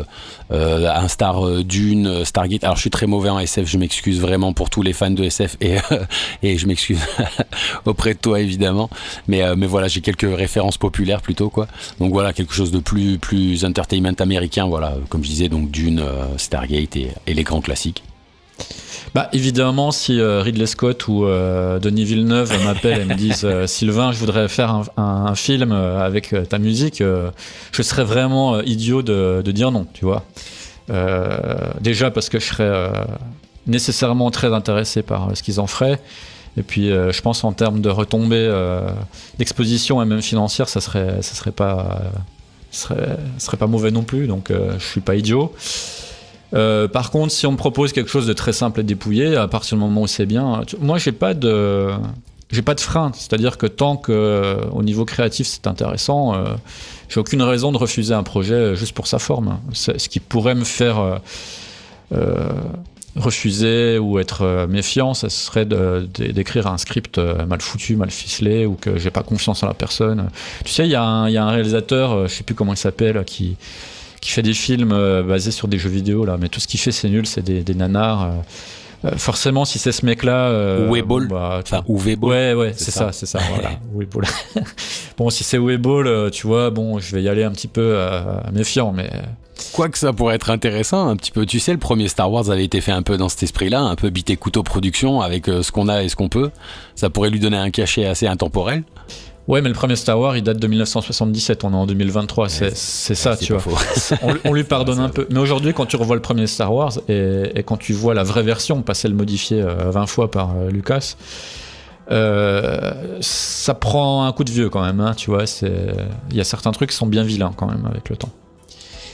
un 0.49 1.07
star 1.07 1.63
d'une 1.63 2.25
Stargate? 2.25 2.63
Alors 2.63 2.75
je 2.75 2.81
suis 2.81 2.89
très 2.89 3.05
mauvais 3.05 3.29
en 3.29 3.37
SF, 3.39 3.67
je 3.67 3.77
m'excuse 3.77 4.19
vraiment 4.19 4.53
pour 4.53 4.71
tous 4.71 4.81
les 4.81 4.93
fans 4.93 5.11
de 5.11 5.23
SF 5.23 5.57
et, 5.61 5.77
et 6.43 6.57
je 6.57 6.65
m'excuse 6.65 6.99
auprès 7.85 8.13
de 8.15 8.19
toi 8.19 8.39
évidemment. 8.39 8.89
Mais, 9.27 9.55
mais 9.55 9.67
voilà, 9.67 9.87
j'ai 9.87 10.01
quelques 10.01 10.35
références 10.35 10.77
populaires 10.77 11.21
plutôt 11.21 11.49
quoi. 11.49 11.67
Donc 11.99 12.11
voilà, 12.11 12.33
quelque 12.33 12.53
chose 12.53 12.71
de 12.71 12.79
plus, 12.79 13.19
plus 13.19 13.63
entertainment 13.63 14.15
américain, 14.19 14.65
voilà, 14.65 14.95
comme 15.09 15.23
je 15.23 15.29
disais, 15.29 15.49
donc 15.49 15.69
d'une 15.69 16.03
Stargate 16.37 16.95
et, 16.95 17.11
et 17.27 17.33
les 17.33 17.43
grands 17.43 17.61
classiques. 17.61 18.03
Bah 19.13 19.29
évidemment, 19.31 19.91
si 19.91 20.19
euh, 20.19 20.41
Ridley 20.41 20.65
Scott 20.65 21.07
ou 21.07 21.25
euh, 21.25 21.77
Denis 21.77 22.03
Villeneuve 22.03 22.51
m'appellent 22.65 23.01
et 23.01 23.05
me 23.05 23.13
disent 23.13 23.45
euh, 23.45 23.67
Sylvain, 23.67 24.11
je 24.11 24.17
voudrais 24.17 24.47
faire 24.47 24.81
un, 24.97 25.35
film 25.35 25.71
avec 25.71 26.35
ta 26.49 26.57
musique, 26.59 27.01
je 27.01 27.81
serais 27.81 28.03
vraiment 28.03 28.61
idiot 28.61 29.01
de, 29.01 29.41
dire 29.47 29.71
non, 29.71 29.87
tu 29.93 30.05
vois. 30.05 30.23
déjà 31.81 32.11
parce 32.11 32.29
que 32.29 32.39
je 32.39 32.45
serais 32.45 32.91
nécessairement 33.65 34.29
très 34.31 34.53
intéressé 34.53 35.01
par 35.01 35.35
ce 35.35 35.41
qu'ils 35.41 35.59
en 35.59 35.67
feraient. 35.67 35.99
Et 36.55 36.61
puis, 36.61 36.89
je 36.89 37.21
pense 37.21 37.43
en 37.43 37.51
termes 37.51 37.81
de 37.81 37.89
retombées 37.89 38.47
d'exposition 39.39 40.01
et 40.03 40.05
même 40.05 40.21
financière, 40.21 40.69
ça 40.69 40.81
serait, 40.81 41.21
ça 41.21 41.33
serait 41.33 41.51
pas 41.51 42.01
serait, 42.71 43.17
serait 43.39 43.57
pas 43.57 43.67
mauvais 43.67 43.91
non 43.91 44.03
plus, 44.03 44.27
donc 44.27 44.51
je 44.51 44.85
suis 44.85 45.01
pas 45.01 45.15
idiot. 45.15 45.53
Euh, 46.53 46.87
par 46.87 47.11
contre, 47.11 47.31
si 47.31 47.47
on 47.47 47.51
me 47.51 47.57
propose 47.57 47.93
quelque 47.93 48.09
chose 48.09 48.27
de 48.27 48.33
très 48.33 48.53
simple 48.53 48.81
et 48.81 48.83
dépouillé, 48.83 49.35
à 49.35 49.47
partir 49.47 49.77
du 49.77 49.83
moment 49.83 50.01
où 50.01 50.07
c'est 50.07 50.25
bien, 50.25 50.63
moi 50.79 50.97
j'ai 50.97 51.11
pas 51.11 51.33
de 51.33 51.89
j'ai 52.51 52.61
pas 52.61 52.75
de 52.75 52.81
frein, 52.81 53.11
c'est-à-dire 53.15 53.57
que 53.57 53.65
tant 53.65 53.97
que 53.97 54.11
euh, 54.11 54.57
au 54.71 54.83
niveau 54.83 55.05
créatif 55.05 55.47
c'est 55.47 55.65
intéressant, 55.65 56.35
euh, 56.35 56.53
j'ai 57.09 57.19
aucune 57.19 57.41
raison 57.41 57.71
de 57.71 57.77
refuser 57.77 58.13
un 58.13 58.23
projet 58.23 58.75
juste 58.75 58.93
pour 58.93 59.07
sa 59.07 59.17
forme. 59.17 59.59
Ce 59.73 60.07
qui 60.07 60.19
pourrait 60.19 60.55
me 60.55 60.63
faire 60.63 61.19
refuser 63.15 63.99
ou 63.99 64.17
être 64.17 64.65
méfiant, 64.67 65.13
ça 65.13 65.29
serait 65.29 65.65
d'écrire 65.65 66.67
un 66.67 66.77
script 66.77 67.19
mal 67.19 67.61
foutu, 67.61 67.95
mal 67.95 68.09
ficelé, 68.09 68.65
ou 68.65 68.73
que 68.73 68.97
j'ai 68.97 69.11
pas 69.11 69.21
confiance 69.21 69.61
en 69.63 69.67
la 69.67 69.75
personne. 69.75 70.29
Tu 70.65 70.71
sais, 70.71 70.85
il 70.85 70.89
y, 70.89 70.93
y 70.93 70.95
a 70.95 71.03
un 71.03 71.49
réalisateur, 71.51 72.27
je 72.27 72.33
sais 72.33 72.43
plus 72.43 72.55
comment 72.55 72.73
il 72.73 72.77
s'appelle, 72.77 73.23
qui, 73.25 73.57
qui 74.23 74.31
fait 74.31 74.41
des 74.41 74.53
films 74.53 74.91
euh, 74.91 75.21
basés 75.21 75.51
sur 75.51 75.67
des 75.67 75.77
jeux 75.77 75.89
vidéo, 75.89 76.25
là, 76.25 76.37
mais 76.39 76.49
tout 76.49 76.59
ce 76.59 76.67
qu'il 76.67 76.79
fait, 76.79 76.91
c'est 76.91 77.09
nul, 77.09 77.27
c'est 77.27 77.41
des, 77.41 77.61
des 77.63 77.75
nanars. 77.75 78.23
euh. 78.23 78.29
Euh, 79.05 79.17
forcément, 79.17 79.65
si 79.65 79.79
c'est 79.79 79.91
ce 79.91 80.05
mec-là. 80.05 80.87
Weeball. 80.89 81.27
bon, 81.27 81.35
bah, 81.35 81.59
tu 81.65 81.73
Enfin, 81.73 81.83
ou. 81.89 81.99
Ouais, 81.99 82.53
ouais, 82.53 82.71
c'est 82.73 82.85
c'est 82.85 82.91
ça. 82.91 82.99
ça, 83.07 83.11
c'est 83.11 83.25
ça, 83.25 83.39
voilà. 83.53 83.71
Weeball. 83.93 84.23
bon, 85.17 85.29
si 85.29 85.43
c'est 85.43 85.57
Weeball, 85.57 86.31
tu 86.31 86.47
vois, 86.47 86.69
bon, 86.69 86.99
je 86.99 87.13
vais 87.13 87.21
y 87.21 87.27
aller 87.27 87.43
un 87.43 87.51
petit 87.51 87.67
peu 87.67 87.97
méfiant, 88.53 88.93
mais. 88.93 89.09
Quoique 89.73 89.97
ça 89.97 90.13
pourrait 90.13 90.35
être 90.35 90.49
intéressant, 90.49 91.09
un 91.09 91.17
petit 91.17 91.31
peu. 91.31 91.45
Tu 91.45 91.59
sais, 91.59 91.73
le 91.73 91.79
premier 91.79 92.07
Star 92.07 92.31
Wars 92.31 92.49
avait 92.49 92.63
été 92.63 92.79
fait 92.79 92.93
un 92.93 93.01
peu 93.01 93.17
dans 93.17 93.27
cet 93.27 93.43
esprit-là, 93.43 93.81
un 93.81 93.95
peu 93.95 94.09
bité 94.09 94.37
couteau 94.37 94.63
production 94.63 95.19
avec 95.19 95.47
ce 95.47 95.69
qu'on 95.71 95.89
a 95.89 96.01
et 96.03 96.07
ce 96.07 96.15
qu'on 96.15 96.29
peut. 96.29 96.49
Ça 96.95 97.09
pourrait 97.09 97.29
lui 97.29 97.39
donner 97.41 97.57
un 97.57 97.71
cachet 97.71 98.05
assez 98.05 98.25
intemporel. 98.27 98.83
Ouais, 99.47 99.61
mais 99.61 99.67
le 99.67 99.75
premier 99.75 99.97
Star 99.97 100.17
Wars, 100.17 100.37
il 100.37 100.43
date 100.43 100.57
de 100.57 100.67
1977, 100.67 101.65
on 101.65 101.73
est 101.73 101.75
en 101.75 101.85
2023, 101.85 102.47
c'est 102.47 102.65
Ouais, 102.65 102.71
c'est 102.73 103.15
ça, 103.15 103.35
C'est 103.35 103.45
tu 103.45 103.53
vois. 103.53 103.73
On, 104.21 104.35
on 104.45 104.53
lui 104.53 104.63
pardonne 104.63 104.99
un 104.99 105.09
peu. 105.09 105.27
Mais 105.29 105.39
aujourd'hui, 105.39 105.73
quand 105.73 105.85
tu 105.85 105.97
revois 105.97 106.15
le 106.15 106.21
premier 106.21 106.47
Star 106.47 106.73
Wars 106.73 106.93
et, 107.09 107.51
et 107.55 107.63
quand 107.63 107.77
tu 107.77 107.91
vois 107.91 108.13
la 108.13 108.23
vraie 108.23 108.43
version, 108.43 108.81
pas 108.81 108.93
celle 108.93 109.13
modifiée 109.13 109.61
euh, 109.61 109.91
20 109.91 110.05
fois 110.05 110.31
par 110.31 110.51
euh, 110.55 110.69
Lucas, 110.69 111.15
euh, 112.11 113.17
ça 113.19 113.73
prend 113.73 114.25
un 114.25 114.31
coup 114.31 114.45
de 114.45 114.51
vieux 114.51 114.69
quand 114.69 114.81
même, 114.83 115.01
hein, 115.01 115.13
tu 115.15 115.29
vois. 115.29 115.43
Il 115.61 116.37
y 116.37 116.41
a 116.41 116.45
certains 116.45 116.71
trucs 116.71 116.91
qui 116.91 116.95
sont 116.95 117.07
bien 117.07 117.23
vilains 117.23 117.51
quand 117.55 117.67
même 117.67 117.85
avec 117.85 118.09
le 118.09 118.15
temps. 118.15 118.31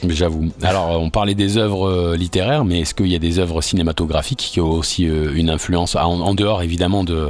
J'avoue. 0.08 0.50
Alors, 0.62 0.92
euh, 0.92 0.98
on 0.98 1.10
parlait 1.10 1.34
des 1.34 1.58
œuvres 1.58 1.88
euh, 1.88 2.16
littéraires, 2.16 2.64
mais 2.64 2.80
est-ce 2.80 2.94
qu'il 2.94 3.08
y 3.08 3.14
a 3.14 3.18
des 3.18 3.38
œuvres 3.38 3.60
cinématographiques 3.60 4.38
qui 4.52 4.60
ont 4.60 4.70
aussi 4.70 5.06
euh, 5.06 5.32
une 5.34 5.50
influence, 5.50 5.96
ah, 5.96 6.06
en, 6.06 6.20
en 6.20 6.34
dehors 6.34 6.62
évidemment 6.62 7.04
de, 7.04 7.28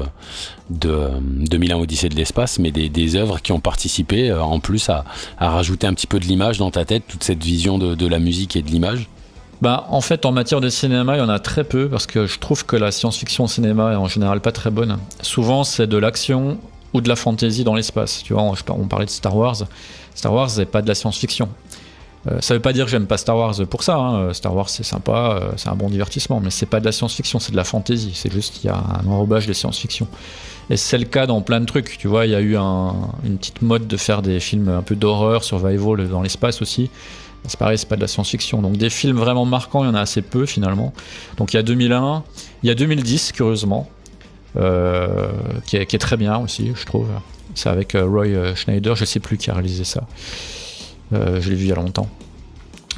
de 0.70 0.88
euh, 0.88 1.08
2001 1.20 1.76
Odyssée 1.76 2.08
de 2.08 2.14
l'espace, 2.14 2.58
mais 2.58 2.70
des, 2.70 3.16
œuvres 3.16 3.40
qui 3.40 3.52
ont 3.52 3.60
participé 3.60 4.30
euh, 4.30 4.42
en 4.42 4.60
plus 4.60 4.88
à, 4.88 5.04
rajouter 5.38 5.86
un 5.86 5.94
petit 5.94 6.06
peu 6.06 6.20
de 6.20 6.24
l'image 6.24 6.58
dans 6.58 6.70
ta 6.70 6.84
tête, 6.84 7.02
toute 7.08 7.24
cette 7.24 7.42
vision 7.42 7.78
de, 7.78 8.06
la 8.06 8.18
musique 8.18 8.56
et 8.56 8.62
de 8.62 8.68
l'image? 8.68 9.08
Bah, 9.60 9.86
en 9.90 10.00
fait, 10.00 10.24
en 10.24 10.32
matière 10.32 10.60
de 10.60 10.68
cinéma, 10.68 11.16
il 11.16 11.18
y 11.18 11.22
en 11.22 11.28
a 11.28 11.38
très 11.38 11.64
peu 11.64 11.88
parce 11.88 12.06
que 12.06 12.26
je 12.26 12.38
trouve 12.38 12.64
que 12.64 12.76
la 12.76 12.90
science-fiction 12.92 13.44
au 13.44 13.48
cinéma 13.48 13.92
est 13.92 13.96
en 13.96 14.08
général 14.08 14.40
pas 14.40 14.52
très 14.52 14.70
bonne. 14.70 14.98
Souvent, 15.20 15.64
c'est 15.64 15.86
de 15.86 15.98
l'action 15.98 16.58
ou 16.94 17.00
de 17.00 17.08
la 17.08 17.16
fantasy 17.16 17.62
dans 17.62 17.74
l'espace. 17.74 18.22
Tu 18.22 18.32
vois, 18.32 18.42
on, 18.42 18.54
on 18.70 18.86
parlait 18.86 19.06
de 19.06 19.10
Star 19.10 19.36
Wars. 19.36 19.56
Star 20.14 20.32
Wars, 20.32 20.50
c'est 20.50 20.66
pas 20.66 20.82
de 20.82 20.88
la 20.88 20.94
science-fiction. 20.94 21.48
Euh, 22.28 22.38
ça 22.40 22.52
veut 22.54 22.60
pas 22.60 22.72
dire 22.74 22.84
que 22.84 22.90
j'aime 22.90 23.06
pas 23.06 23.16
Star 23.16 23.36
Wars 23.36 23.54
pour 23.68 23.82
ça. 23.82 23.96
hein. 23.96 24.32
Star 24.34 24.54
Wars, 24.54 24.68
c'est 24.68 24.82
sympa, 24.82 25.38
euh, 25.40 25.52
c'est 25.56 25.68
un 25.70 25.74
bon 25.74 25.88
divertissement, 25.88 26.40
mais 26.40 26.50
c'est 26.50 26.66
pas 26.66 26.78
de 26.80 26.84
la 26.84 26.92
science-fiction, 26.92 27.38
c'est 27.38 27.52
de 27.52 27.56
la 27.56 27.64
fantasy. 27.64 28.12
C'est 28.14 28.32
juste 28.32 28.54
qu'il 28.54 28.66
y 28.66 28.72
a 28.72 28.76
un 28.76 29.06
enrobage 29.08 29.46
de 29.46 29.52
science-fiction. 29.52 30.06
Et 30.68 30.76
c'est 30.76 30.98
le 30.98 31.06
cas 31.06 31.26
dans 31.26 31.40
plein 31.40 31.60
de 31.60 31.66
trucs. 31.66 31.96
Tu 31.98 32.08
vois, 32.08 32.26
il 32.26 32.32
y 32.32 32.34
a 32.34 32.40
eu 32.40 32.56
un- 32.56 32.94
une 33.24 33.38
petite 33.38 33.62
mode 33.62 33.86
de 33.88 33.96
faire 33.96 34.22
des 34.22 34.38
films 34.38 34.68
un 34.68 34.82
peu 34.82 34.94
d'horreur, 34.96 35.44
survival 35.44 36.08
dans 36.08 36.22
l'espace 36.22 36.60
aussi. 36.62 36.90
C'est 37.46 37.58
pareil, 37.58 37.78
c'est 37.78 37.88
pas 37.88 37.96
de 37.96 38.02
la 38.02 38.06
science-fiction. 38.06 38.60
Donc 38.60 38.76
des 38.76 38.90
films 38.90 39.16
vraiment 39.16 39.46
marquants, 39.46 39.82
il 39.82 39.86
y 39.86 39.90
en 39.90 39.94
a 39.94 40.00
assez 40.00 40.20
peu 40.20 40.44
finalement. 40.44 40.92
Donc 41.38 41.54
il 41.54 41.56
y 41.56 41.58
a 41.58 41.62
2001, 41.62 42.22
il 42.62 42.68
y 42.68 42.70
a 42.70 42.74
2010, 42.74 43.32
curieusement, 43.32 43.88
euh, 44.56 45.30
qui, 45.66 45.76
est, 45.76 45.98
très 45.98 46.16
bien 46.18 46.36
aussi, 46.38 46.72
je 46.74 46.84
trouve. 46.84 47.08
C'est 47.54 47.70
avec 47.70 47.94
euh, 47.94 48.04
Roy 48.04 48.26
euh, 48.26 48.54
Schneider, 48.54 48.94
je 48.94 49.04
sais 49.06 49.20
plus 49.20 49.38
qui 49.38 49.50
a 49.50 49.54
réalisé 49.54 49.85
ça. 49.85 50.02
Euh, 51.12 51.40
je 51.40 51.51
l'ai 51.51 51.57
vu 51.57 51.64
il 51.64 51.68
y 51.68 51.73
a 51.73 51.77
longtemps. 51.77 52.09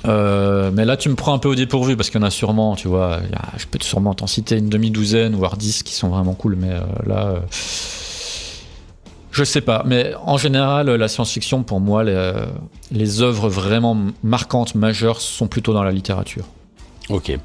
Euh, 0.04 0.70
mais 0.74 0.84
là, 0.84 0.96
tu 0.96 1.08
me 1.08 1.14
prends 1.14 1.32
un 1.32 1.38
peu 1.38 1.48
au 1.48 1.54
dépourvu 1.54 1.96
parce 1.96 2.10
qu'il 2.10 2.20
y 2.20 2.24
en 2.24 2.26
a 2.26 2.30
sûrement, 2.30 2.74
tu 2.74 2.88
vois, 2.88 3.16
a- 3.16 3.56
je 3.58 3.66
peux 3.66 3.78
sûrement 3.80 4.14
t'en 4.14 4.26
citer 4.26 4.56
une 4.58 4.68
demi-douzaine, 4.68 5.34
voire 5.36 5.56
dix 5.56 5.82
qui 5.82 5.94
sont 5.94 6.08
vraiment 6.08 6.34
cool, 6.34 6.56
mais 6.56 6.70
euh, 6.70 6.80
là, 7.06 7.26
euh, 7.26 7.40
je 9.30 9.44
sais 9.44 9.60
pas. 9.60 9.82
Mais 9.86 10.12
en 10.26 10.36
général, 10.36 10.90
la 10.90 11.08
science-fiction, 11.08 11.62
pour 11.62 11.80
moi, 11.80 12.04
les, 12.04 12.32
les 12.90 13.22
œuvres 13.22 13.48
vraiment 13.48 13.96
marquantes, 14.22 14.74
majeures, 14.74 15.20
sont 15.20 15.46
plutôt 15.46 15.72
dans 15.72 15.84
la 15.84 15.92
littérature. 15.92 16.44
Ok. 17.08 17.36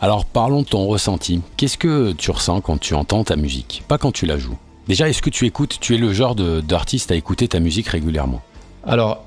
Alors 0.00 0.24
parlons 0.24 0.62
de 0.62 0.66
ton 0.66 0.86
ressenti. 0.86 1.42
Qu'est-ce 1.56 1.76
que 1.78 2.12
tu 2.12 2.30
ressens 2.30 2.60
quand 2.60 2.78
tu 2.78 2.94
entends 2.94 3.24
ta 3.24 3.36
musique? 3.36 3.82
Pas 3.88 3.98
quand 3.98 4.12
tu 4.12 4.24
la 4.26 4.38
joues. 4.38 4.56
Déjà, 4.88 5.08
est-ce 5.08 5.22
que 5.22 5.30
tu 5.30 5.46
écoutes 5.46 5.78
Tu 5.80 5.94
es 5.94 5.98
le 5.98 6.12
genre 6.12 6.34
d'artiste 6.34 7.10
à 7.12 7.14
écouter 7.14 7.46
ta 7.48 7.60
musique 7.60 7.88
régulièrement? 7.88 8.40
Alors, 8.84 9.24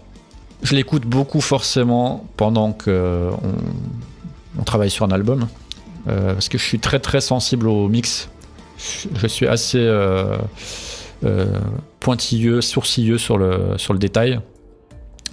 je 0.64 0.76
l'écoute 0.76 1.04
beaucoup 1.04 1.42
forcément 1.42 2.26
pendant 2.38 2.74
que 2.74 3.30
on, 3.44 4.60
on 4.60 4.64
travaille 4.64 4.90
sur 4.90 5.06
un 5.06 5.12
album, 5.12 5.48
euh, 6.08 6.34
parce 6.34 6.50
que 6.50 6.58
je 6.58 6.64
suis 6.64 6.80
très 6.80 7.00
très 7.00 7.22
sensible 7.22 7.68
au 7.68 7.88
mix. 7.88 8.30
Je, 9.16 9.28
suis 9.28 9.48
assez 9.48 9.80
euh, 9.80 10.38
euh, 11.24 11.60
pointilleux, 12.00 12.62
sourcilleux 12.62 13.18
sur 13.18 13.38
le, 13.38 13.78
sur 13.78 13.94
le 13.94 14.00
détail. 14.00 14.40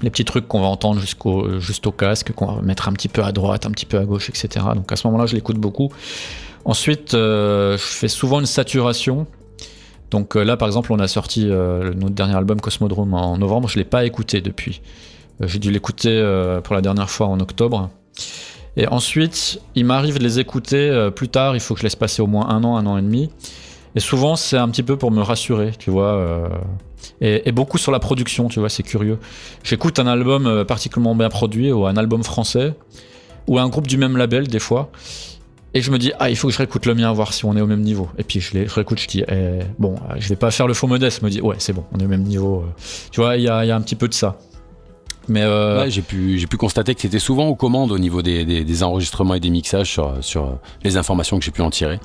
Les 0.02 0.11
petits 0.11 0.24
trucs 0.24 0.48
qu'on 0.48 0.61
va 0.61 0.66
entendre 0.66 1.00
jusqu'au 1.00 1.61
juste 1.61 1.87
au 1.87 1.92
casque, 1.92 2.32
qu'on 2.32 2.46
va 2.46 2.62
mettre 2.62 2.88
un 2.88 2.92
petit 2.92 3.08
peu 3.08 3.22
à 3.22 3.32
droite, 3.32 3.66
un 3.66 3.70
petit 3.70 3.87
peu 3.87 3.98
à 3.98 4.04
gauche, 4.04 4.28
etc. 4.28 4.64
Donc 4.74 4.90
à 4.90 4.96
ce 4.96 5.06
moment-là, 5.06 5.26
je 5.26 5.35
l'écoute 5.35 5.58
beaucoup. 5.58 5.90
Ensuite, 6.64 7.14
euh, 7.14 7.76
je 7.76 7.82
fais 7.82 8.08
souvent 8.08 8.40
une 8.40 8.46
saturation. 8.46 9.26
Donc 10.11 10.37
euh, 10.37 10.44
là, 10.44 10.56
par 10.56 10.68
exemple, 10.68 10.92
on 10.92 10.98
a 10.98 11.08
sorti 11.08 11.48
euh, 11.48 11.92
notre 11.94 12.14
dernier 12.14 12.37
album 12.37 12.61
Cosmodrome 12.61 13.14
en 13.14 13.37
novembre. 13.38 13.68
Je 13.68 13.78
l'ai 13.78 13.85
pas 13.85 14.04
écouté 14.04 14.40
depuis. 14.40 14.80
J'ai 15.40 15.59
dû 15.59 15.71
l'écouter 15.71 16.11
euh, 16.11 16.61
pour 16.61 16.75
la 16.75 16.81
dernière 16.81 17.11
fois 17.11 17.27
en 17.27 17.40
octobre. 17.40 17.90
Et 18.77 18.87
ensuite, 18.87 19.61
il 19.75 19.85
m'arrive 19.85 20.18
de 20.18 20.23
les 20.23 20.38
écouter 20.38 20.88
euh, 20.88 21.11
plus 21.11 21.29
tard. 21.29 21.57
Il 21.57 21.61
faut 21.61 21.75
que 21.75 21.81
je 21.81 21.85
laisse 21.85 21.97
passer 21.97 22.23
au 22.23 22.27
moins 22.27 22.49
un 22.49 22.64
an, 22.64 22.77
un 22.77 22.87
an 22.87 22.97
et 22.97 23.03
demi. 23.03 23.31
Et 23.95 24.01
souvent, 24.01 24.37
c'est 24.37 24.57
un 24.57 24.68
petit 24.68 24.83
peu 24.83 24.97
pour 24.97 25.11
me 25.11 25.21
rassurer, 25.21 25.73
tu 25.79 25.90
vois. 25.90 26.14
euh, 26.14 26.49
et, 27.21 27.53
beaucoup 27.53 27.79
sur 27.79 27.92
la 27.92 27.99
production, 27.99 28.49
tu 28.49 28.61
vois, 28.61 28.68
c'est 28.68 28.83
curieux. 28.83 29.18
J'écoute 29.64 29.99
un 29.99 30.07
album 30.07 30.64
particulièrement 30.64 31.14
bien 31.14 31.29
produit 31.29 31.73
ou 31.73 31.87
un 31.87 31.97
album 31.97 32.23
français 32.23 32.75
ou 33.49 33.59
un 33.59 33.68
groupe 33.68 33.87
du 33.87 33.99
même 33.99 34.16
label 34.16 34.49
des 34.49 34.61
fois. 34.61 34.90
Et 35.75 35.83
je 35.83 35.90
me 35.90 35.99
dis, 35.99 36.12
ah, 36.18 36.31
il 36.31 36.37
faut 36.37 36.49
que 36.49 36.53
je 36.53 36.59
réécoute 36.59 36.87
le 36.87 36.95
mien, 36.95 37.12
voir 37.12 37.33
si 37.33 37.45
on 37.45 37.57
est 37.57 37.61
au 37.61 37.66
même 37.66 37.81
niveau. 37.81 38.09
Et 38.18 38.25
puis 38.25 38.40
je, 38.40 38.55
les, 38.55 38.64
réécoute, 38.64 39.01
je 39.01 39.09
dis, 39.09 39.25
eh, 39.29 39.61
bon, 39.79 39.97
je 40.18 40.29
vais 40.29 40.37
pas 40.37 40.51
faire 40.51 40.66
le 40.66 40.75
faux 40.75 40.87
modeste. 40.87 41.21
Je 41.21 41.25
me 41.25 41.31
dis, 41.31 41.40
ouais, 41.40 41.57
c'est 41.59 41.73
bon, 41.73 41.85
on 41.92 41.99
est 41.99 42.05
au 42.05 42.09
même 42.09 42.23
niveau. 42.23 42.64
Tu 43.11 43.21
vois, 43.21 43.37
il 43.37 43.42
y 43.42 43.49
a 43.49 43.77
un 43.77 43.81
petit 43.81 43.97
peu 43.97 44.09
de 44.09 44.14
ça. 44.14 44.38
Mais 45.28 45.42
euh, 45.42 45.82
Ouais, 45.82 45.90
j'ai 45.90 46.02
pu, 46.02 46.38
j'ai 46.38 46.46
pu 46.46 46.56
constater 46.56 46.94
que 46.94 47.00
c'était 47.00 47.18
souvent 47.18 47.46
aux 47.46 47.54
commandes 47.54 47.92
au 47.92 47.98
niveau 47.98 48.22
des, 48.22 48.44
des- 48.44 48.64
des 48.64 48.82
enregistrements 48.82 49.35
et 49.35 49.40
des 49.40 49.50
mixages 49.50 49.90
sur, 49.90 50.14
sur 50.20 50.58
les 50.82 50.96
informations 50.96 51.38
que 51.38 51.44
j'ai 51.44 51.50
pu 51.52 51.62
en 51.62 51.70
tirer. 51.70 52.00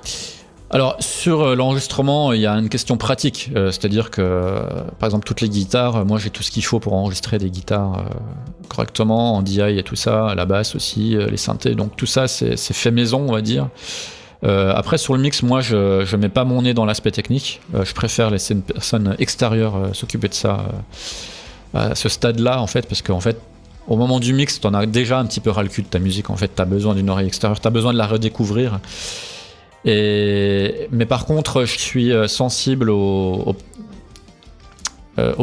Alors 0.69 0.97
sur 0.99 1.41
euh, 1.43 1.56
l'enregistrement, 1.56 2.34
il 2.34 2.41
y 2.41 2.45
a 2.45 2.51
une 2.53 2.67
question 2.67 2.97
pratique, 2.97 3.49
Euh, 3.56 3.71
c'est-à-dire 3.71 4.12
que 4.12 4.21
euh, 4.21 4.60
par 4.99 5.08
exemple 5.08 5.25
toutes 5.25 5.39
les 5.39 5.47
guitares, 5.47 5.95
euh, 5.95 6.03
moi 6.03 6.17
j'ai 6.19 6.30
tout 6.30 6.43
ce 6.43 6.51
qu'il 6.51 6.63
faut 6.65 6.80
pour 6.82 6.93
enregistrer 6.93 7.38
des 7.38 7.49
guitares 7.49 7.99
euh, 7.99 8.13
correctement 8.67 9.36
en 9.36 9.41
DI 9.41 9.62
et 9.62 9.84
tout 9.84 9.95
ça, 9.95 10.34
la 10.36 10.45
basse 10.45 10.75
aussi, 10.75 11.15
euh, 11.15 11.27
les 11.27 11.38
synthés, 11.38 11.73
donc 11.73 11.95
tout 11.95 12.06
ça 12.06 12.27
c'est 12.27 12.58
fait 12.73 12.91
maison 12.91 13.25
on 13.30 13.32
va 13.32 13.41
dire. 13.41 13.69
Euh, 14.43 14.73
après 14.75 14.97
sur 14.97 15.15
le 15.15 15.21
mix, 15.21 15.41
moi 15.41 15.62
je 15.62 16.03
je 16.06 16.15
mets 16.17 16.30
pas 16.30 16.43
mon 16.43 16.62
nez 16.62 16.73
dans 16.73 16.86
l'aspect 16.86 17.12
technique, 17.12 17.62
Euh, 17.73 17.86
je 17.86 17.93
préfère 17.93 18.30
laisser 18.30 18.53
une 18.53 18.62
personne 18.62 19.15
extérieure 19.19 19.75
euh, 19.77 19.93
s'occuper 19.93 20.27
de 20.27 20.34
ça 20.34 20.60
euh, 20.60 20.73
à 21.73 21.95
ce 21.95 22.10
stade-là 22.10 22.62
en 22.62 22.67
fait, 22.67 22.88
parce 22.88 23.01
qu'en 23.01 23.19
fait 23.19 23.38
au 23.88 23.95
moment 23.95 24.19
du 24.19 24.34
mix, 24.34 24.60
t'en 24.60 24.73
as 24.73 24.86
déjà 24.86 25.19
un 25.19 25.25
petit 25.25 25.39
peu 25.39 25.49
ras 25.49 25.63
le 25.63 25.69
cul 25.69 25.82
de 25.82 25.88
ta 25.88 25.99
musique. 25.99 26.30
En 26.30 26.36
fait, 26.36 26.51
t'as 26.53 26.65
besoin 26.65 26.93
d'une 26.93 27.10
oreille 27.10 27.27
extérieure, 27.27 27.60
t'as 27.60 27.69
besoin 27.69 27.93
de 27.93 27.97
la 27.97 28.06
redécouvrir. 28.06 28.80
Et, 29.86 30.88
mais 30.91 31.06
par 31.06 31.25
contre, 31.25 31.63
je 31.63 31.77
suis 31.77 32.12
euh, 32.12 32.27
sensible 32.27 32.89
euh, 32.89 32.93
aux 32.93 33.56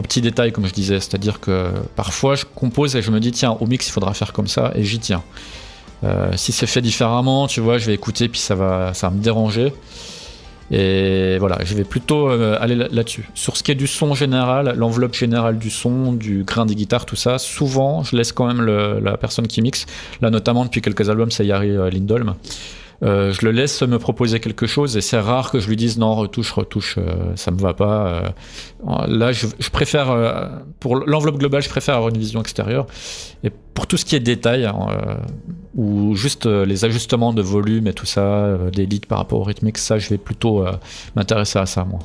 petits 0.02 0.20
détails, 0.20 0.52
comme 0.52 0.66
je 0.66 0.74
disais. 0.74 1.00
C'est-à-dire 1.00 1.40
que 1.40 1.70
parfois, 1.96 2.34
je 2.34 2.44
compose 2.44 2.96
et 2.96 3.02
je 3.02 3.10
me 3.10 3.18
dis, 3.18 3.32
tiens, 3.32 3.56
au 3.60 3.66
mix, 3.66 3.88
il 3.88 3.92
faudra 3.92 4.12
faire 4.12 4.34
comme 4.34 4.48
ça, 4.48 4.72
et 4.74 4.84
j'y 4.84 4.98
tiens. 4.98 5.22
Euh, 6.02 6.32
si 6.37 6.52
c'est 6.52 6.66
fait 6.66 6.82
différemment, 6.82 7.46
tu 7.46 7.60
vois, 7.60 7.78
je 7.78 7.87
vais 7.87 7.94
écouter, 7.94 8.28
puis 8.28 8.40
ça 8.40 8.54
va, 8.54 8.92
ça 8.92 9.08
va 9.08 9.14
me 9.14 9.22
déranger. 9.22 9.72
Et 10.70 11.37
voilà, 11.38 11.59
je 11.64 11.74
vais 11.74 11.85
plutôt 11.85 12.31
euh, 12.31 12.57
aller 12.61 12.74
là- 12.74 12.88
là-dessus. 12.90 13.29
Sur 13.35 13.57
ce 13.57 13.62
qui 13.62 13.70
est 13.70 13.74
du 13.74 13.87
son 13.87 14.14
général, 14.14 14.74
l'enveloppe 14.77 15.14
générale 15.14 15.59
du 15.59 15.70
son, 15.70 16.12
du 16.12 16.44
grain 16.44 16.64
des 16.66 16.74
guitares, 16.74 17.05
tout 17.07 17.16
ça, 17.16 17.38
souvent, 17.38 18.03
je 18.03 18.16
laisse 18.16 18.33
quand 18.33 18.46
même 18.46 18.64
la 18.64 19.16
personne 19.16 19.46
qui 19.46 19.61
mixe. 19.62 19.87
Là, 20.22 20.31
notamment, 20.31 20.64
depuis 20.64 20.81
quelques 20.81 21.11
albums, 21.11 21.31
c'est 21.31 21.44
Yari 21.46 21.70
euh, 21.70 21.90
Lindholm. 21.90 22.35
Euh, 23.02 23.33
je 23.33 23.44
le 23.44 23.52
laisse 23.52 23.83
me 23.83 23.98
proposer 23.98 24.40
quelque 24.40 24.66
chose 24.66 24.96
et 24.96 25.00
c'est 25.00 25.18
rare 25.18 25.50
que 25.50 25.59
je 25.59 25.68
lui 25.68 25.76
dise 25.76 25.98
non, 25.98 26.14
retouche, 26.14 26.52
retouche, 26.52 26.96
euh, 26.98 27.33
ça 27.37 27.50
me 27.50 27.59
va 27.59 27.74
pas. 27.74 28.07
Euh. 28.87 29.07
là, 29.07 29.33
je, 29.33 29.46
préfère, 29.70 30.61
pour 30.80 30.96
l'enveloppe 30.96 31.38
globale, 31.38 31.62
je 31.62 31.68
préfère 31.68 31.96
avoir 31.96 32.11
une 32.11 32.18
vision 32.18 32.40
extérieure. 32.40 32.87
Et 33.42 33.50
pour 33.50 33.87
tout 33.87 33.96
ce 33.96 34.04
qui 34.04 34.16
est 34.16 34.20
détail, 34.20 34.64
hein, 34.64 34.88
ou 35.74 36.14
juste 36.14 36.46
les 36.46 36.85
ajustements 36.85 37.33
de 37.33 37.42
volume 37.42 37.88
et 37.88 37.92
tout 37.92 38.07
ça, 38.07 38.57
des 38.72 38.87
par 39.09 39.18
rapport 39.18 39.40
au 39.40 39.44
rythmique, 39.44 39.78
ça, 39.78 39.98
je 39.98 40.09
vais 40.09 40.18
plutôt 40.18 40.64
m'intéresser 41.16 41.59
à 41.59 41.66
ça, 41.66 41.85
moi. 41.85 41.98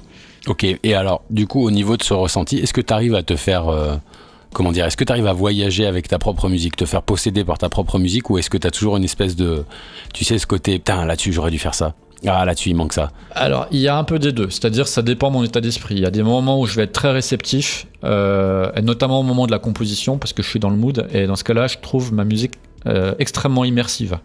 Ok, 0.48 0.64
et 0.64 0.96
alors, 0.96 1.22
du 1.30 1.48
coup, 1.48 1.62
au 1.64 1.72
niveau 1.72 1.98
de 1.98 2.04
ce 2.04 2.14
ressenti, 2.14 2.58
est-ce 2.58 2.74
que 2.74 2.82
tu 2.82 2.94
arrives 2.94 3.16
à 3.16 3.24
te 3.24 3.36
faire 3.36 3.66
comment 4.54 4.72
dire, 4.72 4.86
est-ce 4.86 4.98
que 4.98 5.04
tu 5.04 5.12
arrives 5.12 5.28
à 5.28 5.34
voyager 5.34 5.86
avec 5.86 6.08
ta 6.08 6.20
propre 6.20 6.50
musique, 6.50 6.76
te 6.76 6.86
faire 6.86 7.02
posséder 7.02 7.44
par 7.44 7.58
ta 7.58 7.70
propre 7.70 8.00
musique, 8.00 8.30
ou 8.30 8.38
est-ce 8.38 8.50
que 8.50 8.58
tu 8.58 8.68
as 8.68 8.72
toujours 8.72 8.98
une 8.98 9.04
espèce 9.04 9.36
de, 9.36 9.66
tu 10.14 10.24
sais, 10.26 10.38
ce 10.38 10.48
côté, 10.48 10.80
putain, 10.80 11.06
là-dessus, 11.06 11.34
j'aurais 11.34 11.52
dû 11.52 11.60
faire 11.60 11.76
ça. 11.76 11.94
Ah, 12.28 12.44
là-dessus, 12.44 12.70
il 12.70 12.76
manque 12.76 12.94
ça. 12.94 13.12
Alors, 13.32 13.68
il 13.72 13.80
y 13.80 13.88
a 13.88 13.98
un 13.98 14.04
peu 14.04 14.20
des 14.20 14.34
deux. 14.34 14.50
C'est-à-dire, 14.50 14.88
ça 14.88 15.02
dépend 15.02 15.30
de 15.30 15.34
mon 15.34 15.44
état 15.44 15.62
d'esprit. 15.62 15.96
Il 15.96 16.02
y 16.02 16.06
a 16.06 16.12
des 16.12 16.24
moments 16.24 16.60
où 16.60 16.66
je 16.66 16.76
vais 16.76 16.84
être 16.84 16.92
très 16.92 17.12
réceptif, 17.12 17.88
euh, 18.04 18.70
notamment 18.82 19.22
au 19.22 19.24
moment 19.24 19.46
de 19.46 19.52
la 19.52 19.60
composition, 19.60 20.18
parce 20.18 20.34
que 20.34 20.44
je 20.44 20.50
suis 20.50 20.60
dans 20.60 20.70
le 20.70 20.76
mood. 20.76 21.08
Et 21.14 21.28
dans 21.28 21.38
ce 21.38 21.46
cas-là, 21.46 21.68
je 21.68 21.78
trouve 21.78 22.14
ma 22.14 22.26
musique 22.26 22.56
euh, 22.88 23.14
extrêmement 23.20 23.64
immersive. 23.64 24.18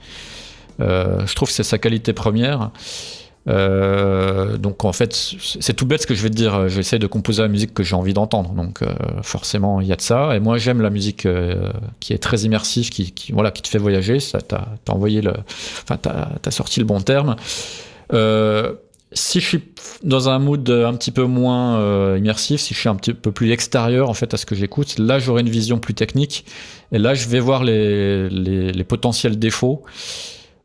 Euh, 0.81 1.25
je 1.25 1.35
trouve 1.37 1.49
que 1.49 1.55
c'est 1.55 1.63
sa 1.63 1.79
qualité 1.79 2.13
première. 2.13 2.71
Euh, 3.47 4.57
donc 4.57 4.85
en 4.85 4.93
fait, 4.93 5.15
c'est 5.15 5.75
tout 5.75 5.87
bête 5.87 6.03
ce 6.03 6.07
que 6.07 6.15
je 6.15 6.23
vais 6.23 6.31
te 6.31 6.35
dire. 6.35 6.69
J'essaie 6.69 6.99
de 6.99 7.07
composer 7.07 7.43
la 7.43 7.49
musique 7.49 7.75
que 7.75 7.83
j'ai 7.83 7.95
envie 7.95 8.15
d'entendre. 8.15 8.51
Donc 8.51 8.83
euh, 8.83 8.95
forcément, 9.23 9.81
il 9.81 9.87
y 9.87 9.93
a 9.93 9.97
de 9.97 10.01
ça. 10.01 10.35
Et 10.35 10.41
moi, 10.41 10.59
j'aime 10.59 10.81
la 10.81 10.91
musique 10.91 11.27
euh, 11.27 11.71
qui 12.01 12.13
est 12.13 12.19
très 12.19 12.41
immersive, 12.41 12.91
qui, 12.91 13.13
voilà, 13.33 13.51
qui 13.51 13.63
te 13.63 13.69
fait 13.69 13.79
voyager. 13.79 14.21
Ça, 14.21 14.41
t'as 14.41 14.67
as 14.89 14.93
envoyé 14.93 15.21
le, 15.21 15.33
enfin, 15.83 15.97
t'as 16.01 16.29
as 16.45 16.51
sorti 16.51 16.81
le 16.81 16.87
bon 16.87 17.01
terme. 17.01 17.37
si 19.13 19.41
je 19.41 19.47
suis 19.47 19.63
dans 20.03 20.29
un 20.29 20.39
mood 20.39 20.69
un 20.69 20.95
petit 20.95 21.11
peu 21.11 21.25
moins 21.25 22.17
immersif, 22.17 22.61
si 22.61 22.75
je 22.75 22.79
suis 22.81 22.89
un 22.89 22.97
petit 22.97 23.15
peu 23.15 23.31
plus 23.31 23.51
extérieur 23.51 24.09
en 24.11 24.15
fait 24.15 24.35
à 24.35 24.37
ce 24.37 24.47
que 24.47 24.55
j'écoute, 24.55 24.99
là 24.99 25.19
j'aurai 25.19 25.43
une 25.43 25.49
vision 25.49 25.79
plus 25.79 25.95
technique 25.95 26.45
et 26.91 26.99
là 26.99 27.15
je 27.15 27.29
vais 27.29 27.41
voir 27.41 27.63
les 27.63 28.85
potentiels 28.89 29.39
défauts 29.39 29.85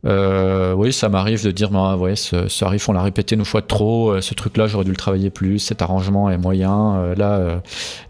euh, 0.06 0.74
oui, 0.74 0.94
ça 0.94 1.10
m'arrive 1.10 1.44
de 1.44 1.52
dire, 1.52 1.72
bah, 1.72 1.98
ouais, 1.98 2.16
ce, 2.16 2.48
ce, 2.48 2.64
riff, 2.64 2.88
on 2.88 2.94
l'a 2.94 3.02
répété 3.02 3.36
une 3.36 3.44
fois 3.44 3.60
de 3.60 3.68
trop, 3.68 4.12
euh, 4.12 4.22
ce 4.22 4.34
truc-là, 4.34 4.68
j'aurais 4.68 4.86
dû 4.86 4.92
le 4.92 4.98
travailler 4.98 5.30
plus, 5.30 5.60
cet 5.60 5.82
arrangement 5.82 6.30
est 6.30 6.38
moyen, 6.38 6.96
euh, 6.96 7.16
là, 7.16 7.62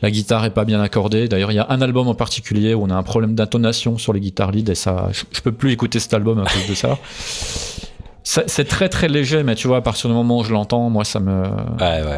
la 0.02 0.12
guitare 0.12 0.46
est 0.46 0.52
pas 0.52 0.66
bien 0.66 0.82
accordée. 0.82 1.28
D'ailleurs, 1.28 1.52
il 1.52 1.56
y 1.56 1.60
a 1.60 1.66
un 1.70 1.82
album 1.82 2.08
en 2.08 2.14
particulier 2.14 2.76
où 2.76 2.84
on 2.84 2.90
a 2.92 2.96
un 2.96 3.04
problème 3.04 3.34
d'intonation 3.34 3.98
sur 3.98 4.14
les 4.14 4.20
guitares 4.20 4.52
lead 4.52 4.70
et 4.70 4.76
ça, 4.76 5.10
je, 5.12 5.42
peux 5.42 5.52
plus 5.52 5.72
écouter 5.72 6.00
cet 6.00 6.14
album 6.14 6.40
à 6.40 6.44
cause 6.44 6.68
de 6.70 6.76
ça. 6.76 6.98
C'est 8.24 8.68
très 8.68 8.90
très 8.90 9.08
léger, 9.08 9.42
mais 9.42 9.56
tu 9.56 9.68
vois, 9.68 9.78
à 9.78 9.82
partir 9.82 10.08
du 10.10 10.16
moment 10.16 10.40
où 10.40 10.44
je 10.44 10.54
l'entends, 10.54 10.92
moi, 10.92 11.04
ça 11.04 11.20
me, 11.20 11.46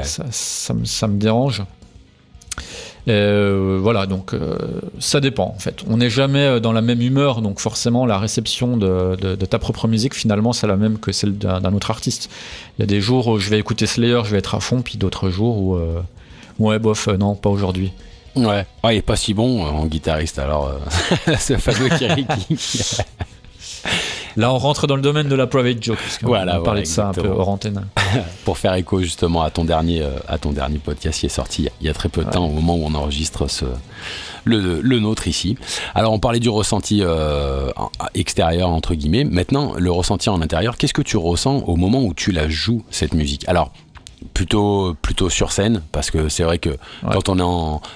Ça, 0.04 0.26
ça, 0.30 0.74
me, 0.74 0.84
ça 0.84 1.08
me 1.08 1.18
dérange. 1.18 1.64
Euh, 3.08 3.80
voilà, 3.82 4.06
donc 4.06 4.34
euh, 4.34 4.58
ça 5.00 5.20
dépend 5.20 5.54
en 5.56 5.60
fait. 5.60 5.84
On 5.90 5.98
n'est 5.98 6.10
jamais 6.10 6.46
euh, 6.46 6.60
dans 6.60 6.72
la 6.72 6.82
même 6.82 7.02
humeur, 7.02 7.42
donc 7.42 7.60
forcément 7.60 8.06
la 8.06 8.20
réception 8.20 8.78
de, 8.78 9.36
ta 9.36 9.60
propre 9.60 9.88
musique 9.88 10.14
finalement 10.14 10.54
c'est 10.54 10.68
la 10.68 10.78
même 10.78 11.00
que 11.00 11.12
celle 11.12 11.38
d'un 11.38 11.74
autre 11.74 11.90
artiste. 11.90 12.30
Il 12.78 12.82
y 12.82 12.84
a 12.84 12.86
des 12.86 13.02
jours 13.02 13.28
où 13.28 13.40
je 13.40 13.50
vais 13.50 13.60
écouter 13.60 13.88
Slayer, 13.88 14.22
je 14.26 14.32
vais 14.32 14.38
être 14.38 14.56
à 14.56 14.60
fond, 14.60 14.82
puis 14.82 14.98
d'autres 14.98 15.30
jours 15.30 15.58
où 15.58 15.80
ouais 16.60 16.80
bof 16.80 17.08
non 17.08 17.36
pas 17.36 17.50
aujourd'hui. 17.50 17.92
Ouais, 18.36 18.66
ouais, 18.84 18.96
il 18.96 18.98
est 19.00 19.02
pas 19.02 19.18
si 19.18 19.34
bon 19.34 19.66
en 19.66 19.86
guitariste 19.88 20.40
alors 20.40 20.72
ce 21.40 21.58
fameux 21.58 21.90
qui, 21.90 22.26
Là, 24.38 24.54
on 24.54 24.58
rentre 24.58 24.88
dans 24.88 24.96
le 24.96 25.02
domaine 25.02 25.28
de 25.28 25.36
la 25.36 25.48
private 25.48 25.84
joke. 25.84 25.98
Voilà, 26.22 26.56
on 26.56 26.58
va 26.60 26.64
parler 26.64 26.82
de 26.82 26.88
ça 26.88 27.10
un 27.10 27.14
peu 27.14 27.28
hors 27.28 27.50
antenne. 27.50 27.86
Pour 28.46 28.58
faire 28.58 28.74
écho 28.76 29.02
justement 29.02 29.42
à 29.42 29.50
ton 29.50 29.66
dernier, 29.66 30.02
euh, 30.02 30.12
à 30.28 30.38
ton 30.38 30.52
dernier 30.52 30.80
podcast 30.80 31.20
qui 31.20 31.26
est 31.26 31.30
sorti 31.30 31.68
il 31.80 31.88
y 31.88 31.90
a 31.90 31.94
très 31.94 32.10
peu 32.10 32.24
de 32.24 32.30
temps, 32.30 32.46
au 32.46 32.52
moment 32.52 32.76
où 32.76 32.86
on 32.86 32.96
enregistre 32.96 33.50
ce, 33.50 33.66
le, 34.44 35.00
nôtre 35.00 35.28
ici. 35.28 35.58
Alors, 35.96 36.14
on 36.14 36.20
parlait 36.20 36.40
du 36.40 36.50
ressenti 36.50 37.02
euh, 37.02 37.72
extérieur, 38.14 38.70
entre 38.70 38.96
guillemets. 38.96 39.24
Maintenant, 39.24 39.74
le 39.78 39.92
ressenti 39.92 40.30
en 40.30 40.42
intérieur, 40.42 40.78
qu'est-ce 40.78 40.94
que 40.94 41.02
tu 41.02 41.18
ressens 41.18 41.64
au 41.68 41.76
moment 41.76 42.02
où 42.02 42.14
tu 42.14 42.32
la 42.32 42.50
joues, 42.50 42.84
cette 42.90 43.14
musique? 43.14 43.48
Alors, 43.48 43.72
plutôt 44.34 44.96
plutôt 45.02 45.30
sur 45.30 45.52
scène 45.52 45.82
parce 45.92 46.12
que 46.12 46.30
c'est 46.30 46.44
vrai 46.44 46.60
que 46.60 46.70
quand 47.12 47.30
on 47.30 47.40
est 47.40 47.42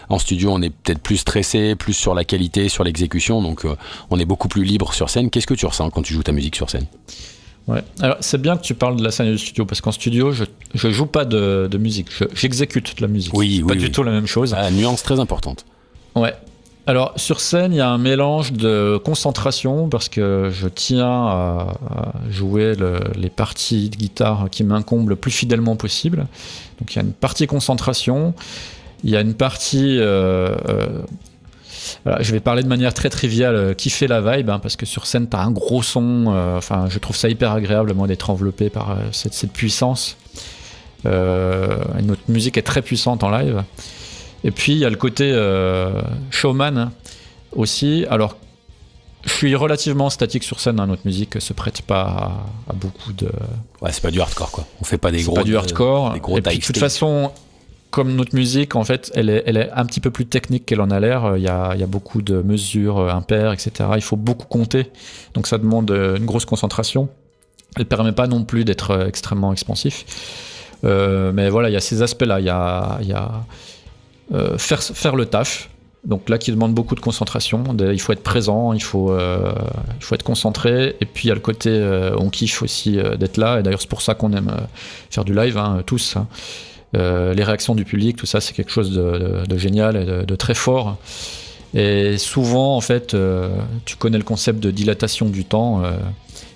en, 0.10 0.20
studio 0.20 0.52
on 0.52 0.62
est 0.62 0.70
peut-être 0.70 1.00
plus 1.00 1.18
stressé 1.18 1.76
plus 1.76 1.94
sur 1.94 2.14
la 2.14 2.24
qualité 2.24 2.70
sur 2.70 2.84
l'exécution 2.84 3.42
donc 3.42 3.66
euh, 3.66 3.76
on 4.10 4.20
est 4.20 4.26
beaucoup 4.26 4.48
plus 4.48 4.64
libre 4.64 4.94
sur 4.94 5.10
scène 5.10 5.30
qu'est-ce 5.30 5.48
que 5.48 5.54
tu 5.54 5.66
ressens 5.66 5.90
quand 5.92 6.02
tu 6.02 6.14
joues 6.14 6.24
ta 6.24 6.32
musique 6.32 6.56
sur 6.56 6.70
scène? 6.70 6.88
Ouais. 7.68 7.84
Alors 8.00 8.18
c'est 8.20 8.40
bien 8.40 8.58
que 8.58 8.62
tu 8.62 8.76
parles 8.76 8.96
de 8.96 9.04
la 9.04 9.12
scène 9.12 9.32
du 9.32 9.38
studio 9.38 9.66
parce 9.66 9.82
qu'en 9.82 9.92
studio 9.92 10.32
je, 10.32 10.46
je 10.74 10.90
joue 10.90 11.08
pas 11.08 11.26
de, 11.26 11.78
musique, 11.78 12.08
j'exécute 12.34 12.98
de 12.98 13.02
la 13.02 13.08
musique. 13.08 13.34
Oui, 13.34 13.62
oui, 13.64 13.68
pas 13.68 13.80
du 13.80 13.92
tout 13.92 14.04
la 14.04 14.12
même 14.12 14.28
chose. 14.28 14.54
Ah, 14.56 14.70
nuance 14.70 15.02
très 15.02 15.20
importante. 15.20 15.66
Ouais. 16.16 16.34
Alors 16.88 17.14
sur 17.16 17.40
scène, 17.40 17.74
il 17.74 17.78
y 17.78 17.82
a 17.82 17.90
un 17.90 17.98
mélange 17.98 18.54
de 18.54 19.02
concentration 19.04 19.90
parce 19.90 20.08
que 20.08 20.52
je 20.52 20.68
tiens 20.68 21.08
à, 21.08 21.74
jouer 22.30 22.74
les 23.16 23.30
parties 23.30 23.90
de 23.90 23.96
guitare 23.96 24.50
qui 24.52 24.64
m'incombent 24.64 25.10
le 25.10 25.16
plus 25.16 25.32
fidèlement 25.32 25.76
possible. 25.76 26.28
Donc 26.80 26.94
il 26.94 26.98
y 26.98 27.00
a 27.00 27.02
une 27.02 27.14
partie 27.14 27.48
concentration, 27.48 28.36
il 29.04 29.10
y 29.10 29.16
a 29.16 29.22
une 29.22 29.34
partie... 29.34 29.98
Euh, 30.00 30.56
euh, 32.08 32.16
je 32.20 32.32
vais 32.32 32.40
parler 32.40 32.64
de 32.64 32.68
manière 32.68 32.94
très 32.94 33.10
triviale, 33.10 33.56
euh, 33.56 33.74
qui 33.74 33.90
fait 33.90 34.08
la 34.08 34.22
vibe, 34.22 34.50
hein, 34.50 34.60
parce 34.60 34.76
que 34.76 34.86
sur 34.86 35.06
scène, 35.06 35.28
tu 35.30 35.36
as 35.36 35.42
un 35.42 35.52
gros 35.52 35.84
son. 35.84 36.28
enfin, 36.58 36.86
je 36.90 37.00
trouve 37.00 37.16
ça 37.16 37.30
hyper 37.30 37.52
agréable, 37.52 37.94
moi, 37.94 38.08
d'être 38.08 38.30
enveloppé 38.30 38.70
par 38.70 38.98
cette, 39.12 39.52
puissance. 39.52 40.18
notre 41.04 42.22
musique 42.28 42.58
est 42.58 42.64
très 42.64 42.84
puissante 42.84 43.24
en 43.24 43.32
live. 43.32 43.64
Et 44.46 44.52
puis 44.52 44.74
il 44.74 44.78
y 44.78 44.86
a 44.86 44.90
le 44.92 44.96
côté 44.96 45.32
euh, 45.34 46.02
showman 46.30 46.92
aussi. 47.52 48.06
Alors, 48.12 48.38
je 49.26 49.32
suis 49.32 49.56
relativement 49.56 50.12
statique 50.12 50.44
sur 50.44 50.60
scène. 50.60 50.80
Hein, 50.80 50.86
notre 50.86 51.02
musique 51.06 51.42
se 51.42 51.52
prête 51.52 51.82
pas 51.82 52.46
à, 52.70 52.74
beaucoup 52.74 53.12
de. 53.12 53.28
Ouais, 53.82 53.92
c'est 53.92 54.04
pas 54.04 54.12
du 54.12 54.22
hardcore 54.22 54.52
quoi. 54.52 54.68
On 54.80 54.86
fait 54.86 55.00
pas 55.00 55.10
des 55.10 55.24
gros. 55.24 55.34
Pas 55.34 55.44
du 55.44 55.58
hardcore. 55.58 56.14
Des 56.14 56.20
gros 56.20 56.38
Et 56.38 56.42
puis, 56.42 56.60
de 56.60 56.64
toute 56.64 56.78
façon, 56.78 57.32
comme 57.90 58.16
notre 58.16 58.36
musique, 58.36 58.76
en 58.76 58.84
fait, 58.84 59.12
elle 59.16 59.32
est, 59.32 59.42
elle 59.48 59.58
est 59.58 59.72
un 59.72 59.84
petit 59.84 60.00
peu 60.00 60.12
plus 60.12 60.28
technique 60.28 60.68
qu'elle 60.68 60.82
en 60.82 60.92
a 60.92 61.00
l'air. 61.00 61.38
Il 61.38 61.42
y 61.42 61.48
a, 61.48 61.72
il 61.74 61.80
y 61.80 61.84
a 61.84 61.88
beaucoup 61.88 62.22
de 62.22 62.44
mesures 62.44 63.00
euh, 63.00 63.10
impaires, 63.10 63.52
etc. 63.52 63.72
Il 63.96 64.04
faut 64.04 64.16
beaucoup 64.16 64.46
compter. 64.46 64.92
Donc 65.34 65.48
ça 65.48 65.58
demande 65.58 65.90
euh, 65.90 66.18
une 66.18 66.26
grosse 66.26 66.46
concentration. 66.46 67.10
Elle 67.78 67.86
permet 67.86 68.12
pas 68.12 68.28
non 68.28 68.44
plus 68.44 68.64
d'être 68.64 69.08
extrêmement 69.08 69.52
expansif. 69.52 70.06
mais 70.84 71.50
voilà, 71.50 71.70
il 71.72 71.74
y 71.74 71.78
a 71.78 71.82
ces 71.82 72.04
aspects-là. 72.04 72.40
Il 72.40 72.46
y 72.46 72.50
a, 72.50 73.00
il 73.02 73.08
y 73.08 73.14
a 73.14 73.44
faire, 74.58 74.84
faire 74.84 75.16
le 75.16 75.26
taf. 75.26 75.70
Donc 76.06 76.30
là, 76.30 76.38
qui 76.38 76.52
demande 76.52 76.74
beaucoup 76.74 76.94
de 76.94 77.00
concentration. 77.00 77.64
Il 77.80 78.00
faut 78.00 78.14
être 78.14 78.24
présent, 78.24 78.74
il 78.74 78.84
faut, 78.84 79.12
euh, 79.12 79.52
il 79.98 80.04
faut 80.04 80.14
être 80.14 80.24
concentré. 80.24 80.96
Et 81.02 81.06
puis 81.06 81.26
il 81.26 81.28
y 81.30 81.32
a 81.32 81.34
le 81.34 81.40
côté, 81.40 81.70
euh, 81.72 82.16
on 82.18 82.30
kiffe 82.30 82.62
aussi 82.62 82.98
d'être 83.18 83.38
là. 83.38 83.60
Et 83.60 83.64
d'ailleurs, 83.64 83.82
c'est 83.82 83.90
pour 83.90 84.04
ça 84.04 84.14
qu'on 84.14 84.32
aime 84.34 84.52
faire 85.10 85.26
du 85.26 85.34
live, 85.34 85.58
hein, 85.58 85.82
tous. 85.86 86.16
Hein. 86.16 86.28
les 86.94 87.44
réactions 87.44 87.76
du 87.76 87.86
public, 87.86 88.16
tout 88.18 88.28
ça, 88.28 88.40
c'est 88.40 88.54
quelque 88.54 88.72
chose 88.72 88.92
de, 88.92 89.58
génial 89.58 89.98
et 89.98 90.26
de, 90.26 90.36
très 90.36 90.54
fort. 90.54 90.98
Et 91.76 92.18
souvent, 92.18 92.78
en 92.78 92.82
fait, 92.82 93.16
tu 93.86 93.96
connais 93.98 94.18
le 94.18 94.24
concept 94.24 94.60
de 94.62 94.72
dilatation 94.72 95.28
du 95.28 95.44
temps 95.44 95.84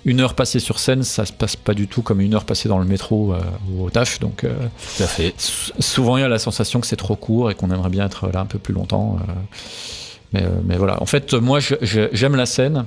une 0.04 0.20
heure 0.20 0.34
passée 0.34 0.60
sur 0.60 0.78
scène, 0.78 1.02
ça 1.02 1.26
se 1.26 1.32
passe 1.32 1.56
pas 1.56 1.74
du 1.74 1.86
tout 1.86 2.02
comme 2.02 2.20
une 2.20 2.34
heure 2.34 2.44
passée 2.44 2.68
dans 2.68 2.78
le 2.78 2.86
métro 2.86 3.34
euh, 3.34 3.40
ou 3.70 3.84
au 3.84 3.90
taf. 3.90 4.18
Donc, 4.20 4.44
euh, 4.44 4.54
fait. 4.78 5.34
souvent 5.78 6.16
il 6.16 6.20
y 6.20 6.24
a 6.24 6.28
la 6.28 6.38
sensation 6.38 6.80
que 6.80 6.86
c'est 6.86 6.96
trop 6.96 7.16
court 7.16 7.50
et 7.50 7.54
qu'on 7.54 7.70
aimerait 7.70 7.90
bien 7.90 8.06
être 8.06 8.30
là 8.32 8.40
un 8.40 8.46
peu 8.46 8.58
plus 8.58 8.72
longtemps. 8.72 9.18
Euh. 9.20 9.32
mais, 10.32 10.44
mais, 10.64 10.76
voilà. 10.76 11.02
En 11.02 11.06
fait, 11.06 11.34
moi, 11.34 11.58
j'aime 11.82 12.36
la 12.36 12.46
scène. 12.46 12.86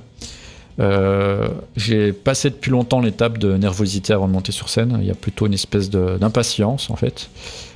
j'ai 1.76 2.14
passé 2.14 2.50
depuis 2.50 2.72
longtemps 2.72 3.00
l'étape 3.00 3.38
de 3.38 3.58
nervosité 3.58 4.14
avant 4.14 4.28
de 4.28 4.34
monter 4.34 4.52
sur 4.52 4.70
scène. 4.70 4.98
Il 5.00 5.08
y 5.08 5.12
a 5.12 5.16
plutôt 5.16 5.46
une 5.46 5.54
espèce 5.54 5.92
d'impatience 5.92 6.90
en 6.90 6.96
fait, 6.96 7.30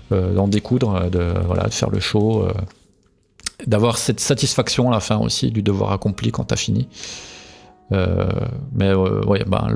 d'en 0.10 0.48
découdre, 0.48 1.12
de, 1.12 1.32
voilà, 1.46 1.66
de 1.66 1.74
faire 1.74 1.92
le 1.92 2.00
show, 2.00 2.48
d'avoir 3.66 3.98
cette 3.98 4.20
satisfaction 4.20 4.90
à 4.90 4.92
la 4.92 5.00
fin 5.00 5.18
aussi 5.18 5.52
du 5.52 5.64
devoir 5.64 5.92
accompli 5.92 6.32
quand 6.32 6.46
tu 6.46 6.54
as 6.54 6.58
fini. 6.58 6.88
Euh, 7.92 8.28
mais 8.74 8.88
euh, 8.88 9.24
ouais, 9.26 9.44
ben, 9.48 9.68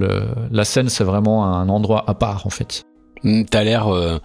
la 0.52 0.65
scène, 0.65 0.89
c'est 0.89 1.04
vraiment 1.04 1.46
un 1.46 1.70
endroit 1.70 2.04
à 2.08 2.13
part, 2.13 2.46
en 2.46 2.50
fait. 2.50 2.86
Hmm, 3.24 3.44
t'as 3.44 3.63
l'air 3.63 3.88
euh, 3.88 4.20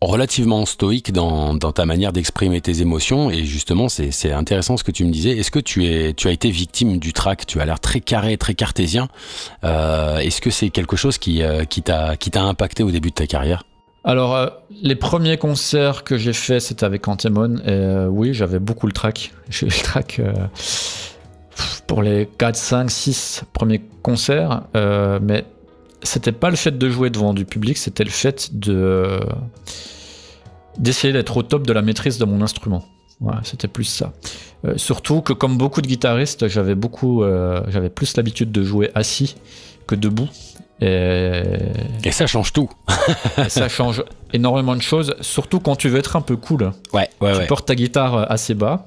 relativement 0.00 0.64
stoïque 0.64 1.12
dans, 1.12 1.58
ta 1.58 1.84
manière 1.84 2.12
d'exprimer 2.12 2.60
tes 2.60 2.82
émotions 2.82 3.30
et 3.30 3.44
justement 3.44 3.88
c'est 3.88 4.32
intéressant 4.32 4.76
ce 4.76 4.84
que 4.84 4.92
tu 4.92 5.04
me 5.04 5.10
disais. 5.10 5.36
Est-ce 5.36 5.50
que 5.50 5.58
tu, 5.58 5.86
as 5.86 6.30
été 6.30 6.50
victime 6.50 6.98
du 6.98 7.12
track 7.12 7.46
Tu 7.46 7.60
as 7.60 7.64
l'air 7.64 7.80
très 7.80 8.00
carré, 8.00 8.36
très 8.36 8.54
cartésien. 8.54 9.08
Euh, 9.64 10.18
Est-ce 10.18 10.40
que 10.40 10.50
c'est 10.50 10.70
quelque 10.70 10.96
chose 10.96 11.18
qui 11.18 11.42
t'a 11.82 12.42
impacté 12.42 12.82
au 12.82 12.90
début 12.90 13.10
de 13.10 13.14
ta 13.14 13.26
carrière? 13.26 13.64
Alors, 14.04 14.52
les 14.82 14.94
premiers 14.94 15.36
concerts 15.36 16.04
que 16.04 16.16
j'ai 16.16 16.32
fait, 16.32 16.60
c'était 16.60 16.84
avec 16.84 17.06
Antemon. 17.08 17.56
Et 17.66 18.06
oui, 18.08 18.32
j'avais 18.32 18.58
beaucoup 18.58 18.86
le 18.86 18.92
track. 18.92 19.32
J'ai 19.50 19.66
le 19.66 19.82
track 19.82 20.20
pour 21.88 22.02
les 22.02 22.28
4, 22.38 22.54
5, 22.54 22.90
6 22.90 23.42
premiers 23.52 23.82
concerts, 24.02 24.62
euh, 24.76 25.18
mais 25.20 25.44
c'était 26.02 26.32
pas 26.32 26.50
le 26.50 26.56
fait 26.56 26.76
de 26.76 26.88
jouer 26.88 27.10
devant 27.10 27.34
du 27.34 27.44
public, 27.44 27.76
c'était 27.76 28.04
le 28.04 28.10
fait 28.10 28.56
de 28.56 29.20
d'essayer 30.78 31.12
d'être 31.12 31.36
au 31.36 31.42
top 31.42 31.66
de 31.66 31.72
la 31.72 31.82
maîtrise 31.82 32.18
de 32.18 32.24
mon 32.24 32.40
instrument. 32.40 32.84
C'était 33.42 33.66
plus 33.66 33.82
ça. 33.82 34.12
Euh, 34.64 34.74
surtout 34.76 35.22
que 35.22 35.32
comme 35.32 35.58
beaucoup 35.58 35.80
de 35.80 35.88
guitaristes, 35.88 36.46
j'avais 36.46 36.76
beaucoup, 36.76 37.24
euh, 37.24 37.60
j'avais 37.66 37.90
plus 37.90 38.16
l'habitude 38.16 38.52
de 38.52 38.62
jouer 38.62 38.92
assis 38.94 39.34
que 39.88 39.96
debout. 39.96 40.28
Et, 40.80 41.42
Et 42.04 42.10
ça 42.12 42.26
change 42.26 42.52
tout. 42.52 42.68
ça 43.48 43.68
change 43.68 44.04
énormément 44.32 44.76
de 44.76 44.82
choses, 44.82 45.14
surtout 45.20 45.60
quand 45.60 45.76
tu 45.76 45.88
veux 45.88 45.98
être 45.98 46.16
un 46.16 46.20
peu 46.20 46.36
cool. 46.36 46.72
Ouais, 46.92 47.08
ouais, 47.20 47.32
tu 47.32 47.38
ouais. 47.38 47.46
portes 47.46 47.66
ta 47.66 47.74
guitare 47.74 48.30
assez 48.30 48.54
bas. 48.54 48.84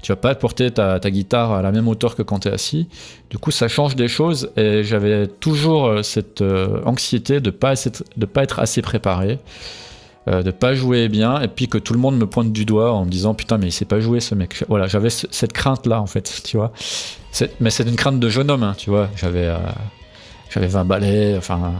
Tu 0.00 0.12
vas 0.12 0.16
pas 0.16 0.32
porter 0.36 0.70
ta, 0.70 1.00
ta 1.00 1.10
guitare 1.10 1.52
à 1.52 1.60
la 1.60 1.72
même 1.72 1.88
hauteur 1.88 2.14
que 2.14 2.22
quand 2.22 2.38
tu 2.38 2.48
es 2.48 2.52
assis. 2.52 2.88
Du 3.30 3.38
coup, 3.38 3.50
ça 3.50 3.66
change 3.66 3.96
des 3.96 4.06
choses 4.06 4.50
et 4.56 4.84
j'avais 4.84 5.26
toujours 5.26 5.86
euh, 5.86 6.02
cette 6.02 6.40
euh, 6.40 6.80
anxiété 6.84 7.40
de 7.40 7.50
pas 7.50 7.74
de 8.16 8.24
pas 8.26 8.44
être 8.44 8.60
assez 8.60 8.80
préparé, 8.80 9.40
euh, 10.28 10.44
de 10.44 10.52
pas 10.52 10.74
jouer 10.74 11.08
bien 11.08 11.40
et 11.42 11.48
puis 11.48 11.66
que 11.66 11.78
tout 11.78 11.92
le 11.94 11.98
monde 11.98 12.16
me 12.16 12.26
pointe 12.26 12.52
du 12.52 12.64
doigt 12.64 12.92
en 12.92 13.04
me 13.06 13.10
disant 13.10 13.34
putain 13.34 13.58
mais 13.58 13.66
il 13.66 13.72
sait 13.72 13.84
pas 13.86 13.98
jouer 13.98 14.20
ce 14.20 14.36
mec. 14.36 14.64
Voilà, 14.68 14.86
j'avais 14.86 15.10
ce- 15.10 15.26
cette 15.32 15.52
crainte 15.52 15.84
là 15.86 16.00
en 16.00 16.06
fait, 16.06 16.42
tu 16.44 16.56
vois. 16.56 16.70
Mais 17.58 17.70
c'est 17.70 17.82
une 17.88 17.96
crainte 17.96 18.20
de 18.20 18.28
jeune 18.28 18.52
homme, 18.52 18.62
hein, 18.62 18.74
tu 18.78 18.90
vois. 18.90 19.08
J'avais 19.16 19.46
euh, 19.46 19.56
j'avais 20.50 20.66
20 20.66 20.84
balais, 20.84 21.36
enfin 21.36 21.72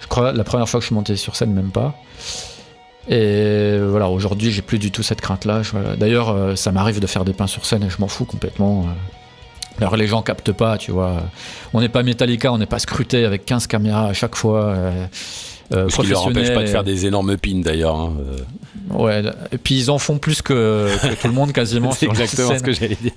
je 0.00 0.06
crois 0.06 0.32
la 0.32 0.44
première 0.44 0.68
fois 0.68 0.80
que 0.80 0.82
je 0.82 0.88
suis 0.88 0.94
monté 0.94 1.16
sur 1.16 1.36
scène 1.36 1.52
même 1.52 1.70
pas. 1.70 1.94
Et 3.08 3.78
voilà, 3.78 4.08
aujourd'hui, 4.08 4.50
j'ai 4.50 4.62
plus 4.62 4.78
du 4.78 4.90
tout 4.90 5.02
cette 5.02 5.20
crainte-là. 5.20 5.62
D'ailleurs, 5.96 6.30
euh, 6.30 6.56
ça 6.56 6.72
m'arrive 6.72 6.98
de 6.98 7.06
faire 7.06 7.24
des 7.24 7.32
pains 7.32 7.46
sur 7.46 7.64
scène 7.64 7.84
et 7.84 7.90
je 7.90 7.98
m'en 8.00 8.08
fous 8.08 8.24
complètement. 8.24 8.82
euh. 8.82 9.78
Alors, 9.78 9.96
les 9.96 10.06
gens 10.06 10.22
captent 10.22 10.52
pas, 10.52 10.76
tu 10.76 10.90
vois. 10.90 11.22
On 11.72 11.80
n'est 11.80 11.88
pas 11.88 12.02
Metallica, 12.02 12.52
on 12.52 12.58
n'est 12.58 12.66
pas 12.66 12.78
scruté 12.78 13.24
avec 13.24 13.44
15 13.44 13.66
caméras 13.68 14.06
à 14.06 14.12
chaque 14.12 14.34
fois. 14.34 14.74
Euh, 15.72 15.86
euh, 15.86 15.88
Ce 15.88 16.00
qui 16.00 16.06
leur 16.08 16.26
empêche 16.26 16.52
pas 16.54 16.62
de 16.62 16.66
faire 16.68 16.84
des 16.84 17.06
énormes 17.06 17.36
pins 17.36 17.60
d'ailleurs. 17.62 17.96
hein, 17.96 18.12
euh. 18.20 18.36
Ouais, 18.90 19.22
et 19.50 19.58
puis 19.58 19.74
ils 19.76 19.90
en 19.90 19.98
font 19.98 20.18
plus 20.18 20.40
que, 20.42 20.88
que 21.02 21.14
tout 21.20 21.26
le 21.26 21.32
monde 21.32 21.52
quasiment 21.52 21.90
C'est 21.92 22.06
exactement 22.06 22.48
scène. 22.50 22.58
ce 22.58 22.62
que 22.62 22.72
j'allais 22.72 22.96
dire. 23.00 23.12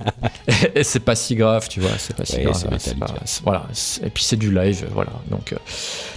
Et, 0.48 0.54
et 0.80 0.84
c'est 0.84 1.00
pas 1.02 1.16
si 1.16 1.36
grave, 1.36 1.68
tu 1.70 1.80
vois, 1.80 1.92
c'est 1.98 2.16
pas 2.16 2.26
si 2.26 2.38
Ouais, 2.38 2.44
grave. 2.46 2.70
pas- 2.70 2.80
c'est- 3.26 3.44
voilà. 3.44 3.68
Et 4.04 4.10
puis 4.10 4.24
c'est 4.24 4.38
du 4.38 4.52
live, 4.54 4.88
voilà. 4.94 5.12
Donc, 5.30 5.54
euh, 5.54 5.58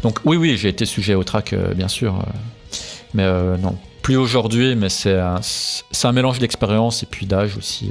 donc 0.02 0.20
oui, 0.24 0.36
oui, 0.38 0.56
j'ai 0.56 0.68
été 0.70 0.86
sujet 0.86 1.14
au 1.14 1.22
track, 1.24 1.52
euh, 1.52 1.74
bien 1.74 1.88
sûr. 1.88 2.14
euh, 2.14 2.22
mais 3.14 3.24
euh, 3.24 3.58
non, 3.58 3.76
plus 4.00 4.16
aujourd'hui, 4.16 4.74
mais 4.74 4.88
c'est 4.88 5.18
un, 5.18 5.40
c'est 5.42 6.08
un 6.08 6.12
mélange 6.12 6.38
d'expérience 6.38 7.02
et 7.02 7.06
puis 7.06 7.26
d'âge 7.26 7.56
aussi. 7.58 7.90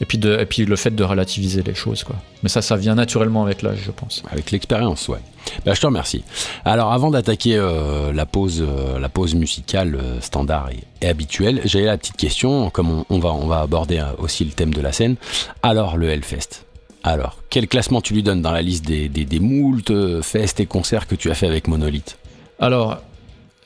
Et, 0.00 0.06
puis 0.06 0.18
de, 0.18 0.38
et 0.38 0.46
puis 0.46 0.64
le 0.64 0.76
fait 0.76 0.94
de 0.94 1.04
relativiser 1.04 1.62
les 1.62 1.74
choses, 1.74 2.04
quoi. 2.04 2.16
Mais 2.42 2.48
ça, 2.48 2.62
ça 2.62 2.76
vient 2.76 2.94
naturellement 2.94 3.44
avec 3.44 3.60
l'âge, 3.60 3.80
je 3.84 3.90
pense. 3.90 4.22
Avec 4.30 4.50
l'expérience, 4.50 5.08
ouais. 5.08 5.18
Bah, 5.64 5.74
je 5.74 5.80
te 5.80 5.86
remercie. 5.86 6.24
Alors, 6.64 6.92
avant 6.92 7.10
d'attaquer 7.10 7.56
euh, 7.56 8.12
la 8.12 8.24
pause, 8.24 8.64
euh, 8.66 8.98
la 8.98 9.10
pause 9.10 9.34
musicale 9.34 9.96
euh, 9.96 10.20
standard 10.20 10.70
et, 10.70 11.04
et 11.04 11.08
habituelle, 11.08 11.60
j'avais 11.64 11.84
la 11.84 11.98
petite 11.98 12.16
question. 12.16 12.70
Comme 12.70 12.90
on, 12.90 13.04
on 13.10 13.18
va, 13.18 13.30
on 13.30 13.46
va 13.46 13.60
aborder 13.60 14.02
aussi 14.18 14.44
le 14.44 14.52
thème 14.52 14.72
de 14.72 14.80
la 14.80 14.92
scène. 14.92 15.16
Alors, 15.62 15.98
le 15.98 16.08
Hellfest. 16.08 16.64
Alors, 17.02 17.36
quel 17.50 17.68
classement 17.68 18.00
tu 18.00 18.14
lui 18.14 18.22
donnes 18.22 18.42
dans 18.42 18.52
la 18.52 18.62
liste 18.62 18.86
des, 18.86 19.08
des, 19.08 19.24
des 19.24 19.40
moult 19.40 19.92
fests 20.22 20.60
et 20.60 20.66
concerts 20.66 21.06
que 21.06 21.14
tu 21.14 21.30
as 21.30 21.34
fait 21.34 21.46
avec 21.46 21.66
Monolith 21.66 22.18
Alors, 22.58 22.98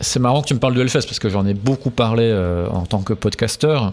c'est 0.01 0.21
marrant 0.21 0.43
que 0.43 0.49
tu 0.49 0.55
me 0.55 0.61
parles 0.61 0.75
de 0.75 0.81
Hellfest 0.81 1.03
parce 1.03 1.19
que 1.19 1.29
j'en 1.29 1.47
ai 1.47 1.55
beaucoup 1.55 1.91
parlé 1.91 2.33
en 2.71 2.87
tant 2.87 3.03
que 3.03 3.13
podcasteur. 3.13 3.93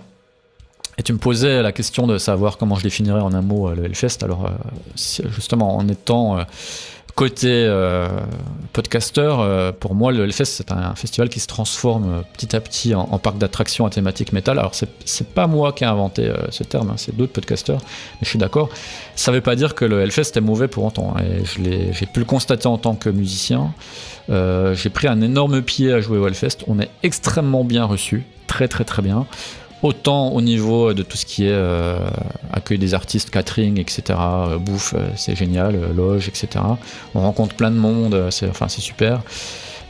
Et 1.01 1.03
tu 1.03 1.13
me 1.13 1.17
posais 1.17 1.63
la 1.63 1.71
question 1.71 2.05
de 2.05 2.19
savoir 2.19 2.59
comment 2.59 2.75
je 2.75 2.83
définirais 2.83 3.21
en 3.21 3.33
un 3.33 3.41
mot 3.41 3.67
euh, 3.67 3.73
le 3.73 3.85
Hellfest. 3.85 4.19
Alors, 4.21 4.45
euh, 4.45 4.49
justement, 5.31 5.75
en 5.75 5.87
étant 5.87 6.37
euh, 6.37 6.43
côté 7.15 7.47
euh, 7.49 8.07
podcasteur, 8.71 9.39
euh, 9.39 9.71
pour 9.71 9.95
moi, 9.95 10.11
le 10.11 10.23
Hellfest, 10.23 10.45
c'est 10.45 10.71
un 10.71 10.93
festival 10.93 11.29
qui 11.29 11.39
se 11.39 11.47
transforme 11.47 12.21
petit 12.33 12.55
à 12.55 12.61
petit 12.61 12.93
en, 12.93 13.17
parc 13.17 13.39
d'attractions 13.39 13.87
à 13.87 13.89
thématique 13.89 14.31
métal. 14.31 14.59
Alors, 14.59 14.75
c'est 14.75 15.27
pas 15.29 15.47
moi 15.47 15.73
qui 15.73 15.85
ai 15.85 15.87
inventé 15.87 16.31
ce 16.51 16.63
terme, 16.63 16.91
hein, 16.91 16.97
c'est 16.97 17.17
d'autres 17.17 17.33
podcasteurs, 17.33 17.79
mais 17.81 18.19
je 18.21 18.29
suis 18.29 18.37
d'accord. 18.37 18.69
Ça 19.15 19.31
veut 19.31 19.41
pas 19.41 19.55
dire 19.55 19.73
que 19.73 19.85
le 19.85 20.01
Hellfest 20.01 20.33
est 20.35 20.41
mauvais 20.41 20.67
pour 20.67 20.85
autant. 20.85 21.15
hein, 21.17 21.23
et 21.23 21.93
j'ai 21.93 22.05
pu 22.05 22.19
le 22.19 22.27
constater 22.27 22.67
en 22.67 22.77
tant 22.77 22.93
que 22.93 23.09
musicien. 23.09 23.73
J'ai 24.29 24.91
pris 24.91 25.07
un 25.07 25.21
énorme 25.21 25.63
pied 25.63 25.91
à 25.93 25.99
jouer 25.99 26.19
au 26.19 26.27
Hellfest. 26.27 26.57
On 26.67 26.79
est 26.79 26.91
extrêmement 27.01 27.63
bien 27.63 27.85
reçu, 27.85 28.23
très 28.45 28.67
très 28.67 28.83
très 28.83 29.01
bien. 29.01 29.25
Autant 29.83 30.29
au 30.29 30.41
niveau 30.41 30.93
de 30.93 31.01
tout 31.01 31.17
ce 31.17 31.25
qui 31.25 31.45
est 31.45 31.53
euh, 31.53 31.97
accueil 32.53 32.77
des 32.77 32.93
artistes, 32.93 33.31
catering, 33.31 33.79
etc., 33.79 34.03
euh, 34.19 34.57
bouffe, 34.59 34.93
euh, 34.95 35.09
c'est 35.15 35.35
génial, 35.35 35.95
loge, 35.95 36.27
etc. 36.27 36.63
On 37.15 37.21
rencontre 37.21 37.55
plein 37.55 37.71
de 37.71 37.77
monde, 37.77 38.29
c'est 38.29 38.51
super. 38.69 39.21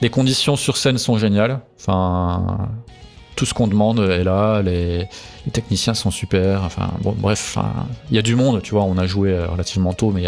Les 0.01 0.09
conditions 0.09 0.55
sur 0.55 0.77
scène 0.77 0.97
sont 0.97 1.17
géniales. 1.17 1.59
Tout 3.35 3.45
ce 3.45 3.53
qu'on 3.53 3.67
demande 3.67 3.99
est 3.99 4.23
là. 4.23 4.61
Les, 4.61 5.07
techniciens 5.51 5.93
sont 5.93 6.11
super. 6.11 6.63
Enfin, 6.63 6.91
bon, 7.01 7.15
bref, 7.17 7.57
il 8.09 8.15
y 8.15 8.19
a 8.19 8.21
du 8.21 8.35
monde. 8.35 8.61
Tu 8.61 8.71
vois, 8.71 8.83
on 8.83 8.97
a 8.97 9.05
joué 9.05 9.37
relativement 9.45 9.93
tôt, 9.93 10.11
mais 10.11 10.25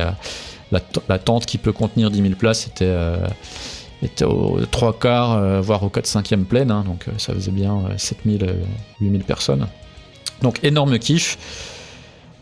la, 1.07 1.19
tente 1.19 1.45
qui 1.45 1.57
peut 1.57 1.71
contenir 1.71 2.11
10 2.11 2.21
000 2.21 2.33
places 2.35 2.67
était, 2.67 2.85
euh, 2.85 3.17
était 4.03 4.25
aux 4.25 4.59
trois 4.69 4.93
quarts, 4.97 5.33
euh, 5.33 5.61
voire 5.61 5.83
aux 5.83 5.89
4 5.89 6.05
cinquièmes 6.05 6.45
pleine. 6.45 6.71
hein, 6.71 6.83
donc 6.85 7.07
euh, 7.07 7.11
ça 7.17 7.33
faisait 7.33 7.51
bien 7.51 7.73
euh, 7.89 7.97
7 7.97 8.17
000, 8.25 8.37
euh, 8.43 8.53
8 9.01 9.09
000 9.11 9.23
personnes. 9.23 9.67
Donc 10.41 10.59
énorme 10.63 10.97
kiff. 10.99 11.37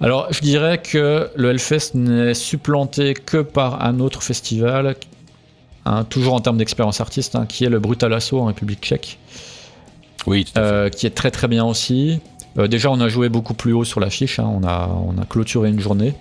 Alors 0.01 0.27
je 0.31 0.41
dirais 0.41 0.79
que 0.79 1.29
le 1.35 1.51
Hellfest 1.51 1.91
n'est 1.95 2.33
supplanté 2.33 3.13
que 3.13 3.37
par 3.41 3.83
un 3.85 3.99
autre 3.99 4.23
festival, 4.23 4.95
hein, 5.85 6.03
toujours 6.05 6.33
en 6.33 6.39
termes 6.39 6.57
d'expérience 6.57 7.01
artiste, 7.01 7.35
hein, 7.35 7.45
qui 7.47 7.65
est 7.65 7.69
le 7.69 7.79
Brutal 7.79 8.11
Assault 8.13 8.39
en 8.39 8.45
République 8.45 8.81
tchèque. 8.81 9.19
Oui, 10.27 10.45
tout 10.45 10.51
à 10.59 10.61
fait. 10.63 10.73
Euh, 10.73 10.89
qui 10.89 11.05
est 11.05 11.11
très 11.15 11.31
très 11.31 11.47
bien 11.47 11.65
aussi. 11.65 12.19
Euh, 12.57 12.67
déjà, 12.67 12.89
on 12.91 12.99
a 12.99 13.07
joué 13.09 13.29
beaucoup 13.29 13.53
plus 13.53 13.73
haut 13.73 13.85
sur 13.85 13.99
l'affiche. 13.99 14.39
hein. 14.39 14.49
On, 14.51 14.63
a, 14.67 14.87
on 14.89 15.17
a 15.21 15.25
clôturé 15.25 15.69
une 15.69 15.79
journée. 15.79 16.13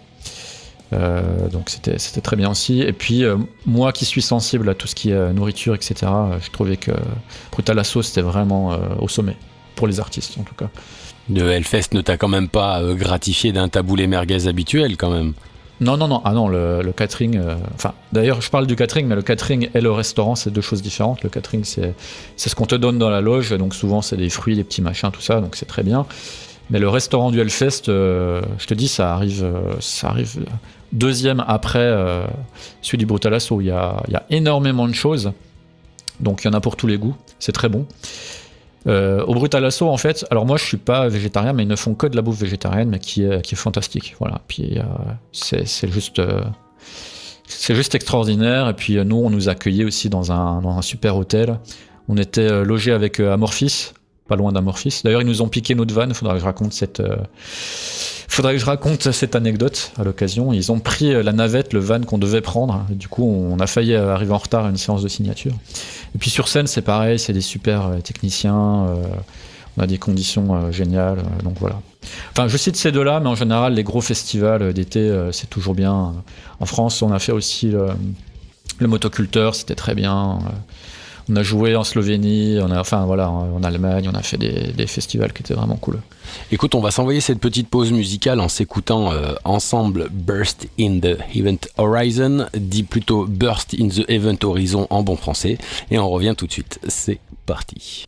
Euh, 0.93 1.49
donc 1.49 1.71
c'était 1.71 2.21
très 2.21 2.37
bien 2.37 2.51
aussi. 2.51 2.81
Et 2.81 2.93
puis, 2.93 3.25
euh, 3.25 3.37
moi 3.67 3.93
qui 3.93 4.05
suis 4.05 4.23
sensible 4.23 4.69
à 4.69 4.75
tout 4.75 4.87
ce 4.89 4.95
qui 4.95 5.11
est 5.11 5.15
euh, 5.15 5.33
nourriture, 5.33 5.75
etc., 5.75 5.95
je 6.43 6.51
trouvais 6.51 6.77
que 6.77 6.93
Brutal 7.53 7.79
Assault, 7.79 8.03
c'était 8.03 8.23
vraiment 8.23 8.73
euh, 8.73 8.77
au 8.99 9.09
sommet. 9.09 9.37
Pour 9.77 9.87
les 9.87 10.01
artistes, 10.01 10.37
en 10.39 10.43
tout 10.43 10.55
cas. 10.55 10.69
Le 11.33 11.49
Hellfest 11.51 11.95
ne 11.95 12.03
t'a 12.03 12.19
quand 12.19 12.29
même 12.29 12.49
pas 12.49 12.83
gratifié 12.95 13.51
d'un 13.53 13.69
taboulé 13.69 14.07
merguez 14.07 14.47
habituel, 14.47 14.99
quand 14.99 15.11
même. 15.11 15.33
Non, 15.81 15.97
non, 15.97 16.07
non. 16.07 16.21
Ah 16.25 16.35
non, 16.35 16.49
le, 16.49 16.83
le 16.83 16.93
catering. 16.93 17.41
Enfin, 17.75 17.95
d'ailleurs, 18.13 18.43
je 18.43 18.51
parle 18.51 18.67
du 18.67 18.77
catering, 18.77 19.07
mais 19.07 19.15
le 19.15 19.23
catering 19.23 19.71
et 19.73 19.81
le 19.81 19.91
restaurant, 19.91 20.35
c'est 20.35 20.51
deux 20.51 20.61
choses 20.61 20.83
différentes. 20.83 21.23
Le 21.23 21.31
catering, 21.31 21.65
c'est 21.65 21.95
c'est 22.37 22.51
ce 22.51 22.55
qu'on 22.55 22.67
te 22.67 22.75
donne 22.75 22.99
dans 22.99 23.09
la 23.09 23.23
loge. 23.23 23.53
Donc, 23.53 23.75
souvent, 23.75 24.03
c'est 24.03 24.19
des 24.19 24.29
fruits, 24.29 24.55
des 24.57 24.65
petits 24.65 24.83
machins, 24.83 25.11
tout 25.11 25.23
ça. 25.23 25.41
Donc, 25.41 25.57
c'est 25.57 25.67
très 25.67 25.83
bien. 25.83 26.05
Mais 26.69 26.79
le 26.79 26.89
restaurant 26.91 27.31
du 27.31 27.41
Hellfest, 27.41 27.85
je 27.87 28.67
te 28.67 28.75
dis, 28.75 28.89
ça 28.89 29.15
arrive, 29.15 29.51
ça 29.79 30.09
arrive 30.09 30.41
deuxième 30.93 31.45
après 31.47 31.79
euh, 31.81 32.27
celui 32.83 32.99
du 32.99 33.07
Brutal 33.07 33.35
Assault. 33.35 33.61
Il 33.61 33.69
y 33.69 33.71
a, 33.71 34.03
il 34.09 34.13
y 34.13 34.17
a 34.17 34.25
énormément 34.31 34.89
de 34.89 34.95
choses. 34.95 35.33
Donc, 36.21 36.43
il 36.45 36.49
y 36.49 36.51
en 36.51 36.55
a 36.55 36.61
pour 36.61 36.77
tous 36.77 36.87
les 36.87 36.99
goûts. 36.99 37.17
C'est 37.39 37.53
très 37.53 37.69
bon. 37.69 37.87
Euh, 38.87 39.23
au 39.25 39.35
Brutal 39.35 39.65
Assault, 39.65 39.89
en 39.89 39.97
fait, 39.97 40.25
alors 40.31 40.47
moi 40.47 40.57
je 40.57 40.65
suis 40.65 40.79
pas 40.79 41.09
végétarien, 41.09 41.53
mais 41.53 41.65
ils 41.65 41.69
ne 41.69 41.77
font 41.77 41.95
que 41.95 42.07
de 42.07 42.17
la 42.17 42.23
bouffe 42.23 42.39
végétarienne, 42.39 42.89
mais 42.89 42.99
qui 42.99 43.25
est, 43.25 43.43
qui 43.43 43.55
est 43.55 43.59
fantastique. 43.59 44.17
Voilà. 44.19 44.41
Puis 44.49 44.79
euh, 44.79 44.83
c'est 45.33 45.91
juste, 45.91 46.19
euh, 46.19 46.43
c'est 47.47 47.75
juste 47.75 47.95
extraordinaire. 47.95 48.69
Et 48.69 48.75
puis 48.75 48.97
nous, 49.05 49.17
on 49.17 49.31
nous 49.31 49.49
accueillait 49.49 49.85
aussi 49.85 50.09
dans 50.09 50.33
un, 50.33 50.63
dans 50.63 50.79
un 50.79 50.83
super 50.83 51.17
hôtel. 51.17 51.59
On 52.09 52.17
était 52.17 52.65
logé 52.65 52.93
avec 52.93 53.21
Amorphis, 53.21 53.93
pas 54.29 54.37
loin 54.37 54.51
d'Amorphis. 54.51 55.03
D'ailleurs, 55.05 55.23
ils 55.23 55.29
nous 55.29 55.43
ont 55.43 55.49
piqué 55.49 55.75
notre 55.75 55.95
van. 55.95 56.13
Faudrait 56.13 56.35
que 56.35 56.41
je 56.41 56.45
raconte 56.45 56.73
cette, 56.73 57.03
faudrait 58.31 58.55
que 58.55 58.61
je 58.61 58.65
raconte 58.65 59.11
cette 59.11 59.35
anecdote 59.35 59.93
à 59.99 60.05
l'occasion. 60.05 60.53
Ils 60.53 60.71
ont 60.71 60.79
pris 60.79 61.13
euh, 61.13 61.23
la 61.23 61.33
navette, 61.33 61.73
le 61.73 61.81
van 61.81 62.01
qu'on 62.01 62.19
devait 62.19 62.41
prendre. 62.41 62.87
Du 62.91 63.09
coup, 63.09 63.25
on 63.25 63.59
a 63.59 63.67
failli 63.67 63.95
euh, 63.95 64.15
arriver 64.15 64.33
en 64.33 64.39
retard 64.39 64.67
à 64.67 64.71
une 64.71 64.77
séance 64.77 65.03
de 65.03 65.09
signature. 65.09 65.53
Et 66.15 66.19
puis 66.19 66.31
sur 66.31 66.49
scène, 66.49 66.67
c'est 66.67 66.83
pareil, 66.83 67.19
c'est 67.19 67.33
des 67.33 67.41
super 67.41 67.87
euh, 67.87 68.01
techniciens. 68.01 68.87
on 69.77 69.83
a 69.83 69.87
des 69.87 69.99
conditions 69.99 70.71
géniales. 70.71 71.23
donc 71.45 71.57
voilà. 71.61 71.81
Enfin, 72.33 72.49
je 72.49 72.57
cite 72.57 72.77
ces 72.77 72.93
deux-là, 72.93 73.21
mais 73.21 73.29
en 73.29 73.35
général, 73.35 73.75
les 73.75 73.83
gros 73.83 74.01
festivals 74.01 74.73
d'été, 74.73 75.29
c'est 75.33 75.51
toujours 75.51 75.75
bien. 75.75 76.15
En 76.61 76.67
France, 76.67 77.03
on 77.03 77.13
a 77.13 77.19
fait 77.19 77.33
aussi 77.33 77.73
le 78.79 78.87
motoculteur, 78.89 79.55
c'était 79.55 79.75
très 79.75 79.95
bien. 79.95 80.39
On 81.31 81.37
a 81.37 81.43
joué 81.45 81.77
en 81.77 81.85
Slovénie, 81.85 82.59
en 82.61 83.63
Allemagne, 83.63 84.11
on 84.13 84.17
a 84.17 84.23
fait 84.23 84.37
des, 84.37 84.73
des 84.73 84.87
festivals 84.89 85.33
qui 85.33 85.43
étaient 85.43 85.55
vraiment 85.55 85.77
cool. 85.77 86.01
Écoute, 86.51 86.75
on 86.75 86.81
va 86.81 86.91
s'envoyer 86.91 87.21
cette 87.21 87.39
petite 87.39 87.69
pause 87.69 87.93
musicale 87.93 88.41
en 88.41 88.49
s'écoutant 88.49 89.13
euh, 89.13 89.35
ensemble 89.45 90.09
Burst 90.11 90.67
in 90.79 90.99
the 90.99 91.19
Event 91.35 91.59
Horizon, 91.79 92.47
dit 92.55 92.83
plutôt 92.83 93.27
Burst 93.27 93.77
in 93.79 93.89
the 93.89 94.05
Event 94.09 94.39
Horizon 94.43 94.89
en 94.91 95.03
bon 95.05 95.15
français, 95.15 95.59
et 95.93 95.99
on 96.01 96.11
revient 96.11 96.35
tout 96.37 96.49
de 96.49 96.53
suite. 96.53 96.81
C'est 96.89 97.21
parti. 97.47 98.07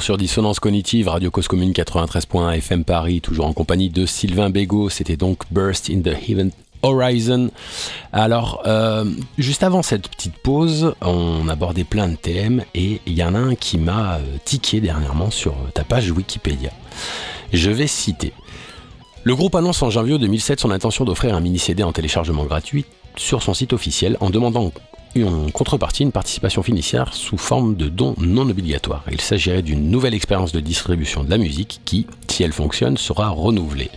Sur 0.00 0.16
Dissonance 0.16 0.60
Cognitive, 0.60 1.08
Radio 1.08 1.30
Cause 1.30 1.48
Commune 1.48 1.72
93.1 1.72 2.56
FM 2.56 2.84
Paris, 2.84 3.20
toujours 3.20 3.46
en 3.46 3.52
compagnie 3.52 3.90
de 3.90 4.06
Sylvain 4.06 4.50
Bégaud. 4.50 4.88
C'était 4.88 5.16
donc 5.16 5.42
Burst 5.50 5.90
in 5.90 6.00
the 6.00 6.16
Heaven 6.28 6.50
Horizon. 6.82 7.50
Alors, 8.12 8.62
euh, 8.66 9.04
juste 9.36 9.62
avant 9.62 9.82
cette 9.82 10.08
petite 10.08 10.36
pause, 10.38 10.94
on 11.02 11.48
abordait 11.48 11.84
plein 11.84 12.08
de 12.08 12.16
thèmes 12.16 12.64
et 12.74 13.00
il 13.06 13.12
y 13.12 13.22
en 13.22 13.34
a 13.34 13.38
un 13.38 13.54
qui 13.54 13.78
m'a 13.78 14.14
euh, 14.14 14.36
tiqué 14.44 14.80
dernièrement 14.80 15.30
sur 15.30 15.54
ta 15.74 15.84
page 15.84 16.10
Wikipédia. 16.10 16.70
Je 17.52 17.70
vais 17.70 17.86
citer. 17.86 18.32
Le 19.24 19.34
groupe 19.34 19.54
annonce 19.54 19.82
en 19.82 19.90
janvier 19.90 20.18
2007 20.18 20.60
son 20.60 20.70
intention 20.70 21.04
d'offrir 21.04 21.34
un 21.34 21.40
mini-CD 21.40 21.82
en 21.82 21.92
téléchargement 21.92 22.44
gratuit 22.44 22.86
sur 23.16 23.42
son 23.42 23.54
site 23.54 23.72
officiel 23.72 24.16
en 24.20 24.30
demandant 24.30 24.72
en 25.18 25.50
contrepartie 25.50 26.02
une 26.02 26.12
participation 26.12 26.62
financière 26.62 27.14
sous 27.14 27.36
forme 27.36 27.74
de 27.74 27.88
dons 27.88 28.14
non 28.18 28.48
obligatoires. 28.48 29.04
Il 29.10 29.20
s'agirait 29.20 29.62
d'une 29.62 29.90
nouvelle 29.90 30.14
expérience 30.14 30.52
de 30.52 30.60
distribution 30.60 31.24
de 31.24 31.30
la 31.30 31.38
musique 31.38 31.80
qui, 31.84 32.06
si 32.28 32.42
elle 32.42 32.52
fonctionne, 32.52 32.96
sera 32.96 33.28
renouvelée. 33.28 33.90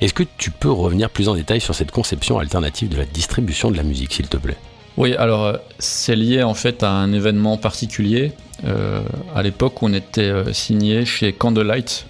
Est-ce 0.00 0.14
que 0.14 0.24
tu 0.36 0.50
peux 0.50 0.70
revenir 0.70 1.10
plus 1.10 1.28
en 1.28 1.34
détail 1.34 1.60
sur 1.60 1.74
cette 1.74 1.90
conception 1.90 2.38
alternative 2.38 2.88
de 2.88 2.96
la 2.96 3.06
distribution 3.06 3.70
de 3.70 3.76
la 3.76 3.82
musique, 3.82 4.12
s'il 4.12 4.28
te 4.28 4.36
plaît? 4.36 4.58
Oui, 4.96 5.14
alors 5.14 5.44
euh, 5.44 5.56
c'est 5.78 6.16
lié 6.16 6.42
en 6.42 6.54
fait 6.54 6.82
à 6.82 6.90
un 6.90 7.12
événement 7.12 7.56
particulier. 7.58 8.32
Euh, 8.64 9.02
à 9.34 9.42
l'époque, 9.42 9.82
on 9.82 9.92
était 9.92 10.22
euh, 10.22 10.52
signé 10.52 11.04
chez 11.04 11.32
Candlelight, 11.32 12.06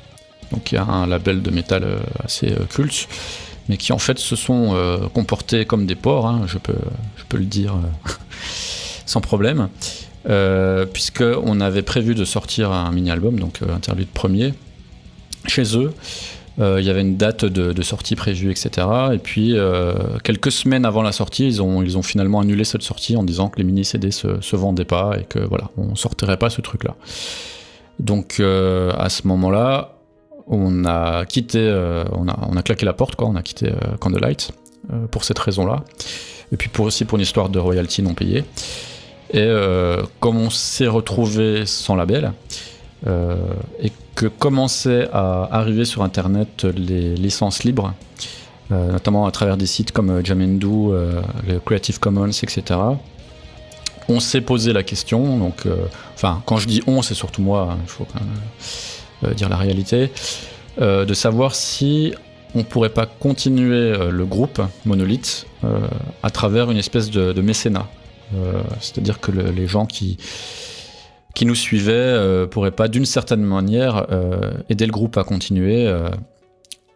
donc 0.52 0.72
un 0.72 1.06
label 1.06 1.42
de 1.42 1.50
métal 1.50 1.84
assez 2.24 2.54
culte 2.70 3.08
mais 3.68 3.76
qui 3.76 3.92
en 3.92 3.98
fait 3.98 4.18
se 4.18 4.36
sont 4.36 4.74
euh, 4.74 5.08
comportés 5.08 5.64
comme 5.64 5.86
des 5.86 5.94
porcs, 5.94 6.26
hein, 6.26 6.42
je, 6.46 6.58
peux, 6.58 6.74
je 7.16 7.24
peux 7.28 7.38
le 7.38 7.44
dire 7.44 7.74
euh, 7.74 8.10
sans 9.06 9.20
problème, 9.20 9.68
euh, 10.28 10.86
puisqu'on 10.86 11.60
avait 11.60 11.82
prévu 11.82 12.14
de 12.14 12.24
sortir 12.24 12.72
un 12.72 12.90
mini-album, 12.92 13.38
donc 13.38 13.60
Interlude 13.62 14.08
premier, 14.08 14.54
chez 15.46 15.76
eux. 15.76 15.92
Il 16.58 16.82
y 16.82 16.88
avait 16.88 17.02
une 17.02 17.18
date 17.18 17.44
de, 17.44 17.82
sortie 17.82 18.16
prévue, 18.16 18.50
etc. 18.50 18.86
Et 19.12 19.18
puis, 19.18 19.54
quelques 20.24 20.50
semaines 20.50 20.86
avant 20.86 21.02
la 21.02 21.12
sortie, 21.12 21.46
ils 21.46 21.60
ont, 21.60 21.82
ils 21.82 21.98
ont 21.98 22.02
finalement 22.02 22.40
annulé 22.40 22.64
cette 22.64 22.80
sortie 22.80 23.14
en 23.14 23.24
disant 23.24 23.50
que 23.50 23.58
les 23.58 23.64
mini-CD 23.64 24.10
se, 24.10 24.40
se 24.40 24.56
vendaient 24.56 24.86
pas 24.86 25.18
et 25.20 25.24
que 25.24 25.38
voilà, 25.38 25.68
on 25.76 25.94
sortirait 25.96 26.38
pas 26.38 26.48
ce 26.48 26.62
truc-là. 26.62 26.96
Donc, 28.00 28.40
à 28.40 29.08
ce 29.10 29.28
moment-là, 29.28 29.95
on 30.46 30.84
a 30.84 31.24
quitté, 31.24 31.58
euh, 31.58 32.04
on, 32.12 32.28
a, 32.28 32.62
claqué 32.62 32.86
la 32.86 32.92
porte, 32.92 33.16
quoi, 33.16 33.28
on 33.28 33.34
a 33.34 33.42
quitté 33.42 33.68
euh, 33.70 33.96
Candlelight 33.98 34.52
euh, 34.92 35.06
pour 35.10 35.24
cette 35.24 35.38
raison-là. 35.38 35.84
Et 36.52 36.56
puis 36.56 36.70
aussi 36.78 37.04
pour 37.04 37.16
une 37.16 37.22
histoire 37.22 37.48
de 37.48 37.58
royalty 37.58 38.02
non 38.02 38.14
payée. 38.14 38.44
Et 39.34 39.48
comme 40.20 40.36
on 40.36 40.50
s'est 40.50 40.86
retrouvé 40.86 41.66
sans 41.66 41.96
label, 41.96 42.32
et 43.04 43.90
que 44.14 44.26
commençaient 44.26 45.08
à 45.12 45.48
arriver 45.50 45.84
sur 45.84 46.04
Internet 46.04 46.62
les 46.62 47.16
licences 47.16 47.64
libres, 47.64 47.92
notamment 48.70 49.26
à 49.26 49.32
travers 49.32 49.56
des 49.56 49.66
sites 49.66 49.90
comme 49.90 50.24
Jamendo, 50.24 50.94
Creative 51.64 51.98
Commons, 51.98 52.28
etc. 52.28 52.62
On 54.08 54.20
s'est 54.20 54.42
posé 54.42 54.72
la 54.72 54.84
question, 54.84 55.38
donc, 55.38 55.64
enfin, 56.14 56.40
quand 56.46 56.58
je 56.58 56.68
dis 56.68 56.80
on, 56.86 57.02
c'est 57.02 57.14
surtout 57.14 57.42
moi, 57.42 57.72
hein, 57.72 57.78
dire 59.34 59.48
la 59.48 59.56
réalité, 59.56 60.10
euh, 60.80 61.06
de 61.06 61.14
savoir 61.14 61.54
si 61.54 62.12
on 62.54 62.62
pourrait 62.62 62.90
pas 62.90 63.06
continuer 63.06 63.74
euh, 63.74 64.10
le 64.10 64.26
groupe 64.26 64.60
Monolith 64.84 65.46
à 66.22 66.30
travers 66.30 66.70
une 66.70 66.76
espèce 66.76 67.10
de, 67.10 67.40
mécénat. 67.40 67.88
C'est-à-dire 68.80 69.18
que 69.18 69.32
les 69.32 69.66
gens 69.66 69.84
qui, 69.84 70.16
qui 71.34 71.44
nous 71.44 71.56
suivaient 71.56 72.46
pourraient 72.52 72.70
pas 72.70 72.86
d'une 72.86 73.06
certaine 73.06 73.42
manière 73.42 74.06
aider 74.68 74.86
le 74.86 74.92
groupe 74.92 75.16
à 75.16 75.24
continuer 75.24 75.92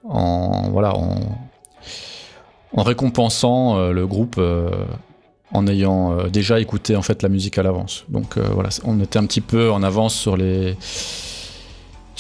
en, 0.08 0.70
voilà, 0.70 0.94
en 0.94 2.82
récompensant 2.82 3.90
le 3.90 4.06
groupe 4.06 4.40
en 5.52 5.66
ayant 5.66 6.28
déjà 6.28 6.60
écouté 6.60 6.94
en 6.94 7.02
fait 7.02 7.24
la 7.24 7.28
musique 7.28 7.58
à 7.58 7.64
l'avance. 7.64 8.04
Donc 8.08 8.38
voilà, 8.38 8.68
on 8.84 9.00
était 9.00 9.18
un 9.18 9.26
petit 9.26 9.40
peu 9.40 9.72
en 9.72 9.82
avance 9.82 10.14
sur 10.14 10.36
les 10.36 10.76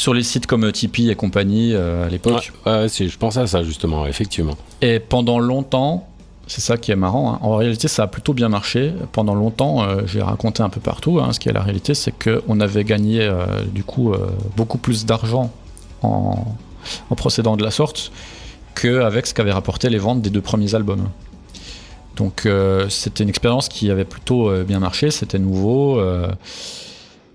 sur 0.00 0.14
les 0.14 0.22
sites 0.22 0.46
comme 0.46 0.72
Tipeee 0.72 1.10
et 1.10 1.14
compagnie 1.14 1.74
euh, 1.74 2.06
à 2.06 2.08
l'époque. 2.08 2.52
Ouais, 2.64 2.86
je 2.88 3.16
pense 3.18 3.36
à 3.36 3.46
ça 3.46 3.62
justement, 3.62 4.06
effectivement. 4.06 4.56
Et 4.80 4.98
pendant 4.98 5.38
longtemps, 5.38 6.06
C'est 6.46 6.62
ça 6.62 6.78
qui 6.78 6.90
est 6.90 6.96
marrant. 6.96 7.34
Hein. 7.34 7.38
En 7.42 7.54
réalité, 7.54 7.86
ça 7.86 8.04
a 8.04 8.06
plutôt 8.08 8.32
bien 8.32 8.48
marché. 8.48 8.92
Pendant 9.12 9.34
longtemps, 9.36 9.84
euh, 9.84 10.00
j'ai 10.06 10.20
raconté 10.22 10.62
un 10.64 10.68
peu 10.70 10.80
partout. 10.80 11.20
Hein, 11.20 11.32
ce 11.32 11.38
qui 11.38 11.48
est 11.48 11.52
la 11.52 11.62
réalité, 11.62 11.94
c'est 11.94 12.12
qu'on 12.12 12.58
avait 12.60 12.82
gagné 12.82 13.20
euh, 13.20 13.44
du 13.72 13.84
coup 13.84 14.12
euh, 14.12 14.30
beaucoup 14.56 14.78
plus 14.78 15.04
d'argent 15.04 15.52
en, 16.02 16.56
procédant 17.16 17.56
de 17.56 17.62
la 17.62 17.70
sorte 17.70 18.10
qu'avec 18.74 19.26
ce 19.26 19.34
qu'avaient 19.34 19.52
rapporté 19.52 19.90
les 19.90 19.98
ventes 19.98 20.22
des 20.22 20.30
deux 20.30 20.40
premiers 20.40 20.74
albums. 20.74 21.08
Donc 22.16 22.48
c'était 22.88 23.22
une 23.22 23.30
expérience 23.30 23.68
qui 23.68 23.90
avait 23.90 24.04
plutôt 24.04 24.50
bien 24.64 24.80
marché, 24.80 25.10
c'était 25.10 25.38
nouveau. 25.38 26.00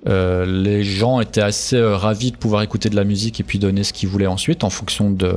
Euh, 0.08 0.46
les 0.46 0.84
gens 0.84 1.20
étaient 1.20 1.42
assez 1.42 1.78
euh, 1.78 1.98
ravis 1.98 2.32
de 2.32 2.38
pouvoir 2.38 2.62
écouter 2.62 2.90
de 2.90 2.96
la 2.96 3.04
musique 3.04 3.40
et 3.40 3.44
puis 3.44 3.58
donner 3.58 3.84
ce 3.84 3.92
qu'ils 3.92 4.10
voulaient 4.10 4.28
ensuite 4.28 4.64
en 4.64 4.70
fonction 4.70 5.10
de, 5.10 5.34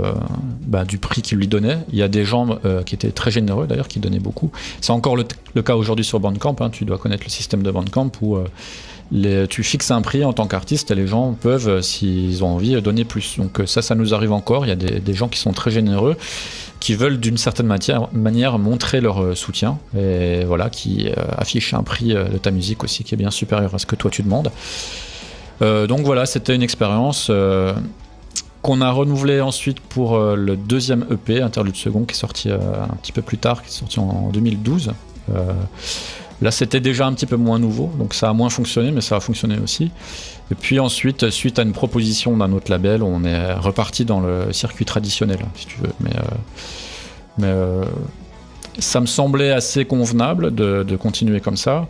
bah, 0.67 0.85
du 0.85 0.99
prix 0.99 1.23
qu'ils 1.23 1.39
lui 1.39 1.49
donnaient. 1.49 1.79
Il 1.91 1.99
y 1.99 2.03
a 2.03 2.09
des 2.09 2.25
gens 2.25 2.59
euh, 2.65 2.83
qui 2.83 2.95
étaient 2.95 3.11
très 3.11 3.31
généreux 3.31 3.67
d'ailleurs, 3.67 3.89
qui 3.89 3.99
donnaient 3.99 4.19
beaucoup. 4.19 4.51
C'est 4.81 4.93
encore 4.93 5.17
le, 5.17 5.63
cas 5.63 5.75
aujourd'hui 5.75 6.05
sur 6.05 6.21
Bandcamp. 6.21 6.57
Hein. 6.61 6.71
Tu 6.71 6.85
dois 6.85 6.99
connaître 6.99 7.25
le 7.25 7.31
système 7.31 7.63
de 7.63 7.71
Bandcamp 7.71 8.13
où 8.21 8.39
tu 9.49 9.63
fixes 9.63 9.91
un 9.91 10.03
prix 10.03 10.25
en 10.25 10.33
tant 10.33 10.47
qu'artiste 10.47 10.91
et 10.91 10.95
les 10.95 11.07
gens 11.07 11.33
peuvent, 11.33 11.81
s'ils 11.81 12.45
ont 12.45 12.49
envie, 12.49 12.81
donner 12.83 13.05
plus. 13.05 13.37
Donc 13.39 13.63
ça, 13.67 13.83
ça 13.83 13.95
nous 13.95 14.15
arrive 14.15 14.33
encore. 14.33 14.67
Il 14.67 14.69
y 14.69 14.73
a 14.73 14.77
des, 14.77 15.15
gens 15.15 15.29
qui 15.29 15.39
sont 15.39 15.53
très 15.53 15.71
généreux 15.71 16.17
qui 16.81 16.95
veulent 16.95 17.19
d'une 17.19 17.39
certaine 17.39 17.67
manière 17.67 18.59
montrer 18.59 19.01
leur 19.01 19.23
euh, 19.23 19.35
soutien 19.35 19.79
et 19.97 20.45
voilà, 20.45 20.71
qui 20.71 21.09
euh, 21.09 21.25
affichent 21.37 21.75
un 21.75 21.83
prix 21.83 22.15
euh, 22.15 22.25
de 22.29 22.39
ta 22.39 22.51
musique 22.51 22.85
aussi 22.85 23.05
qui 23.05 23.15
est 23.15 23.17
bien 23.19 23.31
supérieur 23.31 23.75
à 23.75 23.79
ce 23.79 23.87
que 23.87 23.97
toi 23.97 24.11
tu 24.11 24.23
demandes. 24.23 24.51
donc 25.61 26.01
voilà, 26.03 26.25
c'était 26.25 26.55
une 26.55 26.63
expérience 26.63 27.33
qu'on 28.63 28.81
a 28.81 28.91
renouvelée 28.91 29.41
ensuite 29.41 29.81
pour 29.81 30.19
le 30.19 30.57
deuxième 30.57 31.05
EP, 31.11 31.43
Interlude 31.43 31.77
Second, 31.77 32.05
qui 32.05 32.15
est 32.15 32.19
sorti 32.19 32.51
un 32.51 32.95
petit 33.03 33.13
peu 33.13 33.23
plus 33.23 33.39
tard, 33.39 33.63
qui 33.63 33.69
est 33.69 33.73
sorti 33.73 33.99
en 33.99 34.31
2012. 34.33 34.93
Là, 36.41 36.51
c'était 36.51 36.81
déjà 36.81 37.07
un 37.07 37.13
petit 37.15 37.27
peu 37.27 37.37
moins 37.37 37.59
nouveau, 37.59 37.91
donc 37.99 38.15
ça 38.15 38.29
a 38.29 38.33
moins 38.33 38.51
fonctionné, 38.51 38.93
mais 38.93 39.01
ça 39.01 39.17
a 39.17 39.21
fonctionné 39.21 39.59
aussi. 39.63 39.91
Et 40.51 40.55
puis 40.55 40.79
ensuite, 40.79 41.31
suite 41.31 41.59
à 41.59 41.63
une 41.63 41.73
proposition 41.73 42.37
d'un 42.37 42.53
autre 42.53 42.71
label, 42.71 43.03
on 43.03 43.25
est 43.25 43.55
reparti 43.55 44.05
dans 44.05 44.21
le 44.21 44.53
circuit 44.53 44.85
traditionnel, 44.85 45.41
si 45.55 45.67
tu 45.67 45.81
veux. 45.81 45.93
Mais, 46.01 46.13
euh, 46.17 47.45
euh, 47.45 47.85
ça 48.79 49.01
me 49.01 49.07
semblait 49.07 49.51
assez 49.51 49.85
convenable 49.85 50.55
de, 50.55 50.97
continuer 50.97 51.41
comme 51.41 51.57
ça, 51.57 51.89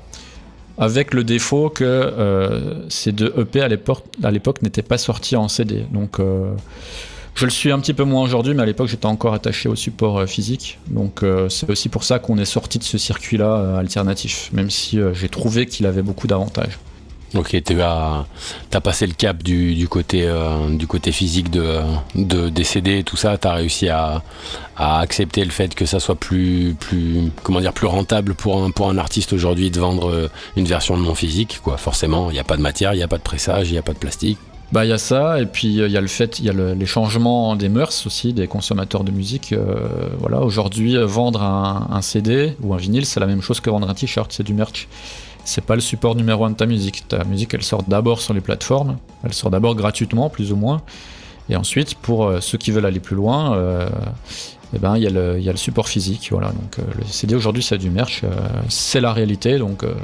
avec 0.78 1.12
le 1.12 1.24
défaut 1.24 1.68
que 1.68 1.84
euh, 1.84 2.88
ces 2.88 3.12
deux 3.12 3.34
EP 3.36 3.61
à 3.61 3.68
l'époque 3.68 4.62
n'étaient 4.62 4.82
pas 4.82 4.96
sortis 4.96 5.36
en 5.36 5.49
CD. 5.49 5.84
Donc 5.92 6.18
je 7.39 7.45
le 7.45 7.53
suis 7.53 7.70
un 7.70 7.78
petit 7.78 7.95
peu 7.95 8.03
moins 8.03 8.24
aujourd'hui, 8.24 8.53
mais 8.53 8.64
à 8.64 8.66
l'époque 8.66 8.89
j'étais 8.89 9.07
encore 9.07 9.32
attaché 9.32 9.68
au 9.68 9.76
support 9.76 10.18
euh, 10.18 10.26
physique. 10.26 10.80
Donc 10.89 11.22
euh, 11.22 11.49
c'est 11.49 11.70
aussi 11.70 11.89
pour 11.89 12.03
ça 12.03 12.18
qu'on 12.18 12.36
est 12.36 12.45
sorti 12.45 12.80
de 12.80 12.84
ce 12.84 12.99
circuit-là 12.99 13.47
euh, 13.47 13.78
alternatif, 13.78 14.51
même 14.53 14.70
si 14.70 14.99
j'ai 15.12 15.28
trouvé 15.28 15.66
qu'il 15.66 15.86
avait 15.86 16.03
beaucoup 16.03 16.26
d'avantages. 16.26 16.80
Ok, 17.34 17.62
tu 17.62 17.80
as, 17.80 18.26
as, 18.72 18.80
passé 18.80 19.07
le 19.07 19.12
cap 19.12 19.41
du, 19.43 19.86
côté, 19.89 20.26
physique 21.12 21.51
de, 21.51 21.78
de, 22.16 22.49
des 22.49 22.64
CD 22.64 22.99
et 22.99 23.05
tout 23.05 23.18
ça. 23.18 23.39
Tu 23.39 23.47
as 23.47 23.53
réussi 23.53 23.89
à, 23.89 24.22
accepter 24.76 25.45
le 25.45 25.51
fait 25.51 25.74
que 25.74 25.84
ça 25.84 26.01
soit 26.01 26.16
plus, 26.16 26.74
comment 27.45 27.61
dire, 27.61 27.74
plus 27.74 27.86
rentable 27.86 28.34
pour 28.34 28.64
un, 28.64 28.70
pour 28.70 28.89
un 28.89 28.97
artiste 28.97 29.34
aujourd'hui 29.34 29.70
de 29.70 29.78
vendre 29.78 30.30
une 30.57 30.64
version 30.64 30.97
de 30.97 31.03
non 31.03 31.14
physique. 31.14 31.61
Quoi. 31.62 31.76
Forcément, 31.76 32.30
il 32.30 32.32
n'y 32.32 32.41
a 32.41 32.45
pas 32.45 32.57
de 32.57 32.62
matière, 32.62 32.95
il 32.95 32.97
n'y 32.97 33.03
a 33.03 33.09
pas 33.09 33.18
de 33.18 33.22
pressage, 33.22 33.68
il 33.68 33.72
n'y 33.72 33.78
a 33.78 33.82
pas 33.82 33.93
de 33.93 33.99
plastique. 33.99 34.39
Bah 34.70 34.84
il 34.84 34.90
y 34.90 34.92
a 34.92 34.98
ça 34.98 35.40
et 35.40 35.46
puis 35.46 35.80
euh, 35.80 35.86
il 35.86 35.92
y 35.92 35.96
a 35.96 36.00
le 36.00 36.08
fait 36.08 36.40
il 36.40 36.44
y 36.44 36.50
a 36.50 36.52
les 36.52 36.86
changements 36.86 37.56
des 37.56 37.70
mœurs 37.70 38.06
aussi 38.06 38.34
des 38.34 38.46
consommateurs 38.46 39.02
de 39.02 39.10
musique 39.10 39.52
euh, 39.52 39.88
voilà. 40.18 40.40
Aujourd'hui 40.42 40.94
euh, 40.96 41.06
vendre 41.06 41.42
un, 41.42 42.02
CD 42.02 42.54
ou 42.60 42.74
un 42.74 42.76
vinyle 42.76 43.06
c'est 43.06 43.18
la 43.18 43.26
même 43.26 43.40
chose 43.40 43.60
que 43.60 43.70
vendre 43.70 43.88
un 43.88 43.94
t-shirt 43.94 44.30
c'est 44.30 44.42
du 44.42 44.52
merch. 44.52 44.88
C'est 45.44 45.64
pas 45.64 45.74
le 45.74 45.80
support 45.80 46.14
numéro 46.14 46.44
un 46.44 46.50
de 46.50 46.56
ta 46.56 46.66
musique. 46.66 47.08
Ta 47.08 47.24
musique 47.24 47.54
elle 47.54 47.62
sort 47.62 47.82
d'abord 47.82 48.20
sur 48.20 48.34
les 48.34 48.42
plateformes 48.42 48.98
elle 49.24 49.32
sort 49.32 49.50
d'abord 49.50 49.74
gratuitement 49.74 50.28
plus 50.28 50.52
ou 50.52 50.56
moins. 50.56 50.82
Et 51.48 51.56
ensuite 51.56 51.94
pour 51.94 52.30
ceux 52.42 52.58
qui 52.58 52.70
veulent 52.70 52.84
aller 52.84 53.00
plus 53.00 53.16
loin 53.16 53.58
eh 54.74 54.78
ben 54.78 54.98
il 54.98 55.02
y, 55.02 55.06
a 55.06 55.10
le, 55.10 55.40
y 55.40 55.48
a 55.48 55.52
le 55.52 55.56
support 55.56 55.88
physique 55.88 56.28
voilà. 56.30 56.48
Donc 56.48 56.76
le 56.76 57.04
CD 57.06 57.34
aujourd'hui 57.34 57.62
c'est 57.62 57.78
du 57.78 57.88
merch 57.88 58.22
c'est 58.68 59.00
la 59.00 59.14
réalité. 59.14 59.56
Donc 59.56 59.82
euh, 59.82 59.94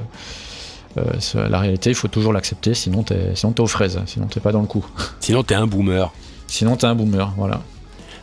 la 1.35 1.59
réalité, 1.59 1.91
il 1.91 1.97
faut 1.97 2.09
toujours 2.09 2.33
l'accepter, 2.33 2.75
sinon 2.75 3.03
t'es, 3.03 3.35
sinon 3.35 3.55
aux 3.59 3.67
fraises, 3.67 4.01
sinon 4.07 4.27
t'es 4.27 4.41
pas 4.41 4.53
dans 4.53 4.61
le 4.61 4.67
coup. 4.67 4.85
Sinon 5.21 5.43
t'es 5.43 5.55
un 5.55 5.67
boomer. 5.67 6.13
Sinon 6.47 6.77
t'es 6.77 6.87
un 6.87 6.95
boomer, 6.95 7.33
voilà. 7.37 7.61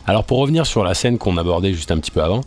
Alors 0.06 0.24
pour 0.24 0.38
revenir 0.38 0.66
sur 0.66 0.82
la 0.84 0.94
scène 0.94 1.18
qu'on 1.18 1.36
abordait 1.36 1.72
juste 1.72 1.90
un 1.92 1.98
petit 1.98 2.10
peu 2.10 2.22
avant, 2.22 2.40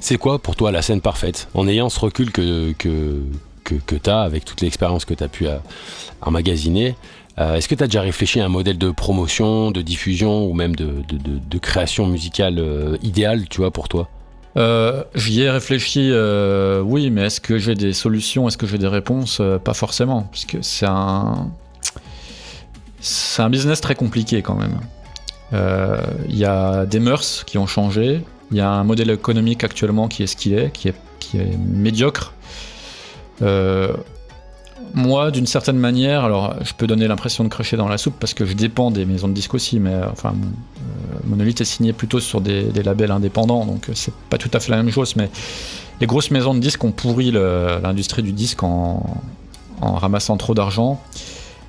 c'est 0.00 0.16
quoi 0.16 0.38
pour 0.38 0.56
toi 0.56 0.70
la 0.72 0.82
scène 0.82 1.00
parfaite? 1.00 1.48
En 1.54 1.68
ayant 1.68 1.88
ce 1.88 2.00
recul 2.00 2.30
que, 2.30 2.72
que, 2.72 3.22
que, 3.64 3.94
tu 3.96 4.10
as 4.10 4.20
avec 4.20 4.44
toute 4.44 4.60
l'expérience 4.60 5.04
que 5.04 5.14
tu 5.14 5.24
as 5.24 5.28
pu 5.28 5.46
euh, 5.46 5.56
emmagasiner, 6.20 6.94
euh, 7.38 7.56
est-ce 7.56 7.68
que 7.68 7.74
tu 7.74 7.84
as 7.84 7.86
déjà 7.86 8.02
réfléchi 8.02 8.40
à 8.40 8.44
un 8.44 8.48
modèle 8.48 8.78
de 8.78 8.90
promotion, 8.90 9.70
de 9.70 9.82
diffusion 9.82 10.46
ou 10.46 10.54
même 10.54 10.74
de, 10.74 11.02
de, 11.08 11.58
création 11.58 12.06
musicale 12.06 12.62
idéale, 13.02 13.48
tu 13.48 13.58
vois, 13.58 13.70
pour 13.70 13.88
toi? 13.88 14.08
Euh, 14.56 15.04
J'y 15.14 15.42
ai 15.42 15.50
réfléchi, 15.50 16.10
euh, 16.12 16.80
oui, 16.80 17.10
mais 17.10 17.22
est-ce 17.26 17.40
que 17.40 17.58
j'ai 17.58 17.74
des 17.74 17.92
solutions, 17.92 18.48
est-ce 18.48 18.58
que 18.58 18.66
j'ai 18.66 18.78
des 18.78 18.88
réponses? 18.88 19.38
Euh, 19.40 19.58
Pas 19.58 19.74
forcément, 19.74 20.22
parce 20.22 20.44
que 20.44 20.58
c'est 20.62 20.86
un, 20.86 21.50
c'est 23.00 23.42
un 23.42 23.50
business 23.50 23.80
très 23.80 23.94
compliqué 23.94 24.42
quand 24.42 24.56
même. 24.56 24.78
Il 26.28 26.38
y 26.38 26.46
a 26.46 26.86
des 26.86 26.98
mœurs 26.98 27.44
qui 27.44 27.58
ont 27.58 27.66
changé, 27.66 28.22
il 28.50 28.56
y 28.56 28.60
a 28.60 28.70
un 28.70 28.84
modèle 28.84 29.10
économique 29.10 29.64
actuellement 29.64 30.08
qui 30.08 30.22
est 30.22 30.26
ce 30.26 30.36
qu'il 30.36 30.54
est, 30.54 30.70
qui 30.70 30.88
est, 30.88 30.94
qui 31.18 31.36
est 31.38 31.56
médiocre. 31.58 32.32
Euh, 34.82 34.86
moi, 34.94 35.30
d'une 35.30 35.46
certaine 35.46 35.78
manière, 35.78 36.24
alors 36.24 36.54
je 36.62 36.72
peux 36.74 36.86
donner 36.86 37.08
l'impression 37.08 37.44
de 37.44 37.48
cracher 37.48 37.76
dans 37.76 37.88
la 37.88 37.98
soupe 37.98 38.14
parce 38.18 38.34
que 38.34 38.44
je 38.44 38.54
dépends 38.54 38.90
des 38.90 39.04
maisons 39.04 39.28
de 39.28 39.32
disques 39.32 39.54
aussi, 39.54 39.80
mais 39.80 39.94
enfin, 40.10 40.34
euh, 40.34 41.18
Monolith 41.24 41.60
est 41.60 41.64
signé 41.64 41.92
plutôt 41.92 42.20
sur 42.20 42.40
des, 42.40 42.70
labels 42.82 43.10
indépendants, 43.10 43.64
donc 43.64 43.88
euh, 43.88 43.92
c'est 43.94 44.14
pas 44.30 44.38
tout 44.38 44.50
à 44.52 44.60
fait 44.60 44.70
la 44.70 44.76
même 44.82 44.92
chose. 44.92 45.16
Mais 45.16 45.30
les 46.00 46.06
grosses 46.06 46.30
maisons 46.30 46.54
de 46.54 46.60
disques 46.60 46.82
ont 46.84 46.92
pourri 46.92 47.30
l'industrie 47.30 48.22
du 48.22 48.32
disque 48.32 48.62
en, 48.62 49.22
ramassant 49.80 50.36
trop 50.36 50.54
d'argent. 50.54 51.00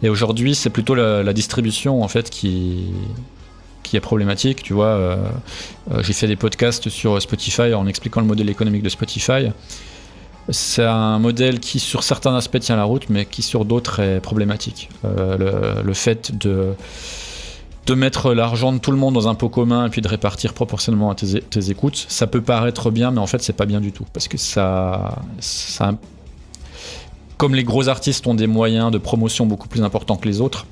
Et 0.01 0.09
aujourd'hui, 0.09 0.53
c'est 0.53 0.69
plutôt 0.69 0.95
la, 0.95 1.33
distribution 1.33 2.03
en 2.03 2.07
fait 2.07 2.29
qui, 2.29 2.87
qui 3.83 3.97
est 3.97 4.01
problématique. 4.01 4.63
Tu 4.63 4.73
vois, 4.73 4.87
euh, 4.87 5.17
j'ai 6.01 6.13
fait 6.13 6.27
des 6.27 6.35
podcasts 6.35 6.89
sur 6.89 7.21
Spotify 7.21 7.73
en 7.73 7.85
expliquant 7.87 8.21
le 8.21 8.27
modèle 8.27 8.49
économique 8.49 8.83
de 8.83 8.89
Spotify. 8.89 9.51
C'est 10.49 10.83
un 10.83 11.19
modèle 11.19 11.59
qui, 11.59 11.79
sur 11.79 12.03
certains 12.03 12.35
aspects, 12.35 12.59
tient 12.59 12.75
la 12.75 12.83
route, 12.83 13.09
mais 13.09 13.25
qui, 13.25 13.41
sur 13.41 13.63
d'autres, 13.63 13.99
est 14.01 14.19
problématique. 14.19 14.89
Euh, 15.05 15.81
le, 15.81 15.93
fait 15.93 16.37
de, 16.37 16.73
de 17.85 17.93
mettre 17.93 18.33
l'argent 18.33 18.73
de 18.73 18.77
tout 18.77 18.91
le 18.91 18.97
monde 18.97 19.13
dans 19.13 19.29
un 19.29 19.35
pot 19.35 19.47
commun 19.47 19.85
et 19.85 19.89
puis 19.89 20.01
de 20.01 20.07
répartir 20.07 20.53
proportionnellement 20.53 21.11
à 21.11 21.15
tes, 21.15 21.69
écoutes, 21.69 22.05
ça 22.09 22.27
peut 22.27 22.41
paraître 22.41 22.91
bien, 22.91 23.11
mais 23.11 23.19
en 23.19 23.27
fait, 23.27 23.41
c'est 23.41 23.53
pas 23.53 23.65
bien 23.65 23.79
du 23.79 23.93
tout. 23.93 24.05
Parce 24.11 24.27
que 24.27 24.37
ça. 24.37 25.15
Comme 27.37 27.55
les 27.55 27.63
gros 27.63 27.87
artistes 27.87 28.27
ont 28.27 28.35
des 28.35 28.47
moyens 28.47 28.91
de 28.91 28.97
promotion 28.97 29.45
beaucoup 29.45 29.67
plus 29.67 29.81
importants 29.81 30.17
que 30.17 30.27
les 30.27 30.39
autres, 30.39 30.65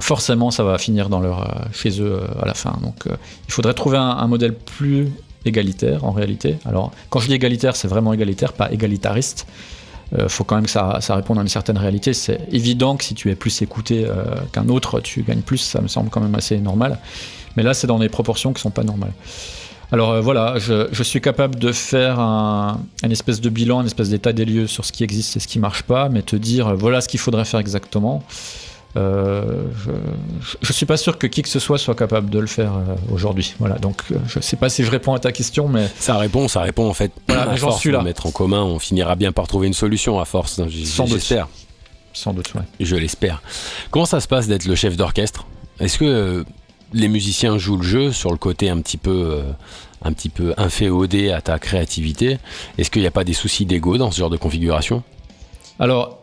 forcément, 0.00 0.50
ça 0.50 0.62
va 0.62 0.78
finir 0.78 1.08
dans 1.08 1.20
leur, 1.20 1.42
euh, 1.42 1.64
chez 1.72 2.00
eux 2.00 2.20
euh, 2.22 2.42
à 2.42 2.46
la 2.46 2.54
fin. 2.54 2.76
Donc, 2.82 3.04
il 3.06 3.52
faudrait 3.52 3.74
trouver 3.74 3.98
un 3.98 4.26
modèle 4.26 4.54
plus 4.54 5.10
égalitaire 5.46 6.04
en 6.04 6.12
réalité. 6.12 6.56
Alors, 6.64 6.92
quand 7.10 7.20
je 7.20 7.28
dis 7.28 7.34
égalitaire, 7.34 7.76
c'est 7.76 7.88
vraiment 7.88 8.12
égalitaire, 8.12 8.52
pas 8.52 8.70
égalitariste. 8.72 9.46
Il 10.12 10.20
euh, 10.20 10.28
faut 10.28 10.44
quand 10.44 10.54
même 10.54 10.66
que 10.66 10.70
ça, 10.70 11.00
réponde 11.10 11.38
à 11.38 11.42
une 11.42 11.48
certaine 11.48 11.78
réalité. 11.78 12.12
C'est 12.12 12.40
évident 12.52 12.96
que 12.96 13.04
si 13.04 13.14
tu 13.14 13.30
es 13.30 13.34
plus 13.34 13.62
écouté 13.62 14.04
euh, 14.06 14.24
qu'un 14.52 14.68
autre, 14.68 15.00
tu 15.00 15.22
gagnes 15.22 15.40
plus, 15.40 15.58
ça 15.58 15.80
me 15.80 15.88
semble 15.88 16.10
quand 16.10 16.20
même 16.20 16.34
assez 16.34 16.58
normal. 16.58 16.98
Mais 17.56 17.62
là, 17.62 17.74
c'est 17.74 17.86
dans 17.86 17.98
des 17.98 18.08
proportions 18.08 18.52
qui 18.52 18.60
sont 18.60 18.70
pas 18.70 18.84
normales. 18.84 19.12
Alors 19.92 20.10
euh, 20.10 20.20
voilà, 20.20 20.58
je, 20.58 21.02
suis 21.02 21.20
capable 21.20 21.56
de 21.56 21.70
faire 21.70 22.18
un, 22.18 22.80
espèce 23.08 23.40
de 23.40 23.48
bilan, 23.48 23.80
un 23.80 23.86
espèce 23.86 24.10
d'état 24.10 24.32
des 24.32 24.44
lieux 24.44 24.66
sur 24.66 24.84
ce 24.84 24.90
qui 24.90 25.04
existe 25.04 25.36
et 25.36 25.40
ce 25.40 25.46
qui 25.46 25.60
marche 25.60 25.82
pas, 25.82 26.08
mais 26.08 26.22
te 26.22 26.34
dire 26.34 26.74
voilà 26.74 27.00
ce 27.00 27.06
qu'il 27.06 27.20
faudrait 27.20 27.44
faire 27.44 27.60
exactement. 27.60 28.24
Euh, 28.96 29.64
je, 29.84 29.90
ne 30.68 30.72
suis 30.72 30.86
pas 30.86 30.96
sûr 30.96 31.18
que 31.18 31.26
qui 31.26 31.42
que 31.42 31.48
ce 31.48 31.58
soit 31.58 31.76
soit 31.76 31.94
capable 31.94 32.30
de 32.30 32.38
le 32.38 32.46
faire 32.46 32.72
euh, 32.74 32.94
aujourd'hui. 33.12 33.54
Voilà, 33.58 33.76
donc 33.76 34.02
euh, 34.10 34.16
je 34.26 34.40
sais 34.40 34.56
pas 34.56 34.70
si 34.70 34.84
je 34.84 34.90
réponds 34.90 35.12
à 35.12 35.18
ta 35.18 35.32
question, 35.32 35.68
mais 35.68 35.88
ça 35.98 36.16
répond, 36.16 36.48
ça 36.48 36.62
répond 36.62 36.88
en 36.88 36.94
fait. 36.94 37.12
Voilà, 37.28 37.56
j'en 37.56 37.72
suis 37.72 37.90
là. 37.90 38.02
mettre 38.02 38.26
en 38.26 38.30
commun, 38.30 38.62
on 38.62 38.78
finira 38.78 39.14
bien 39.14 39.32
par 39.32 39.46
trouver 39.48 39.66
une 39.66 39.74
solution 39.74 40.18
à 40.18 40.24
force. 40.24 40.58
Hein, 40.58 40.66
j'espère. 40.68 41.48
Sans 42.14 42.32
doute, 42.32 42.54
ouais. 42.54 42.62
Je 42.80 42.96
l'espère. 42.96 43.42
Comment 43.90 44.06
ça 44.06 44.20
se 44.20 44.28
passe 44.28 44.46
d'être 44.46 44.64
le 44.64 44.74
chef 44.74 44.96
d'orchestre? 44.96 45.46
Est-ce 45.80 45.98
que 45.98 46.46
les 46.94 47.08
musiciens 47.08 47.58
jouent 47.58 47.76
le 47.76 47.82
jeu 47.82 48.12
sur 48.12 48.30
le 48.30 48.38
côté 48.38 48.70
un 48.70 48.80
petit 48.80 48.96
peu, 48.96 49.42
un 50.02 50.12
petit 50.12 50.30
peu 50.30 50.54
inféodé 50.56 51.30
à 51.30 51.42
ta 51.42 51.58
créativité? 51.58 52.38
Est-ce 52.78 52.90
qu'il 52.90 53.02
n'y 53.02 53.08
a 53.08 53.10
pas 53.10 53.24
des 53.24 53.34
soucis 53.34 53.66
d'ego 53.66 53.98
dans 53.98 54.10
ce 54.10 54.18
genre 54.18 54.30
de 54.30 54.38
configuration? 54.38 55.02
Alors, 55.78 56.22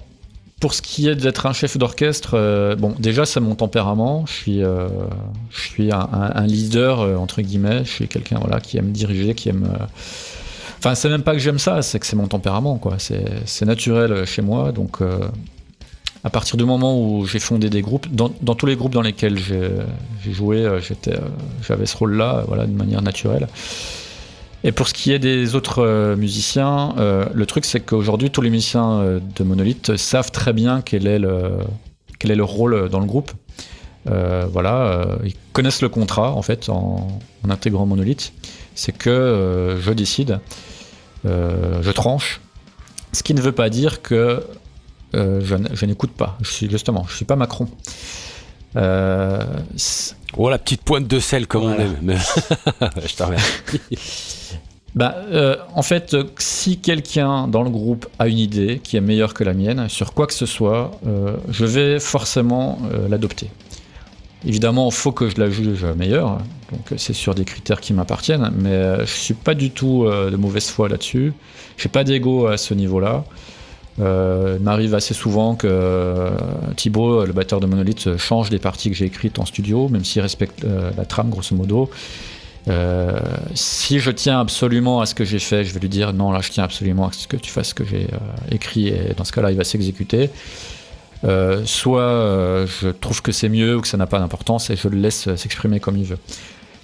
pour 0.60 0.74
ce 0.74 0.82
qui 0.82 1.10
est 1.10 1.16
d'être 1.16 1.46
un 1.46 1.54
chef 1.54 1.78
d'orchestre, 1.78 2.36
euh, 2.36 2.76
bon, 2.76 2.96
déjà 2.98 3.26
c'est 3.26 3.40
mon 3.40 3.56
tempérament. 3.56 4.26
Je 4.26 4.32
suis, 4.32 4.64
euh, 4.64 4.88
je 5.50 5.60
suis 5.60 5.92
un, 5.92 6.46
leader 6.48 7.02
euh, 7.02 7.16
entre 7.18 7.42
guillemets. 7.42 7.84
Je 7.84 7.90
suis 7.90 8.08
quelqu'un 8.08 8.40
voilà 8.40 8.60
qui 8.60 8.78
aime 8.78 8.92
diriger, 8.92 9.36
qui 9.36 9.50
aime 9.50 9.68
Enfin, 10.80 10.96
c'est 10.96 11.10
même 11.10 11.24
pas 11.24 11.32
que 11.32 11.40
j'aime 11.40 11.60
ça, 11.60 11.82
c'est 11.82 11.98
que 11.98 12.06
c'est 12.06 12.18
mon 12.18 12.28
tempérament, 12.28 12.78
quoi. 12.78 12.98
C'est 13.00 13.66
naturel 13.66 14.26
chez 14.26 14.42
moi, 14.42 14.74
donc 14.74 15.00
à 16.26 16.30
partir 16.30 16.58
du 16.58 16.66
moment 16.66 17.02
où 17.02 17.26
j'ai 17.26 17.40
fondé 17.40 17.70
des 17.70 17.82
groupes, 17.82 18.14
dans, 18.14 18.28
tous 18.30 18.66
les 18.66 18.76
groupes 18.76 18.94
dans 18.94 19.02
lesquels 19.02 19.38
j'ai 19.38 20.34
joué, 20.34 20.68
j'avais 21.66 21.86
ce 21.86 21.96
rôle-là, 21.96 22.44
voilà, 22.50 22.66
de 22.66 22.74
manière 22.74 23.02
naturelle. 23.02 23.48
Et 24.64 24.72
pour 24.72 24.88
ce 24.88 24.94
qui 24.94 25.12
est 25.12 25.20
des 25.20 25.56
autres 25.56 25.84
euh, 25.84 26.16
musiciens, 26.16 26.96
euh, 26.98 27.26
le 27.34 27.46
truc 27.46 27.66
c'est 27.66 27.82
qu'aujourd'hui 27.82 28.32
tous 28.32 28.42
les 28.42 28.50
musiciens 28.50 28.94
euh, 28.94 29.20
de 29.36 29.44
Monolith 29.44 29.98
savent 29.98 30.32
très 30.32 30.54
bien 30.54 30.82
quel 30.82 31.06
est 31.06 31.20
le, 31.20 31.58
quel 32.18 32.32
est 32.32 32.36
le 32.36 32.46
rôle 32.46 32.88
dans 32.90 33.00
le 33.00 33.06
groupe. 33.06 33.32
voilà, 34.06 35.08
ils 35.24 35.36
connaissent 35.52 35.82
le 35.82 35.90
contrat 35.90 36.32
en 36.32 36.42
fait 36.42 36.70
en, 36.70 37.20
intégrant 37.50 37.86
Monolith. 37.86 38.34
C'est 38.76 38.92
que 38.92 39.78
je 39.80 39.92
décide, 39.92 40.40
je 41.26 41.92
tranche. 41.92 42.42
Ce 43.12 43.22
qui 43.22 43.34
ne 43.34 43.42
veut 43.42 43.52
pas 43.52 43.70
dire 43.70 44.02
que 44.02 44.44
je, 45.14 45.86
n'écoute 45.86 46.12
pas. 46.12 46.38
Je 46.42 46.52
suis 46.52 46.70
justement, 46.70 47.06
je 47.08 47.16
suis 47.16 47.26
pas 47.26 47.36
Macron. 47.36 47.68
oh 48.76 50.50
la 50.50 50.58
petite 50.58 50.82
pointe 50.82 51.08
de 51.08 51.20
sel 51.20 51.48
comme 51.48 51.64
on 51.64 51.74
aime. 51.74 51.98
je 53.06 53.16
te 53.16 53.24
remercie. 53.24 53.54
Bah, 54.96 55.16
euh, 55.32 55.58
en 55.74 55.82
fait, 55.82 56.16
si 56.38 56.78
quelqu'un 56.78 57.48
dans 57.48 57.64
le 57.64 57.70
groupe 57.72 58.06
a 58.20 58.28
une 58.28 58.38
idée 58.38 58.80
qui 58.84 58.96
est 58.96 59.02
meilleure 59.02 59.34
que 59.34 59.44
la 59.44 59.54
mienne 59.54 59.90
sur 59.90 60.14
quoi 60.14 60.28
que 60.28 60.34
ce 60.34 60.46
soit, 60.46 60.92
euh, 61.08 61.36
je 61.50 61.66
vais 61.66 62.00
forcément 62.00 62.80
euh, 62.94 63.08
l'adopter. 63.10 63.50
Évidemment, 64.46 64.90
il 64.90 64.94
faut 64.94 65.12
que 65.12 65.30
je 65.30 65.40
la 65.40 65.50
juge 65.50 65.86
meilleure, 65.98 66.38
donc 66.72 66.94
c'est 66.98 67.14
sur 67.14 67.34
des 67.34 67.46
critères 67.46 67.80
qui 67.80 67.94
m'appartiennent, 67.94 68.52
mais 68.56 69.00
je 69.00 69.12
suis 69.12 69.34
pas 69.34 69.54
du 69.54 69.72
tout 69.72 70.06
de 70.06 70.36
mauvaise 70.36 70.68
foi 70.68 70.90
là-dessus. 70.90 71.32
J'ai 71.78 71.88
pas 71.88 72.04
d'ego 72.04 72.48
à 72.48 72.58
ce 72.58 72.74
niveau-là. 72.74 73.24
il 74.00 74.60
m'arrive 74.60 74.96
assez 74.96 75.14
souvent 75.14 75.56
que 75.56 76.30
Thibaut, 76.76 77.24
le 77.24 77.32
batteur 77.32 77.62
de 77.62 77.68
Monolith, 77.68 78.18
change 78.18 78.50
des 78.50 78.60
parties 78.60 78.90
que 78.90 78.98
j'ai 78.98 79.06
écrites 79.06 79.40
en 79.40 79.46
studio, 79.46 79.88
même 79.88 80.04
s'il 80.04 80.22
respecte 80.22 80.66
la 80.66 81.06
trame 81.06 81.30
grosso 81.30 81.56
modo. 81.56 81.90
Euh, 82.68 83.20
si 83.56 84.00
je 84.00 84.12
tiens 84.12 84.40
absolument 84.40 85.02
à 85.02 85.06
ce 85.06 85.16
que 85.16 85.26
j'ai 85.26 85.40
fait, 85.40 85.66
je 85.66 85.74
vais 85.74 85.80
lui 85.80 85.90
dire 85.90 86.14
non, 86.14 86.32
là 86.32 86.40
je 86.42 86.50
tiens 86.50 86.64
absolument 86.64 87.08
à 87.08 87.12
ce 87.12 87.28
que 87.28 87.36
tu 87.36 87.52
fasses 87.52 87.70
ce 87.70 87.74
que 87.74 87.84
j'ai 87.84 88.08
euh, 88.14 88.18
écrit 88.52 88.88
et 88.88 89.14
dans 89.18 89.26
ce 89.26 89.34
cas-là 89.34 89.52
il 89.52 89.58
va 89.58 89.64
s'exécuter. 89.64 90.30
Euh, 91.26 91.64
soit 91.66 92.66
je 92.82 92.90
trouve 92.90 93.22
que 93.22 93.32
c'est 93.32 93.50
mieux 93.50 93.78
ou 93.78 93.82
que 93.82 93.88
ça 93.88 93.98
n'a 93.98 94.08
pas 94.08 94.20
d'importance 94.20 94.70
et 94.70 94.76
je 94.76 94.88
le 94.88 94.98
laisse 94.98 95.34
s'exprimer 95.36 95.80
comme 95.80 95.98
il 95.98 96.06
veut. 96.06 96.18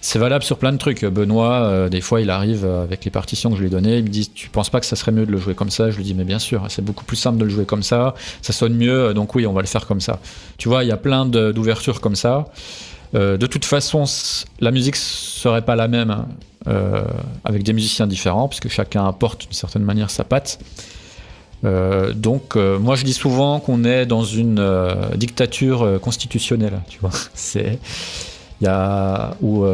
C'est 0.01 0.17
valable 0.17 0.45
sur 0.45 0.57
plein 0.57 0.71
de 0.71 0.77
trucs. 0.77 1.03
Benoît, 1.03 1.89
des 1.89 1.99
fois, 1.99 2.21
il 2.21 2.29
arrive 2.29 2.65
avec 2.65 3.03
les 3.03 3.11
partitions 3.11 3.49
que 3.49 3.57
je 3.57 3.61
lui 3.61 3.67
ai 3.67 3.69
données, 3.69 3.97
il 3.97 4.05
me 4.05 4.09
dit 4.09 4.29
Tu 4.29 4.49
penses 4.49 4.69
pas 4.69 4.79
que 4.79 4.85
ça 4.85 4.95
serait 4.95 5.11
mieux 5.11 5.25
de 5.25 5.31
le 5.31 5.37
jouer 5.37 5.55
comme 5.55 5.69
ça? 5.69 5.91
Je 5.91 5.97
lui 5.97 6.05
dis 6.05 6.13
Mais 6.13 6.23
bien 6.23 6.39
sûr, 6.39 6.65
c'est 6.69 6.83
beaucoup 6.83 7.03
plus 7.03 7.17
simple 7.17 7.37
de 7.37 7.43
le 7.43 7.49
jouer 7.49 7.65
comme 7.65 7.83
ça, 7.83 8.13
ça 8.41 8.53
sonne 8.53 8.75
mieux, 8.75 9.13
donc 9.13 9.35
oui, 9.35 9.45
on 9.45 9.51
va 9.51 9.59
le 9.59 9.67
faire 9.67 9.85
comme 9.85 9.99
ça. 9.99 10.19
Tu 10.57 10.69
vois, 10.69 10.85
il 10.85 10.87
y 10.87 10.93
a 10.93 10.97
plein 10.97 11.25
d'ouvertures 11.25 11.99
comme 11.99 12.15
ça. 12.15 12.45
Euh, 13.15 13.37
de 13.37 13.47
toute 13.47 13.65
façon, 13.65 14.03
la 14.59 14.71
musique 14.71 14.95
serait 14.95 15.63
pas 15.63 15.75
la 15.75 15.87
même 15.87 16.11
hein, 16.11 16.27
euh, 16.67 17.03
avec 17.43 17.63
des 17.63 17.73
musiciens 17.73 18.07
différents, 18.07 18.47
puisque 18.47 18.69
chacun 18.69 19.07
apporte 19.07 19.41
d'une 19.41 19.53
certaine 19.53 19.83
manière 19.83 20.09
sa 20.09 20.23
patte. 20.23 20.59
Euh, 21.65 22.13
donc, 22.13 22.55
moi, 22.55 22.95
je 22.95 23.03
dis 23.03 23.13
souvent 23.13 23.59
qu'on 23.59 23.83
est 23.83 24.05
dans 24.05 24.23
une 24.23 24.63
dictature 25.15 25.99
constitutionnelle. 26.01 26.81
Tu 26.87 26.99
vois, 26.99 27.11
c'est 27.33 27.79
où 29.41 29.65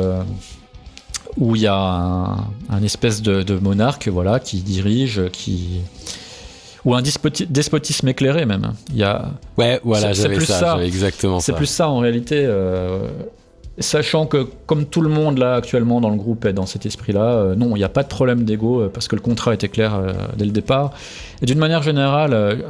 où 1.37 1.53
il 1.53 1.63
y 1.63 1.67
a 1.67 1.75
un, 1.75 2.83
espèce 2.83 3.21
de, 3.21 3.43
de, 3.43 3.59
monarque, 3.59 4.07
voilà, 4.07 4.39
qui 4.39 4.61
dirige, 4.61 5.29
qui 5.33 5.81
ou 6.85 6.93
un 6.93 7.01
despotisme 7.01 8.07
éclairé 8.07 8.45
même. 8.45 8.73
Il 8.91 8.97
y 8.97 9.03
a, 9.03 9.31
ouais, 9.57 9.81
voilà, 9.83 10.13
j'avais 10.13 10.39
ça, 10.39 10.59
ça. 10.59 10.83
exactement 10.83 11.39
C'est 11.39 11.53
plus 11.53 11.65
ça 11.65 11.89
en 11.89 11.97
réalité. 11.97 12.45
Euh, 12.45 13.09
sachant 13.79 14.27
que 14.27 14.47
comme 14.67 14.85
tout 14.85 15.01
le 15.01 15.09
monde 15.09 15.37
là 15.39 15.55
actuellement 15.55 15.99
dans 15.99 16.11
le 16.11 16.15
groupe 16.15 16.45
est 16.45 16.53
dans 16.53 16.67
cet 16.67 16.85
esprit-là, 16.85 17.23
euh, 17.23 17.55
non, 17.55 17.75
il 17.75 17.79
n'y 17.79 17.83
a 17.83 17.89
pas 17.89 18.03
de 18.03 18.07
problème 18.07 18.43
d'ego 18.43 18.81
euh, 18.81 18.91
parce 18.93 19.07
que 19.07 19.15
le 19.15 19.21
contrat 19.21 19.55
était 19.55 19.67
clair 19.67 19.99
dès 20.37 20.45
le 20.45 20.51
départ. 20.51 20.91
Et 21.41 21.47
d'une 21.47 21.57
manière 21.57 21.81
générale, 21.81 22.63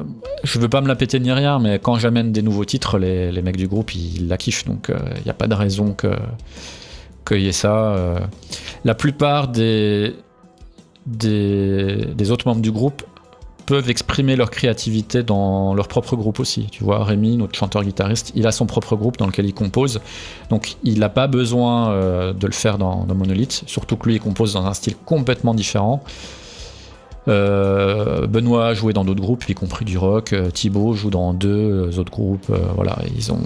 je 0.43 0.59
veux 0.59 0.70
pas 0.70 0.80
me 0.80 0.88
la 0.88 0.95
péter 0.95 1.20
ni 1.20 1.32
rien, 1.34 1.59
mais 1.59 1.78
quand 1.78 1.95
j'amène 1.95 2.32
des 2.32 2.41
nouveaux 2.41 2.66
titres, 2.66 2.97
les, 2.97 3.34
les, 3.34 3.41
mecs 3.41 3.57
du 3.57 3.68
groupe 3.68 3.93
ils, 3.93 4.30
la 4.30 4.38
kiffent, 4.38 4.66
donc 4.66 4.89
il 4.89 5.24
n'y 5.24 5.30
a 5.30 5.36
pas 5.36 5.47
de 5.47 5.55
raison 5.55 5.93
que 5.93 6.07
qu'il 7.28 7.41
y 7.41 7.47
ait 7.47 7.51
ça. 7.51 7.95
la 8.86 8.95
plupart 8.95 9.47
des, 9.49 10.16
des, 11.05 12.05
des 12.16 12.32
autres 12.32 12.47
membres 12.47 12.61
du 12.61 12.72
groupe 12.72 13.03
peuvent 13.66 13.89
exprimer 13.89 14.36
leur 14.36 14.51
créativité 14.51 15.24
dans 15.24 15.74
leur 15.74 15.88
propre 15.88 16.16
groupe 16.16 16.39
aussi. 16.39 16.68
Tu 16.72 16.84
vois, 16.84 17.03
Rémi, 17.03 17.38
notre 17.38 17.57
chanteur-guitariste, 17.57 18.32
il 18.36 18.47
a 18.47 18.51
son 18.51 18.66
propre 18.66 18.95
groupe 18.95 19.18
dans 19.18 19.28
lequel 19.28 19.45
il 19.45 19.53
compose. 19.53 20.01
Donc 20.49 20.76
il 20.84 20.99
n'a 20.99 21.09
pas 21.09 21.28
besoin 21.28 21.91
euh, 21.91 22.34
de 22.34 22.47
le 22.47 22.53
faire 22.53 22.78
dans, 22.78 23.05
Monolith, 23.05 23.63
surtout 23.66 23.95
que 23.95 24.07
lui, 24.07 24.16
il 24.16 24.20
compose 24.20 24.53
dans 24.53 24.66
un 24.66 24.74
style 24.74 24.95
complètement 25.05 25.53
différent. 25.53 26.03
Euh, 27.28 28.28
Benoît 28.28 28.68
a 28.68 28.74
joué 28.76 28.93
dans 28.93 29.03
d'autres 29.03 29.22
groupes, 29.22 29.49
y 29.49 29.55
compris 29.55 29.84
du 29.84 29.97
rock. 29.97 30.34
Euh, 30.34 30.51
Thibaut 30.51 30.93
joue 30.93 31.09
dans 31.09 31.34
deux 31.34 31.97
autres 31.97 32.11
groupes. 32.11 32.51
voilà, 32.76 32.99
ils 33.16 33.32
ont 33.32 33.41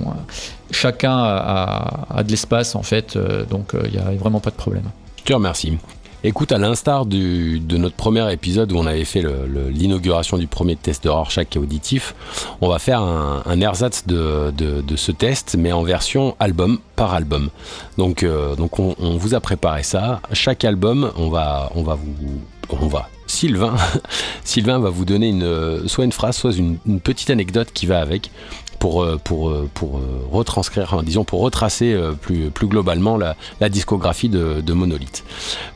chacun 0.72 1.18
a, 1.18 2.24
de 2.24 2.30
l'espace 2.30 2.76
en 2.76 2.84
fait, 2.84 3.18
donc 3.50 3.74
il 3.86 3.92
n'y 3.92 3.98
a 3.98 4.12
vraiment 4.18 4.42
pas 4.42 4.52
de 4.52 4.56
problème. 4.56 4.84
Je 5.18 5.24
te 5.24 5.34
remercie. 5.34 5.78
Écoute, 6.22 6.52
à 6.52 6.58
l'instar 6.58 7.06
de 7.06 7.78
notre 7.78 7.96
premier 7.96 8.32
épisode 8.34 8.74
où 8.74 8.76
on 8.76 8.86
avait 8.86 9.06
fait 9.06 9.24
l'inauguration 9.70 10.38
du 10.38 10.48
premier 10.48 10.76
test 10.76 11.06
de 11.06 11.10
Rorschach 11.10 11.56
auditif, 11.56 12.14
on 12.60 12.68
va 12.68 12.78
faire 12.78 13.02
un, 13.02 13.62
ersatz 13.62 14.06
de, 14.06 14.52
ce 14.98 15.12
test, 15.14 15.56
mais 15.58 15.72
en 15.72 15.84
version 15.84 16.36
album 16.42 16.80
par 16.98 17.14
album. 17.14 17.50
Donc, 17.98 18.24
euh, 18.24 18.54
on, 18.60 19.18
vous 19.18 19.34
a 19.34 19.40
préparé 19.40 19.84
ça. 19.84 20.20
Chaque 20.34 20.66
album, 20.66 21.10
on 21.16 21.30
va, 21.30 21.72
on 21.76 21.84
va 21.84 21.96
vous, 21.96 22.42
on 22.70 22.88
va. 22.88 23.08
Sylvain, 23.26 23.76
va 24.80 24.90
vous 24.90 25.06
donner 25.06 25.34
soit 25.88 26.04
une 26.04 26.12
phrase, 26.12 26.36
soit 26.36 26.52
une 26.52 27.00
petite 27.00 27.30
anecdote 27.30 27.70
qui 27.74 27.86
va 27.86 28.02
avec 28.02 28.30
pour, 28.80 29.04
euh, 29.04 29.18
pour, 29.24 29.50
euh, 29.50 29.70
pour 29.74 29.98
euh, 29.98 30.26
retranscrire, 30.32 31.04
disons 31.04 31.24
pour 31.24 31.42
retracer 31.42 31.98
plus, 32.22 32.50
plus 32.50 32.68
globalement 32.68 33.18
la, 33.18 33.36
discographie 33.70 34.30
de, 34.30 34.74
Monolith. 34.74 35.24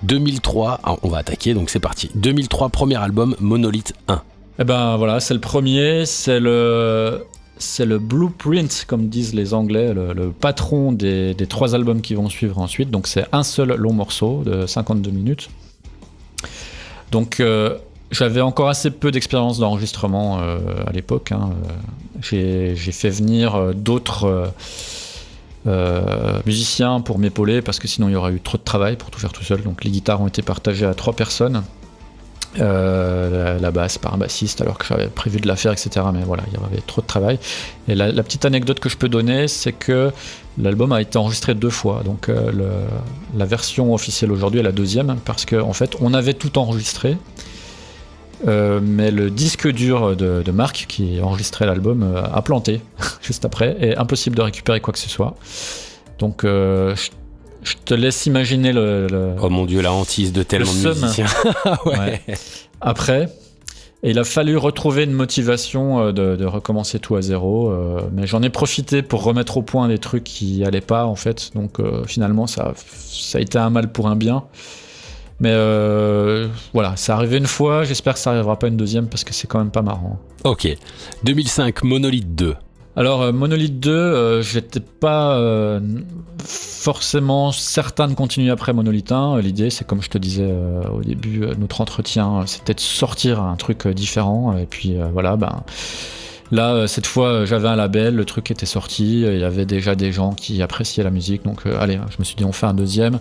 2003, 0.04 0.80
ah, 0.84 0.96
on 1.04 1.10
va 1.10 1.18
attaquer, 1.20 1.54
donc 1.54 1.70
c'est 1.70 1.80
parti. 1.80 2.10
2003, 2.16 2.70
premier 2.70 2.96
album, 2.96 3.36
Monolith 3.40 3.94
1. 4.08 4.22
Eh 4.60 4.64
ben 4.64 4.98
voilà, 4.98 5.20
c'est 5.20 5.34
le 5.34 5.40
premier, 5.40 6.06
c'est 6.06 6.40
le, 6.40 7.26
c'est 7.58 7.86
le 7.86 8.00
blueprint, 8.00 8.86
comme 8.88 9.10
disent 9.10 9.34
les 9.34 9.54
Anglais, 9.54 9.94
le, 9.94 10.32
patron 10.32 10.92
des, 10.92 11.36
trois 11.50 11.76
albums 11.76 12.02
qui 12.02 12.16
vont 12.16 12.30
suivre 12.30 12.60
ensuite. 12.60 12.90
Donc 12.90 13.08
c'est 13.08 13.26
un 13.32 13.44
seul 13.44 13.76
long 13.76 13.94
morceau 13.94 14.44
de 14.46 14.66
52 14.66 15.12
minutes. 15.12 15.50
Donc 17.12 17.42
j'avais 18.14 18.42
encore 18.42 18.70
assez 18.70 18.92
peu 18.92 19.12
d'expérience 19.12 19.60
d'enregistrement 19.60 20.40
euh, 20.40 20.60
à 20.88 20.92
l'époque. 20.92 21.32
Hein. 21.32 21.52
J'ai 22.22 22.76
fait 22.76 23.10
venir 23.10 23.56
euh, 23.56 23.74
d'autres 23.74 24.52
euh, 25.68 26.42
musiciens 26.46 27.02
pour 27.02 27.20
m'épauler 27.20 27.62
parce 27.62 27.80
que 27.80 27.88
sinon 27.88 28.10
il 28.10 28.14
y 28.14 28.16
aurait 28.16 28.34
eu 28.34 28.40
trop 28.40 28.58
de 28.58 28.64
travail 28.64 28.96
pour 28.96 29.10
tout 29.10 29.20
faire 29.20 29.32
tout 29.34 29.44
seul. 29.44 29.62
Donc 29.64 29.84
les 29.84 29.92
guitares 29.92 30.22
ont 30.22 30.28
été 30.28 30.42
partagées 30.42 30.86
à 30.86 30.94
trois 30.94 31.14
personnes. 31.14 31.64
la, 32.56 33.72
basse 33.72 33.98
par 33.98 34.14
un 34.14 34.18
bassiste 34.18 34.62
alors 34.62 34.78
que 34.78 34.86
j'avais 34.86 35.08
prévu 35.08 35.40
de 35.40 35.48
la 35.48 35.56
faire, 35.56 35.72
etc. 35.72 36.06
Mais 36.14 36.24
voilà, 36.24 36.44
il 36.48 36.54
y 36.54 36.64
avait 36.64 36.84
trop 36.86 37.02
de 37.02 37.08
travail. 37.08 37.40
Et 37.88 37.96
la, 37.96 38.12
petite 38.24 38.46
anecdote 38.46 38.80
que 38.80 38.90
je 38.90 38.98
peux 38.98 39.10
donner, 39.10 39.48
c'est 39.48 39.74
que 39.74 40.12
l'album 40.60 40.92
a 40.92 41.02
été 41.02 41.18
enregistré 41.18 41.56
deux 41.56 41.72
fois. 41.72 42.04
Donc 42.06 42.30
la 43.36 43.46
version 43.46 43.92
officielle 43.94 44.32
aujourd'hui 44.32 44.60
est 44.60 44.64
la 44.64 44.72
deuxième 44.72 45.18
parce 45.26 45.46
qu'en 45.46 45.70
en 45.70 45.74
fait 45.74 45.96
on 46.00 46.14
avait 46.14 46.36
tout 46.36 46.60
enregistré. 46.60 47.18
Euh, 48.48 48.80
mais 48.82 49.12
le 49.12 49.30
disque 49.30 49.68
dur 49.70 50.16
de, 50.16 50.52
Marc 50.52 50.86
qui 50.88 51.20
enregistrait 51.22 51.66
l'album 51.66 52.04
euh, 52.04 52.24
a 52.24 52.42
planté 52.42 52.82
juste 53.22 53.46
après 53.46 53.78
et 53.80 53.96
impossible 53.96 54.36
de 54.36 54.42
récupérer 54.42 54.82
quoi 54.82 54.94
que 54.94 55.00
ce 55.00 55.10
soit. 55.10 55.36
Donc 56.20 56.44
euh, 56.44 56.96
je, 57.64 57.74
te 57.86 57.94
laisse 57.94 58.26
imaginer 58.26 58.74
le, 58.74 59.36
Oh 59.42 59.50
mon 59.50 59.66
dieu, 59.66 59.82
la 59.82 59.94
hantise 59.94 60.34
de 60.34 60.44
tellement 60.44 60.74
de 60.74 60.90
musiciens. 60.90 61.26
Après, 62.82 63.30
il 64.04 64.20
a 64.20 64.26
fallu 64.26 64.58
retrouver 64.58 65.06
une 65.06 65.14
motivation 65.14 66.12
de, 66.12 66.46
recommencer 66.46 67.00
tout 67.00 67.16
à 67.16 67.22
zéro, 67.22 67.74
mais 68.12 68.28
j'en 68.28 68.42
ai 68.42 68.50
profité 68.50 69.02
pour 69.02 69.24
remettre 69.24 69.56
au 69.56 69.62
point 69.62 69.88
des 69.88 69.98
trucs 69.98 70.26
qui 70.26 70.66
allaient 70.66 70.82
pas 70.82 71.06
en 71.06 71.16
fait. 71.16 71.52
Donc 71.56 71.78
finalement, 72.06 72.46
ça, 72.46 72.74
ça 72.76 73.38
a 73.38 73.42
été 73.42 73.58
un 73.58 73.70
mal 73.70 73.94
pour 73.94 74.08
un 74.10 74.18
bien. 74.18 74.44
Mais 75.44 75.52
euh, 75.52 76.48
voilà, 76.74 76.96
ça 76.96 77.18
arrivé 77.18 77.38
une 77.38 77.48
fois, 77.48 77.84
j'espère 77.84 78.14
que 78.14 78.20
ça 78.20 78.32
arrivera 78.32 78.58
pas 78.58 78.70
une 78.70 78.78
deuxième 78.78 79.08
parce 79.08 79.26
que 79.26 79.34
c'est 79.34 79.46
quand 79.46 79.60
même 79.60 79.72
pas 79.72 79.82
marrant. 79.82 80.18
Ok. 80.46 80.74
2005, 81.26 81.84
Monolith 81.84 82.34
2. 82.34 82.56
Alors 82.96 83.34
Monolith 83.34 83.78
2, 83.82 84.42
j'étais 84.42 84.80
pas 84.80 85.38
forcément 86.46 87.52
certain 87.52 88.08
de 88.08 88.14
continuer 88.14 88.52
après 88.52 88.72
Monolith 88.72 89.12
1. 89.12 89.42
L'idée, 89.42 89.70
c'est 89.70 89.86
comme 89.86 90.02
je 90.02 90.10
te 90.10 90.18
disais 90.18 90.50
au 90.94 91.02
début, 91.02 91.42
notre 91.58 91.82
entretien, 91.82 92.46
c'était 92.46 92.74
de 92.74 92.80
sortir 92.80 93.42
un 93.42 93.58
truc 93.58 93.86
différent. 93.90 94.56
Et 94.58 94.66
puis 94.66 94.96
voilà, 95.12 95.36
ben 95.36 95.64
Là, 96.52 96.74
euh, 96.74 96.88
cette 96.88 97.08
fois, 97.08 97.28
euh, 97.30 97.46
j'avais 97.46 97.68
un 97.68 97.76
label, 97.76 98.16
le 98.16 98.26
truc 98.26 98.52
était 98.52 98.66
sorti, 98.66 99.26
euh, 99.26 99.34
il 99.34 99.40
y 99.40 99.44
avait 99.44 99.66
déjà 99.66 99.96
des 99.96 100.12
gens 100.12 100.34
qui 100.34 100.62
appréciaient 100.62 101.04
la 101.04 101.10
musique, 101.10 101.44
donc 101.44 101.66
allez, 101.66 102.00
je 102.10 102.18
me 102.20 102.24
suis 102.24 102.36
dit 102.36 102.46
on 102.46 102.52
fait 102.52 102.66
un 102.66 102.74
deuxième. 102.74 103.20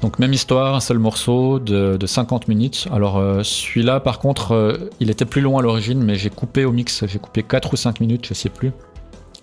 Donc 0.00 0.18
même 0.18 0.32
histoire, 0.32 0.74
un 0.74 0.80
seul 0.80 0.98
morceau 0.98 1.58
de, 1.58 1.98
50 2.06 2.48
minutes. 2.48 2.88
Alors 2.90 3.22
celui-là, 3.44 4.00
par 4.00 4.18
contre, 4.18 4.88
il 4.98 5.10
était 5.10 5.26
plus 5.26 5.42
long 5.42 5.58
à 5.58 5.62
l'origine, 5.62 6.02
mais 6.02 6.14
j'ai 6.14 6.30
coupé 6.30 6.64
au 6.64 6.72
mix, 6.72 7.04
j'ai 7.06 7.18
coupé 7.18 7.42
4 7.42 7.74
ou 7.74 7.76
5 7.76 8.00
minutes, 8.00 8.26
je 8.26 8.32
sais 8.32 8.48
plus, 8.48 8.72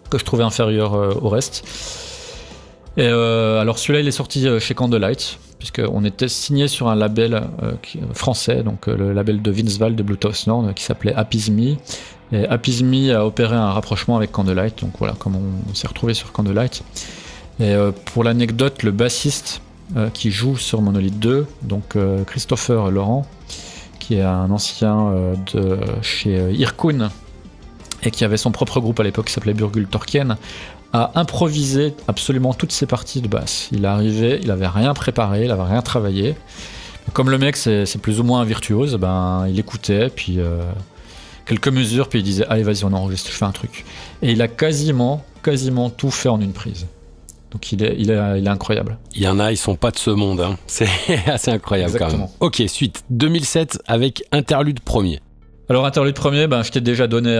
que 0.09 0.17
je 0.17 0.25
trouvais 0.25 0.43
inférieur 0.43 0.93
au 1.23 1.29
reste. 1.29 1.63
Et 2.97 3.05
alors 3.05 3.77
celui-là, 3.77 3.99
il 3.99 4.07
est 4.07 4.11
sorti 4.11 4.47
chez 4.59 4.73
Candlelight, 4.73 5.37
puisqu'on 5.59 6.03
était 6.05 6.27
signé 6.27 6.67
sur 6.67 6.87
un 6.87 6.95
label 6.95 7.41
français, 8.13 8.63
donc 8.63 8.87
le 8.87 9.11
label 9.11 9.41
de 9.41 9.51
Vince 9.51 9.77
Val 9.77 9.95
de 9.95 10.03
Bluetooth 10.03 10.45
Nord, 10.47 10.73
qui 10.75 10.83
s'appelait 10.83 11.15
Me. 11.49 11.75
Et 12.31 12.45
Apizmi 12.45 13.11
a 13.11 13.25
opéré 13.25 13.55
un 13.55 13.71
rapprochement 13.71 14.17
avec 14.17 14.31
Candlelight, 14.31 14.81
donc 14.81 14.91
voilà 14.99 15.15
comment 15.17 15.41
on, 15.69 15.73
s'est 15.73 15.87
retrouvé 15.87 16.13
sur 16.13 16.31
Candlelight. 16.31 16.83
Et 17.59 17.73
euh, 17.73 17.91
pour 17.91 18.23
l'anecdote, 18.23 18.83
le 18.83 18.91
bassiste 18.91 19.61
euh, 19.95 20.09
qui 20.09 20.31
joue 20.31 20.57
sur 20.57 20.81
Monolith 20.81 21.19
2, 21.19 21.47
donc 21.63 21.95
euh, 21.95 22.23
Christopher 22.25 22.91
Laurent, 22.91 23.25
qui 23.99 24.15
est 24.15 24.21
un 24.21 24.51
ancien 24.51 25.11
de 25.53 25.79
chez 26.01 26.51
Irkun 26.53 27.09
et 28.03 28.11
qui 28.11 28.23
avait 28.23 28.37
son 28.37 28.51
propre 28.51 28.79
groupe 28.79 28.99
à 28.99 29.03
l'époque 29.03 29.25
qui 29.25 29.33
s'appelait 29.33 29.53
Burgul 29.53 29.87
Torkien, 29.87 30.37
a 30.93 31.11
improvisé 31.15 31.93
absolument 32.07 32.53
toutes 32.53 32.71
ses 32.71 32.85
parties 32.85 33.21
de 33.21 33.27
basse. 33.27 33.69
Il 33.71 33.85
est 33.85 33.87
arrivé, 33.87 34.39
il 34.41 34.51
avait 34.51 34.67
rien 34.67 34.93
préparé, 34.93 35.45
il 35.45 35.51
avait 35.51 35.63
rien 35.63 35.81
travaillé. 35.81 36.35
Comme 37.13 37.29
le 37.29 37.37
mec 37.37 37.55
c'est 37.55 38.01
plus 38.01 38.19
ou 38.19 38.23
moins 38.23 38.41
un 38.41 38.45
virtuose, 38.45 38.95
ben 38.95 39.45
il 39.47 39.59
écoutait 39.59 40.09
puis 40.09 40.39
quelques 41.45 41.69
mesures, 41.69 42.09
puis 42.09 42.19
il 42.19 42.23
disait 42.23 42.45
allez 42.47 42.63
vas-y 42.63 42.83
on 42.83 42.93
enregistre, 42.93 43.31
je 43.31 43.35
fais 43.35 43.45
un 43.45 43.51
truc. 43.51 43.85
Et 44.21 44.31
il 44.31 44.41
a 44.41 44.47
quasiment, 44.47 45.23
quasiment 45.43 45.89
tout 45.89 46.11
fait 46.11 46.29
en 46.29 46.41
une 46.41 46.53
prise. 46.53 46.85
Donc 47.51 47.71
il 47.71 47.83
est, 47.83 47.95
il 47.97 48.11
est, 48.11 48.39
il 48.39 48.45
est 48.45 48.49
incroyable. 48.49 48.97
Il 49.15 49.21
y 49.21 49.27
en 49.27 49.39
a, 49.39 49.51
ils 49.51 49.57
sont 49.57 49.75
pas 49.75 49.91
de 49.91 49.97
ce 49.97 50.09
monde. 50.09 50.41
Hein. 50.41 50.57
C'est 50.67 50.89
assez 51.27 51.51
incroyable 51.51 51.97
quand 51.97 52.11
même. 52.11 52.27
Ok, 52.39 52.61
suite 52.67 53.03
2007 53.09 53.79
avec 53.87 54.23
Interlude 54.31 54.81
premier. 54.81 55.21
Alors 55.69 55.85
Interlude 55.85 56.15
premier, 56.15 56.47
ben, 56.47 56.63
je 56.63 56.71
t'ai 56.71 56.81
déjà 56.81 57.07
donné 57.07 57.37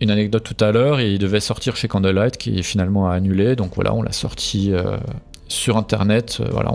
une 0.00 0.10
anecdote 0.10 0.44
tout 0.44 0.64
à 0.64 0.72
l'heure. 0.72 1.00
Il 1.00 1.18
devait 1.18 1.40
sortir 1.40 1.76
chez 1.76 1.88
Candlelight 1.88 2.36
qui 2.36 2.62
finalement 2.62 3.08
a 3.08 3.14
annulé. 3.14 3.56
Donc 3.56 3.74
voilà, 3.74 3.94
on 3.94 4.02
l'a 4.02 4.12
sorti 4.12 4.72
euh, 4.72 4.96
sur 5.48 5.76
Internet. 5.76 6.38
Euh, 6.40 6.48
voilà, 6.50 6.72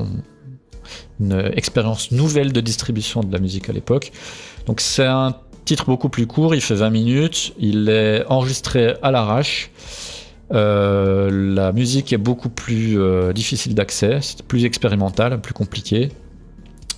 une 1.20 1.52
expérience 1.56 2.12
nouvelle 2.12 2.52
de 2.52 2.62
distribution 2.62 3.22
de 3.22 3.32
la 3.32 3.40
musique 3.40 3.70
à 3.70 3.74
l'époque. 3.74 4.12
Donc 4.66 4.82
c'est 4.82 5.06
un 5.06 5.36
Titre 5.64 5.86
beaucoup 5.86 6.10
plus 6.10 6.26
court, 6.26 6.56
il 6.56 6.62
fait 6.62 6.74
20 6.74 6.90
minutes, 6.90 7.54
il 7.60 7.88
est 7.88 8.26
enregistré 8.26 8.96
à 9.04 9.12
l'arrache. 9.12 9.70
Euh, 10.52 11.30
la 11.32 11.72
musique 11.72 12.12
est 12.14 12.18
beaucoup 12.18 12.50
plus 12.50 12.98
difficile 13.32 13.76
d'accès, 13.76 14.18
c'est 14.22 14.42
plus 14.42 14.66
expérimental, 14.66 15.40
plus 15.40 15.54
compliqué. 15.54 16.10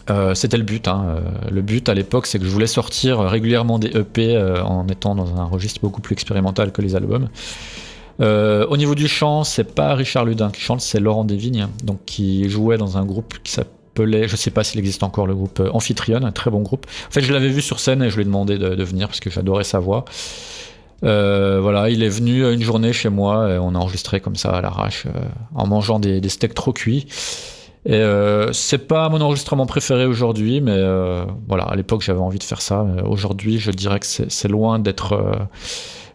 Euh, 0.10 0.34
c'était 0.34 0.58
le 0.58 0.64
but. 0.64 0.88
Hein. 0.88 1.18
Le 1.52 1.62
but 1.62 1.88
à 1.90 1.94
l'époque, 1.94 2.28
c'est 2.28 2.40
que 2.40 2.46
je 2.46 2.50
voulais 2.50 2.68
sortir 2.68 3.20
régulièrement 3.20 3.80
des 3.80 3.96
EP 3.98 4.38
en 4.38 4.88
étant 4.88 5.16
dans 5.16 5.40
un 5.40 5.46
registre 5.46 5.80
beaucoup 5.82 6.02
plus 6.02 6.14
expérimental 6.14 6.72
que 6.72 6.82
les 6.82 6.96
albums. 6.96 7.30
au 8.20 8.78
niveau 8.78 8.96
du 8.96 9.08
chant, 9.08 9.44
c'est 9.44 9.76
pas 9.76 9.96
Richard 9.96 10.26
Ludin 10.26 10.52
qui 10.52 10.62
chante, 10.62 10.82
c'est 10.82 11.00
Laurent 11.00 11.24
Desvignes, 11.24 11.68
donc 11.84 12.00
qui 12.06 12.50
jouait 12.50 12.78
dans 12.78 12.98
un 12.98 13.06
groupe 13.06 13.36
qui 13.44 13.52
s'appelle 13.52 13.74
je 13.96 14.36
sais 14.36 14.52
pas 14.52 14.64
s'il 14.64 14.80
existe 14.80 15.04
encore 15.04 15.28
le 15.28 15.36
groupe 15.36 15.60
euh, 15.60 15.70
Amphitryon, 15.72 16.24
un 16.24 16.32
très 16.32 16.52
bon 16.52 16.62
groupe. 16.62 16.86
En 17.08 17.12
fait, 17.12 17.22
je 17.22 17.32
l'avais 17.34 17.50
vu 17.50 17.62
sur 17.62 17.80
scène 17.80 18.02
et 18.02 18.10
je 18.10 18.16
lui 18.16 18.24
ai 18.24 18.26
demandé 18.26 18.58
de, 18.58 18.84
venir 18.84 19.08
parce 19.08 19.20
que 19.20 19.30
j'adorais 19.30 19.64
sa 19.64 19.80
voix. 19.80 20.06
Euh, 21.04 21.60
voilà, 21.62 21.90
il 21.90 22.02
est 22.02 22.10
venu 22.10 22.50
une 22.52 22.62
journée 22.62 22.94
chez 22.94 23.10
moi 23.10 23.50
et 23.50 23.58
on 23.58 23.76
a 23.76 23.78
enregistré 23.78 24.22
comme 24.22 24.36
ça 24.36 24.52
à 24.52 24.62
l'arrache 24.62 25.06
euh, 25.06 25.20
en 25.54 25.68
mangeant 25.68 26.00
des, 26.00 26.28
steaks 26.30 26.54
trop 26.54 26.74
cuits. 26.74 27.08
Et 27.86 28.02
c'est 28.54 28.88
pas 28.88 29.10
mon 29.10 29.20
enregistrement 29.20 29.66
préféré 29.66 30.06
aujourd'hui, 30.06 30.62
mais 30.62 30.78
voilà, 31.48 31.66
à 31.66 31.76
l'époque 31.76 32.02
j'avais 32.02 32.22
envie 32.22 32.40
de 32.40 32.44
faire 32.44 32.62
ça. 32.62 32.86
Aujourd'hui, 33.06 33.60
je 33.60 33.72
dirais 33.72 34.00
que 34.00 34.06
c'est 34.06 34.48
loin 34.48 34.80
d'être 34.80 35.38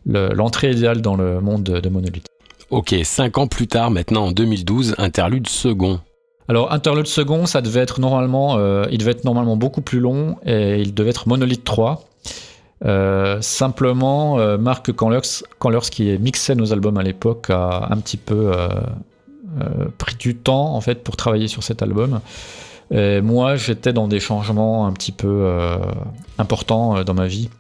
l'entrée 0.07 0.71
idéale 0.71 1.03
dans 1.03 1.17
le 1.17 1.41
monde 1.41 1.65
de, 1.65 1.81
de 1.81 1.89
Monolith. 1.91 2.27
Ok, 2.71 2.95
cinq 3.03 3.39
ans 3.39 3.47
plus 3.47 3.67
tard, 3.67 3.91
maintenant 3.91 4.27
en 4.27 4.33
2012, 4.33 4.95
interlude 4.99 5.49
second. 5.49 6.01
Alors 6.49 6.73
Interlude 6.73 7.07
second, 7.07 7.47
ça 7.47 7.61
devait 7.61 7.81
être 7.81 8.01
normalement, 8.01 8.57
euh, 8.57 8.85
il 8.91 8.99
devait 8.99 9.11
être 9.13 9.25
normalement 9.25 9.57
beaucoup 9.57 9.83
plus 9.83 10.01
long 10.01 10.37
et 10.47 10.81
il 10.81 10.95
devait 10.95 11.11
être 11.11 11.29
Monolith 11.29 11.65
3. 11.65 12.05
Euh, 12.85 13.39
simplement, 13.43 14.39
euh, 14.39 14.57
Marc 14.57 14.93
Canlers, 14.93 15.91
qui 15.91 16.19
mixait 16.19 16.55
nos 16.55 16.73
albums 16.73 16.97
à 16.97 17.03
l'époque, 17.03 17.51
a 17.51 17.89
un 17.91 17.97
petit 17.99 18.17
peu 18.17 18.53
du 20.19 20.37
temps 20.37 20.75
en 20.75 20.81
fait 20.81 21.03
pour 21.03 21.17
travailler 21.17 21.49
sur 21.49 21.63
cet 21.63 21.83
album. 21.83 22.21
Et 22.91 23.21
moi, 23.21 23.57
j'étais 23.57 23.93
dans 23.93 24.09
des 24.09 24.21
changements 24.21 24.87
un 24.87 24.93
petit 24.93 25.13
peu 25.13 25.47
importants 26.39 27.05
dans 27.05 27.15
ma 27.15 27.27
vie. 27.27 27.51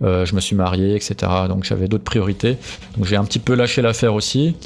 je 0.00 0.34
me 0.34 0.40
suis 0.40 0.56
marié, 0.56 0.96
etc. 0.96 1.14
Donc 1.48 1.62
j'avais 1.62 1.86
d'autres 1.86 2.04
priorités. 2.04 2.56
Donc 2.96 3.06
j'ai 3.06 3.16
un 3.16 3.24
petit 3.24 3.38
peu 3.38 3.54
lâché 3.54 3.80
l'affaire 3.80 4.14
aussi. 4.14 4.56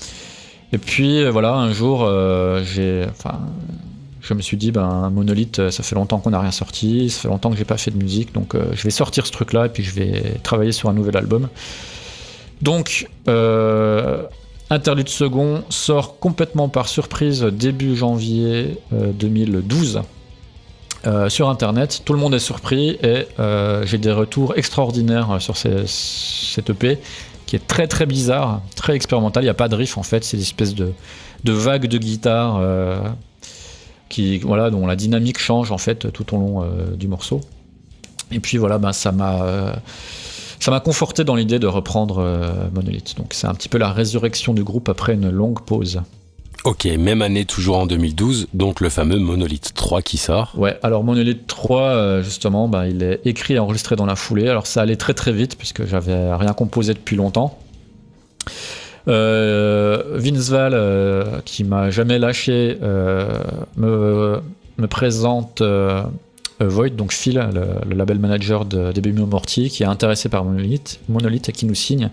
Et 0.73 0.79
puis 0.79 1.23
euh, 1.23 1.31
voilà, 1.31 1.55
un 1.55 1.73
jour, 1.73 2.03
euh, 2.05 2.63
j'ai, 2.65 3.05
enfin, 3.11 3.39
je 4.21 4.35
me 4.35 4.43
suis 4.43 4.57
dit, 4.57 4.73
ben, 4.73 5.11
Monolith, 5.11 5.59
euh, 5.59 5.71
ça 5.71 5.83
fait 5.83 5.95
longtemps 5.95 6.19
qu'on 6.19 6.31
n'a 6.31 6.41
rien 6.41 6.51
sorti, 6.51 7.11
ça 7.11 7.23
fait 7.23 7.29
longtemps 7.29 7.51
que 7.51 7.57
j'ai 7.57 7.65
pas 7.65 7.77
fait 7.77 7.91
de 7.91 7.97
musique, 7.97 8.33
donc 8.33 8.55
je 8.73 8.83
vais 8.83 8.91
sortir 8.91 9.27
ce 9.27 9.33
truc-là 9.33 9.67
et 9.67 9.69
puis 9.69 9.83
je 9.83 9.95
vais 9.95 10.23
travailler 10.43 10.73
sur 10.73 10.89
un 10.89 10.93
nouvel 10.93 11.17
album. 11.17 11.49
Donc, 12.63 13.09
Interlude 14.69 15.09
second 15.09 15.62
sort 15.69 16.19
complètement 16.19 16.69
par 16.69 16.89
surprise 16.89 17.43
début 17.43 17.95
janvier 17.95 18.79
2012 18.91 20.03
sur 21.29 21.49
Internet. 21.49 22.03
Tout 22.05 22.12
le 22.12 22.19
monde 22.19 22.35
est 22.35 22.41
surpris 22.41 22.99
et 23.03 23.27
j'ai 23.85 23.99
des 23.99 24.11
retours 24.11 24.55
extraordinaires 24.57 25.37
sur 25.41 25.57
cette 25.57 26.71
EP 26.71 26.99
qui 27.47 27.57
est 27.57 27.67
très 27.67 27.87
très 27.87 28.07
bizarre, 28.07 28.61
très 28.75 28.95
expérimental. 28.95 29.43
Il 29.43 29.47
n'y 29.47 29.51
a 29.51 29.55
pas 29.55 29.69
de 29.69 29.77
riff 29.77 29.97
en 29.97 30.03
fait, 30.03 30.25
c'est 30.25 30.37
une 30.37 30.43
espèce 30.43 30.75
de, 30.75 30.93
de 31.45 31.53
vague 31.53 31.87
de 31.87 31.99
guitare 31.99 32.59
euh, 32.61 32.99
qui, 34.09 34.39
voilà, 34.39 34.71
dont 34.71 34.87
la 34.87 34.97
dynamique 34.97 35.39
change 35.39 35.73
en 35.73 35.79
fait 35.79 36.12
tout 36.12 36.35
au 36.35 36.39
long 36.39 36.62
euh, 36.62 36.97
du 36.97 37.09
morceau. 37.09 37.41
Et 38.33 38.41
puis 38.41 38.59
voilà, 38.59 38.79
ben, 38.79 38.93
ça 38.93 39.12
m'a 39.12 39.43
euh, 39.43 39.73
ça 40.67 40.73
m'a 40.73 40.81
conforté 40.81 41.23
dans 41.23 41.37
l'idée 41.37 41.61
de 41.61 41.69
reprendre 41.69 42.69
Monolith. 42.75 43.14
Donc 43.17 43.35
c'est 43.35 43.47
un 43.47 43.55
petit 43.55 43.69
peu 43.69 43.79
la 43.79 43.93
résurrection 43.93 44.53
du 44.53 44.64
groupe 44.64 44.89
après 44.89 45.14
une 45.14 45.31
longue 45.31 45.61
pause. 45.61 46.03
Ok, 46.67 46.87
même 46.87 47.23
année, 47.23 47.45
toujours 47.45 47.77
en 47.77 47.87
2012, 47.87 48.49
donc 48.53 48.81
le 48.81 48.89
fameux 48.89 49.21
Monolith 49.21 49.73
3 49.73 50.03
qui 50.03 50.17
sort. 50.17 50.53
Ouais, 50.57 50.77
alors 50.83 51.05
Monolith 51.05 51.47
3, 51.47 51.81
euh, 51.81 52.23
justement, 52.25 52.67
bah, 52.67 52.89
il 52.89 53.05
est 53.05 53.21
écrit 53.25 53.55
et 53.55 53.61
enregistré 53.61 53.95
dans 53.95 54.07
la 54.07 54.17
foulée. 54.17 54.49
Alors 54.49 54.67
ça 54.67 54.83
allait 54.83 54.97
très 54.97 55.14
très 55.14 55.31
vite, 55.31 55.57
puisque 55.57 55.87
j'avais 55.87 56.35
rien 56.35 56.53
composé 56.55 56.93
depuis 56.93 57.14
longtemps. 57.14 57.57
Euh, 59.07 60.17
Vince 60.17 60.51
Val, 60.51 60.73
euh, 60.75 61.39
qui 61.45 61.62
m'a 61.62 61.91
jamais 61.91 62.19
lâché, 62.19 62.77
me, 62.81 64.41
me, 64.79 64.87
présente 64.89 65.61
euh, 65.61 66.03
Void, 66.61 66.91
donc 66.91 67.13
Phil, 67.13 67.35
le, 67.53 67.95
label 67.95 68.19
manager 68.19 68.65
de, 68.65 68.93
des 68.93 69.13
Morty, 69.13 69.69
qui 69.69 69.83
est 69.83 69.87
intéressé 69.87 70.29
par 70.29 70.45
Monolith, 70.45 71.01
Monolith 71.09 71.49
et 71.51 71.53
qui 71.53 71.67
nous 71.67 71.75
signe. 71.75 72.11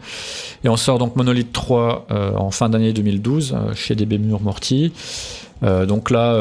Et 0.64 0.70
on 0.70 0.76
sort 0.76 0.98
donc 0.98 1.16
Monolith 1.16 1.54
3 1.54 2.08
euh, 2.12 2.36
en 2.36 2.52
fin 2.52 2.70
d'année 2.70 2.92
2012 2.92 3.54
euh, 3.56 3.74
chez 3.74 3.96
DB 3.96 4.18
Morty. 4.18 4.92
donc 5.62 6.10
là, 6.10 6.36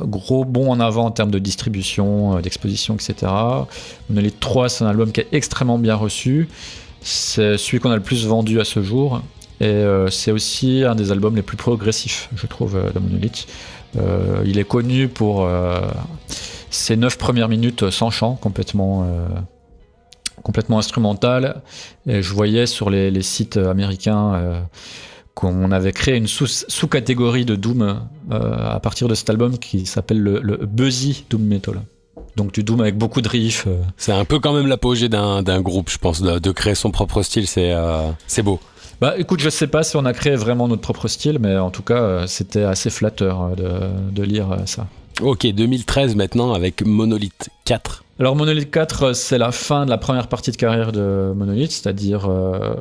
gros 0.00 0.44
bond 0.46 0.70
en 0.70 0.80
avant 0.80 1.04
en 1.04 1.10
termes 1.10 1.30
de 1.30 1.38
distribution, 1.38 2.40
d'exposition, 2.40 2.94
etc. 2.94 3.30
Monolith 4.08 4.40
3, 4.40 4.70
c'est 4.70 4.84
un 4.84 4.88
album 4.88 5.12
qui 5.12 5.20
est 5.20 5.28
extrêmement 5.32 5.78
bien 5.78 5.96
reçu. 5.96 6.48
C'est 7.02 7.58
celui 7.58 7.78
qu'on 7.78 7.90
a 7.90 7.96
le 7.96 8.02
plus 8.02 8.26
vendu 8.26 8.58
à 8.58 8.64
ce 8.64 8.82
jour. 8.82 9.20
Et 9.60 9.84
c'est 10.10 10.32
aussi 10.32 10.82
un 10.84 10.94
des 10.94 11.12
albums 11.12 11.36
les 11.36 11.42
plus 11.42 11.58
progressifs, 11.58 12.30
je 12.36 12.46
trouve, 12.46 12.80
de 12.94 12.98
Monolith. 12.98 13.46
il 14.46 14.58
est 14.58 14.68
connu 14.68 15.08
pour 15.08 15.46
ces 16.70 16.96
neuf 16.96 17.18
premières 17.18 17.48
minutes 17.48 17.90
sans 17.90 18.10
chant, 18.10 18.34
complètement, 18.34 19.04
euh, 19.04 19.26
complètement 20.42 20.78
instrumental. 20.78 21.62
Et 22.06 22.22
je 22.22 22.34
voyais 22.34 22.66
sur 22.66 22.90
les, 22.90 23.22
sites 23.22 23.56
américains 23.56 24.34
euh, 24.34 24.60
qu'on 25.34 25.70
avait 25.70 25.92
créé 25.92 26.16
une 26.16 26.26
sous-catégorie 26.26 27.44
de 27.44 27.56
Doom 27.56 27.82
euh, 27.82 27.98
à 28.30 28.80
partir 28.80 29.08
de 29.08 29.14
cet 29.14 29.30
album 29.30 29.58
qui 29.58 29.86
s'appelle 29.86 30.20
le, 30.20 30.56
Buzzy 30.66 31.24
Doom 31.30 31.42
Metal. 31.42 31.82
Donc 32.36 32.52
du 32.52 32.62
Doom 32.62 32.80
avec 32.80 32.96
beaucoup 32.96 33.20
de 33.20 33.28
riffs. 33.28 33.66
C'est 33.96 34.12
un 34.12 34.24
peu 34.24 34.38
quand 34.38 34.52
même 34.52 34.66
l'apogée 34.66 35.08
d'un 35.08 35.60
groupe, 35.60 35.90
je 35.90 35.98
pense, 35.98 36.22
de, 36.22 36.50
créer 36.52 36.74
son 36.74 36.90
propre 36.90 37.22
style. 37.22 37.46
C'est 37.46 38.42
beau. 38.42 38.60
Bah 39.00 39.14
écoute, 39.16 39.38
je 39.38 39.48
sais 39.48 39.68
pas 39.68 39.84
si 39.84 39.96
on 39.96 40.04
a 40.04 40.12
créé 40.12 40.34
vraiment 40.34 40.66
notre 40.66 40.82
propre 40.82 41.06
style, 41.06 41.38
mais 41.40 41.56
en 41.56 41.70
tout 41.70 41.82
cas, 41.82 42.26
c'était 42.26 42.64
assez 42.64 42.90
flatteur 42.90 43.54
de, 43.56 43.70
de 44.10 44.22
lire 44.24 44.56
ça. 44.66 44.88
Ok, 45.20 45.46
2013 45.46 46.14
maintenant 46.14 46.52
avec 46.52 46.86
Monolith 46.86 47.50
4. 47.64 48.04
Alors 48.20 48.36
Monolith 48.36 48.70
4, 48.70 49.14
c'est 49.14 49.38
la 49.38 49.50
fin 49.50 49.84
de 49.84 49.90
la 49.90 49.98
première 49.98 50.28
partie 50.28 50.52
de 50.52 50.56
carrière 50.56 50.92
de 50.92 51.32
Monolith, 51.34 51.72
c'est-à-dire 51.72 52.30
euh, 52.30 52.74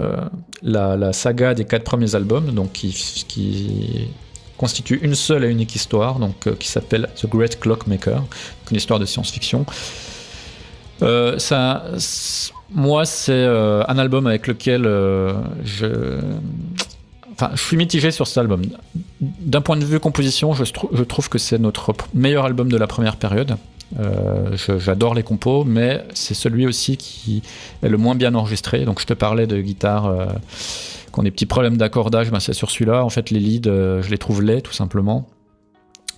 euh, 0.00 0.16
la, 0.62 1.12
saga 1.14 1.54
des 1.54 1.64
quatre 1.64 1.84
premiers 1.84 2.14
albums, 2.14 2.50
donc 2.50 2.72
qui, 2.72 4.08
constitue 4.58 5.00
une 5.02 5.14
seule 5.14 5.44
et 5.44 5.48
unique 5.48 5.74
histoire, 5.74 6.18
donc 6.18 6.46
euh, 6.46 6.54
qui 6.54 6.68
s'appelle 6.68 7.08
The 7.16 7.26
Great 7.26 7.58
Clockmaker, 7.58 8.22
une 8.70 8.76
histoire 8.76 9.00
de 9.00 9.06
science-fiction. 9.06 9.64
ça, 11.38 11.84
moi, 12.70 13.06
c'est 13.06 13.44
un 13.44 13.98
album 13.98 14.26
avec 14.26 14.46
lequel 14.46 14.82
je 15.64 16.20
Enfin, 17.34 17.50
je 17.54 17.60
suis 17.60 17.76
mitigé 17.76 18.10
sur 18.10 18.26
cet 18.26 18.38
album. 18.38 18.62
D'un 19.20 19.60
point 19.60 19.76
de 19.76 19.84
vue 19.84 19.98
composition, 19.98 20.54
je, 20.54 21.02
trouve 21.02 21.28
que 21.28 21.38
c'est 21.38 21.58
notre 21.58 21.92
meilleur 22.14 22.44
album 22.44 22.70
de 22.70 22.76
la 22.76 22.86
première 22.86 23.16
période. 23.16 23.56
Euh, 23.98 24.56
j'adore 24.78 25.14
les 25.14 25.22
compos, 25.22 25.64
mais 25.64 26.04
c'est 26.14 26.34
celui 26.34 26.66
aussi 26.66 26.96
qui 26.96 27.42
est 27.82 27.88
le 27.88 27.98
moins 27.98 28.14
bien 28.14 28.34
enregistré. 28.34 28.84
Donc 28.84 29.00
je 29.00 29.06
te 29.06 29.14
parlais 29.14 29.46
de 29.46 29.60
guitare 29.60 30.06
euh, 30.06 30.26
qui 31.12 31.18
ont 31.18 31.22
des 31.22 31.30
petits 31.32 31.46
problèmes 31.46 31.76
d'accordage, 31.76 32.30
ben, 32.30 32.40
c'est 32.40 32.52
sur 32.52 32.70
celui-là. 32.70 33.04
En 33.04 33.10
fait, 33.10 33.30
les 33.30 33.40
leads, 33.40 33.68
euh, 33.68 34.00
je 34.00 34.10
les 34.10 34.18
trouve 34.18 34.42
laids 34.42 34.62
tout 34.62 34.72
simplement. 34.72 35.28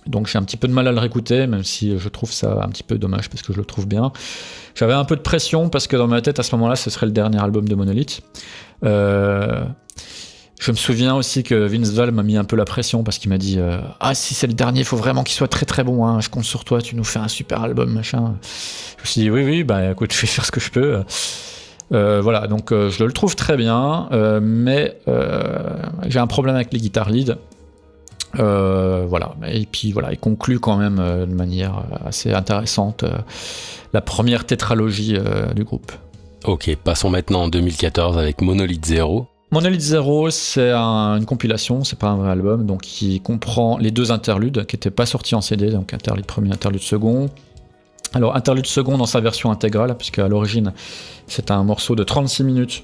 Donc 0.05 0.27
j'ai 0.27 0.37
un 0.37 0.43
petit 0.43 0.57
peu 0.57 0.67
de 0.67 0.73
mal 0.73 0.87
à 0.87 0.91
le 0.91 0.99
réécouter, 0.99 1.47
même 1.47 1.63
si 1.63 1.97
je 1.97 2.09
trouve 2.09 2.31
ça 2.31 2.61
un 2.63 2.69
petit 2.69 2.83
peu 2.83 2.97
dommage 2.97 3.29
parce 3.29 3.41
que 3.41 3.53
je 3.53 3.57
le 3.57 3.65
trouve 3.65 3.87
bien. 3.87 4.11
J'avais 4.75 4.93
un 4.93 5.05
peu 5.05 5.15
de 5.15 5.21
pression 5.21 5.69
parce 5.69 5.87
que 5.87 5.97
dans 5.97 6.07
ma 6.07 6.21
tête 6.21 6.39
à 6.39 6.43
ce 6.43 6.55
moment-là, 6.55 6.75
ce 6.75 6.89
serait 6.89 7.07
le 7.07 7.11
dernier 7.11 7.39
album 7.39 7.67
de 7.67 7.75
Monolith. 7.75 8.21
Euh, 8.83 9.65
je 10.59 10.71
me 10.71 10.75
souviens 10.75 11.15
aussi 11.15 11.43
que 11.43 11.53
Vince 11.53 11.91
Val 11.91 12.11
m'a 12.11 12.23
mis 12.23 12.35
un 12.35 12.43
peu 12.43 12.55
la 12.55 12.65
pression 12.65 13.03
parce 13.03 13.19
qu'il 13.19 13.29
m'a 13.29 13.37
dit 13.37 13.59
euh, 13.59 13.79
Ah, 13.99 14.15
si 14.15 14.33
c'est 14.33 14.47
le 14.47 14.53
dernier, 14.53 14.79
il 14.79 14.85
faut 14.85 14.97
vraiment 14.97 15.23
qu'il 15.23 15.35
soit 15.35 15.47
très 15.47 15.65
très 15.65 15.83
bon. 15.83 16.05
Hein. 16.05 16.19
Je 16.19 16.29
compte 16.29 16.45
sur 16.45 16.65
toi, 16.65 16.81
tu 16.81 16.95
nous 16.95 17.03
fais 17.03 17.19
un 17.19 17.27
super 17.27 17.61
album, 17.61 17.93
machin. 17.93 18.35
Je 18.97 19.03
me 19.03 19.05
suis 19.05 19.21
dit 19.21 19.29
Oui, 19.29 19.43
oui, 19.43 19.63
bah 19.63 19.91
écoute, 19.91 20.13
je 20.13 20.21
vais 20.21 20.27
faire 20.27 20.45
ce 20.45 20.51
que 20.51 20.59
je 20.59 20.71
peux. 20.71 21.03
Euh, 21.93 22.21
voilà, 22.21 22.47
donc 22.47 22.71
euh, 22.71 22.89
je 22.89 23.03
le 23.03 23.13
trouve 23.13 23.35
très 23.35 23.55
bien, 23.55 24.09
mais 24.41 24.97
j'ai 26.07 26.19
un 26.19 26.27
problème 26.27 26.55
avec 26.55 26.73
les 26.73 26.79
guitares 26.79 27.11
lead. 27.11 27.37
voilà, 28.33 29.35
et 29.47 29.67
puis 29.67 29.91
voilà, 29.91 30.11
il 30.11 30.17
conclut 30.17 30.59
quand 30.59 30.77
même 30.77 30.97
de 30.97 31.33
manière 31.33 31.83
assez 32.03 32.33
intéressante 32.33 33.05
la 33.93 34.01
première 34.01 34.45
tétralogie 34.45 35.17
du 35.55 35.63
groupe. 35.63 35.91
Ok, 36.45 36.75
passons 36.83 37.09
maintenant 37.09 37.43
en 37.43 37.47
2014 37.47 38.17
avec 38.17 38.41
Monolith 38.41 38.85
Zero. 38.85 39.27
Monolith 39.49 39.79
Zero, 39.79 40.29
c'est 40.29 40.73
une 40.73 41.25
compilation, 41.25 41.85
c'est 41.85 41.97
pas 41.97 42.09
un 42.09 42.17
vrai 42.17 42.31
album, 42.31 42.65
donc 42.65 42.81
qui 42.81 43.21
comprend 43.21 43.77
les 43.77 43.91
deux 43.91 44.11
interludes 44.11 44.65
qui 44.65 44.75
n'étaient 44.75 44.91
pas 44.91 45.05
sortis 45.05 45.35
en 45.35 45.41
CD, 45.41 45.71
donc 45.71 45.93
interlude 45.93 46.25
premier, 46.25 46.51
interlude 46.51 46.81
second. 46.81 47.29
Alors 48.13 48.35
interlude 48.35 48.65
second 48.65 48.97
dans 48.97 49.05
sa 49.05 49.21
version 49.21 49.49
intégrale, 49.49 49.95
puisque 49.97 50.19
à 50.19 50.27
l'origine 50.27 50.73
c'est 51.27 51.49
un 51.49 51.63
morceau 51.63 51.95
de 51.95 52.03
36 52.03 52.43
minutes, 52.43 52.83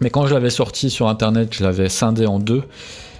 mais 0.00 0.08
quand 0.08 0.26
je 0.26 0.32
l'avais 0.32 0.50
sorti 0.50 0.88
sur 0.88 1.06
internet, 1.06 1.50
je 1.52 1.62
l'avais 1.62 1.90
scindé 1.90 2.24
en 2.24 2.38
deux, 2.38 2.62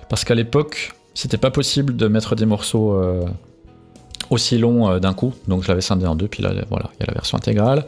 parce 0.08 0.24
qu'à 0.24 0.34
l'époque 0.34 0.94
c'était 1.12 1.38
pas 1.38 1.50
possible 1.50 1.96
de 1.96 2.08
mettre 2.08 2.34
des 2.34 2.46
morceaux 2.46 2.94
euh, 2.94 3.26
aussi 4.30 4.56
longs 4.56 4.88
euh, 4.88 5.00
d'un 5.00 5.12
coup, 5.12 5.34
donc 5.48 5.64
je 5.64 5.68
l'avais 5.68 5.82
scindé 5.82 6.06
en 6.06 6.16
deux, 6.16 6.28
puis 6.28 6.42
là 6.42 6.52
voilà, 6.70 6.88
il 6.94 7.00
y 7.00 7.02
a 7.02 7.06
la 7.08 7.14
version 7.14 7.36
intégrale. 7.36 7.84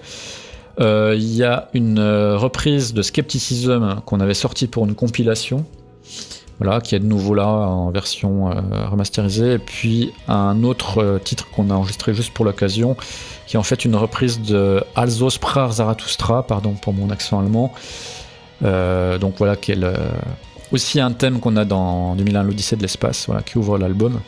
Euh, 0.80 1.14
il 1.16 1.34
y 1.34 1.42
a 1.42 1.68
une 1.72 1.98
euh, 1.98 2.36
reprise 2.36 2.92
de 2.92 3.00
Skepticism 3.00 4.00
qu'on 4.04 4.20
avait 4.20 4.34
sorti 4.34 4.66
pour 4.66 4.84
une 4.84 4.94
compilation. 4.94 5.64
Voilà, 6.58 6.80
qui 6.80 6.94
est 6.94 7.00
de 7.00 7.04
nouveau 7.04 7.34
là 7.34 7.46
en 7.46 7.90
version 7.90 8.50
euh, 8.50 8.54
remasterisée. 8.90 9.54
Et 9.54 9.58
puis 9.58 10.12
un 10.28 10.62
autre 10.64 11.20
titre 11.22 11.48
qu'on 11.50 11.70
a 11.70 11.74
enregistré 11.74 12.14
juste 12.14 12.32
pour 12.32 12.44
l'occasion, 12.44 12.96
qui 13.46 13.56
est 13.56 13.58
en 13.58 13.62
fait 13.62 13.84
une 13.84 13.94
reprise 13.94 14.40
de 14.40 14.82
Also 14.94 15.28
Sprar 15.28 15.72
Zarathustra, 15.72 16.46
pardon 16.46 16.72
pour 16.72 16.94
mon 16.94 17.10
accent 17.10 17.40
allemand. 17.40 17.72
donc 18.62 19.34
voilà, 19.36 19.56
qui 19.56 19.72
est 19.72 19.78
aussi 20.72 20.98
un 20.98 21.12
thème 21.12 21.40
qu'on 21.40 21.56
a 21.56 21.66
dans 21.66 22.14
2001 22.16 22.42
l'Odyssée 22.42 22.76
de 22.76 22.82
l'espace, 22.82 23.26
voilà, 23.26 23.42
qui 23.42 23.58
ouvre 23.58 23.76
l'album. 23.76 24.18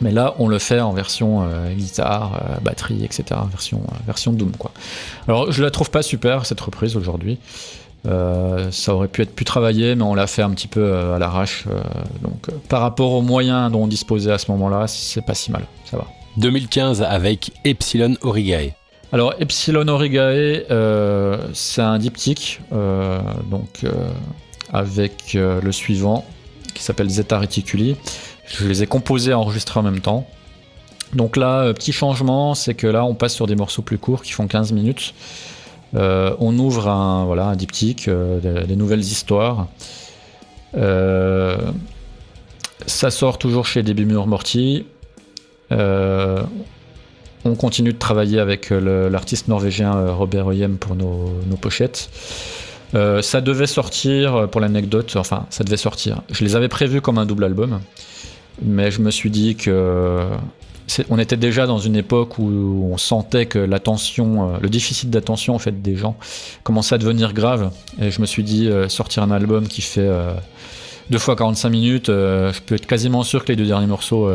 Mais 0.00 0.12
là, 0.12 0.34
on 0.38 0.48
le 0.48 0.58
fait 0.58 0.80
en 0.80 0.92
version 0.92 1.42
euh, 1.42 1.72
guitare, 1.72 2.40
euh, 2.42 2.60
batterie, 2.62 3.04
etc. 3.04 3.24
Version, 3.50 3.82
euh, 3.88 3.96
version 4.06 4.32
Doom, 4.32 4.52
quoi. 4.52 4.72
Alors, 5.28 5.52
je 5.52 5.62
la 5.62 5.70
trouve 5.70 5.90
pas 5.90 6.02
super, 6.02 6.46
cette 6.46 6.60
reprise, 6.60 6.96
aujourd'hui. 6.96 7.38
ça 8.04 8.94
aurait 8.94 9.08
pu 9.08 9.22
être 9.22 9.34
plus 9.34 9.44
travaillé, 9.44 9.94
mais 9.94 10.02
on 10.02 10.14
l'a 10.14 10.26
fait 10.26 10.42
un 10.42 10.50
petit 10.50 10.68
peu 10.68 10.94
à 10.94 11.18
l'arrache. 11.18 11.64
donc, 12.22 12.46
par 12.68 12.80
rapport 12.80 13.12
aux 13.12 13.22
moyens 13.22 13.70
dont 13.70 13.82
on 13.82 13.86
disposait 13.86 14.32
à 14.32 14.38
ce 14.38 14.50
moment-là, 14.52 14.86
c'est 14.86 15.24
pas 15.24 15.34
si 15.34 15.52
mal. 15.52 15.64
Ça 15.84 15.98
va. 15.98 16.06
2015 16.38 17.02
avec 17.02 17.52
Epsilon 17.64 18.14
Origae. 18.22 18.72
Alors, 19.12 19.34
Epsilon 19.38 19.86
Origae, 19.88 20.64
c'est 21.52 21.82
un 21.82 21.98
diptyque, 21.98 22.62
donc 23.50 23.84
avec 24.72 25.34
le 25.34 25.72
suivant, 25.72 26.24
qui 26.72 26.82
s'appelle 26.82 27.10
Zeta 27.10 27.38
Reticuli. 27.38 27.96
Je 28.50 28.66
les 28.66 28.82
ai 28.82 28.86
composés 28.86 29.30
et 29.30 29.34
enregistrés 29.34 29.80
en 29.80 29.82
même 29.82 30.00
temps. 30.00 30.26
Donc 31.14 31.36
là, 31.36 31.62
euh, 31.62 31.72
petit 31.72 31.92
changement, 31.92 32.54
c'est 32.54 32.74
que 32.74 32.86
là, 32.86 33.04
on 33.04 33.14
passe 33.14 33.34
sur 33.34 33.46
des 33.46 33.56
morceaux 33.56 33.82
plus 33.82 33.98
courts 33.98 34.22
qui 34.22 34.32
font 34.32 34.46
15 34.46 34.72
minutes. 34.72 35.14
Euh, 35.94 36.34
on 36.38 36.56
ouvre 36.58 36.88
un, 36.88 37.24
voilà, 37.24 37.46
un 37.46 37.56
diptyque, 37.56 38.08
euh, 38.08 38.64
des, 38.64 38.76
nouvelles 38.76 39.00
histoires. 39.00 39.66
ça 42.86 43.10
sort 43.10 43.38
toujours 43.38 43.66
chez 43.66 43.82
Début 43.82 44.04
Mur 44.04 44.26
Morty. 44.26 44.86
on 45.70 46.46
continue 47.56 47.92
de 47.92 47.98
travailler 47.98 48.38
avec 48.38 48.70
l'artiste 48.70 49.48
norvégien 49.48 50.12
Robert 50.12 50.46
Oyem 50.46 50.76
pour 50.76 50.94
nos 50.94 51.56
pochettes. 51.60 52.08
ça 52.92 53.40
devait 53.40 53.66
sortir, 53.66 54.48
pour 54.48 54.60
l'anecdote, 54.60 55.16
enfin, 55.16 55.46
ça 55.50 55.64
devait 55.64 55.76
sortir. 55.76 56.22
Je 56.30 56.44
les 56.44 56.54
avais 56.54 56.68
prévus 56.68 57.00
comme 57.00 57.18
un 57.18 57.26
double 57.26 57.44
album 57.44 57.80
mais 58.62 58.90
je 58.90 59.00
me 59.00 59.10
suis 59.10 59.30
dit 59.30 59.56
que 59.56 60.28
on 61.08 61.18
était 61.18 61.36
déjà 61.36 61.66
dans 61.66 61.78
une 61.78 61.96
époque 61.96 62.38
où 62.38 62.90
on 62.92 62.98
sentait 62.98 63.46
que 63.46 63.58
l'attention, 63.58 64.54
euh, 64.54 64.58
le 64.60 64.68
déficit 64.68 65.10
d'attention 65.10 65.54
en 65.54 65.58
fait 65.58 65.82
des 65.82 65.96
gens 65.96 66.16
commençait 66.62 66.94
à 66.94 66.98
devenir 66.98 67.32
grave. 67.32 67.70
Et 68.00 68.10
je 68.10 68.20
me 68.20 68.26
suis 68.26 68.42
dit 68.42 68.68
euh, 68.68 68.88
sortir 68.88 69.22
un 69.22 69.30
album 69.30 69.68
qui 69.68 69.82
fait 69.82 70.00
euh, 70.00 70.32
deux 71.10 71.18
fois 71.18 71.36
45 71.36 71.70
minutes, 71.70 72.06
je 72.06 72.60
peux 72.60 72.76
être 72.76 72.86
quasiment 72.86 73.24
sûr 73.24 73.44
que 73.44 73.50
les 73.50 73.56
deux 73.56 73.66
derniers 73.66 73.88
morceaux, 73.88 74.30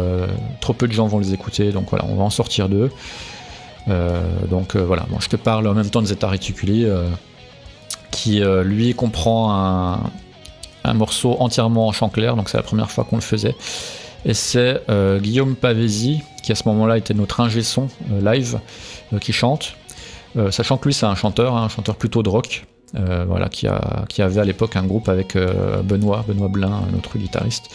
trop 0.59 0.73
peu 0.73 0.89
de 0.89 0.91
gens 0.91 1.07
vont 1.07 1.19
les 1.19 1.33
écouter. 1.33 1.71
Donc 1.71 1.85
voilà, 1.89 2.03
on 2.03 2.15
va 2.15 2.23
en 2.23 2.29
sortir 2.29 2.67
deux. 2.67 2.91
donc 4.49 4.75
voilà, 4.75 5.05
moi 5.09 5.19
je 5.21 5.29
te 5.29 5.37
parle 5.37 5.69
en 5.69 5.73
même 5.73 5.89
temps 5.89 6.01
de 6.01 6.07
Zeta 6.07 6.27
Reticuli, 6.27 6.85
qui 8.11 8.41
lui 8.65 8.93
comprend 8.93 9.53
un, 9.53 10.11
un 10.83 10.93
morceau 10.95 11.37
entièrement 11.39 11.87
en 11.87 11.93
chant 11.93 12.09
clair. 12.09 12.35
Donc 12.35 12.49
c'est 12.49 12.57
la 12.57 12.63
première 12.63 12.91
fois 12.91 13.05
qu'on 13.05 13.15
le 13.15 13.21
faisait 13.21 13.55
et 14.25 14.33
c'est 14.33 14.81
euh, 14.89 15.19
Guillaume 15.19 15.55
Pavesi, 15.55 16.21
qui 16.43 16.51
à 16.51 16.55
ce 16.55 16.67
moment-là 16.67 16.97
était 16.97 17.13
notre 17.13 17.39
ingé 17.39 17.61
son 17.61 17.87
euh, 18.11 18.33
live, 18.33 18.59
euh, 19.13 19.19
qui 19.19 19.31
chante. 19.31 19.75
sachant 20.49 20.77
que 20.77 20.89
lui 20.89 20.93
c'est 20.93 21.05
un 21.05 21.15
chanteur, 21.15 21.55
hein, 21.55 21.63
un 21.63 21.69
chanteur 21.69 21.95
plutôt 21.95 22.23
de 22.23 22.29
rock, 22.29 22.65
voilà, 23.27 23.49
qui, 23.49 23.67
a, 23.67 24.05
qui 24.07 24.21
avait 24.21 24.39
à 24.39 24.45
l'époque 24.45 24.77
un 24.77 24.85
groupe 24.85 25.09
avec 25.09 25.37
Benoît, 25.83 26.23
Benoît 26.27 26.47
Blin, 26.47 26.83
notre 26.93 27.17
guitariste. 27.17 27.65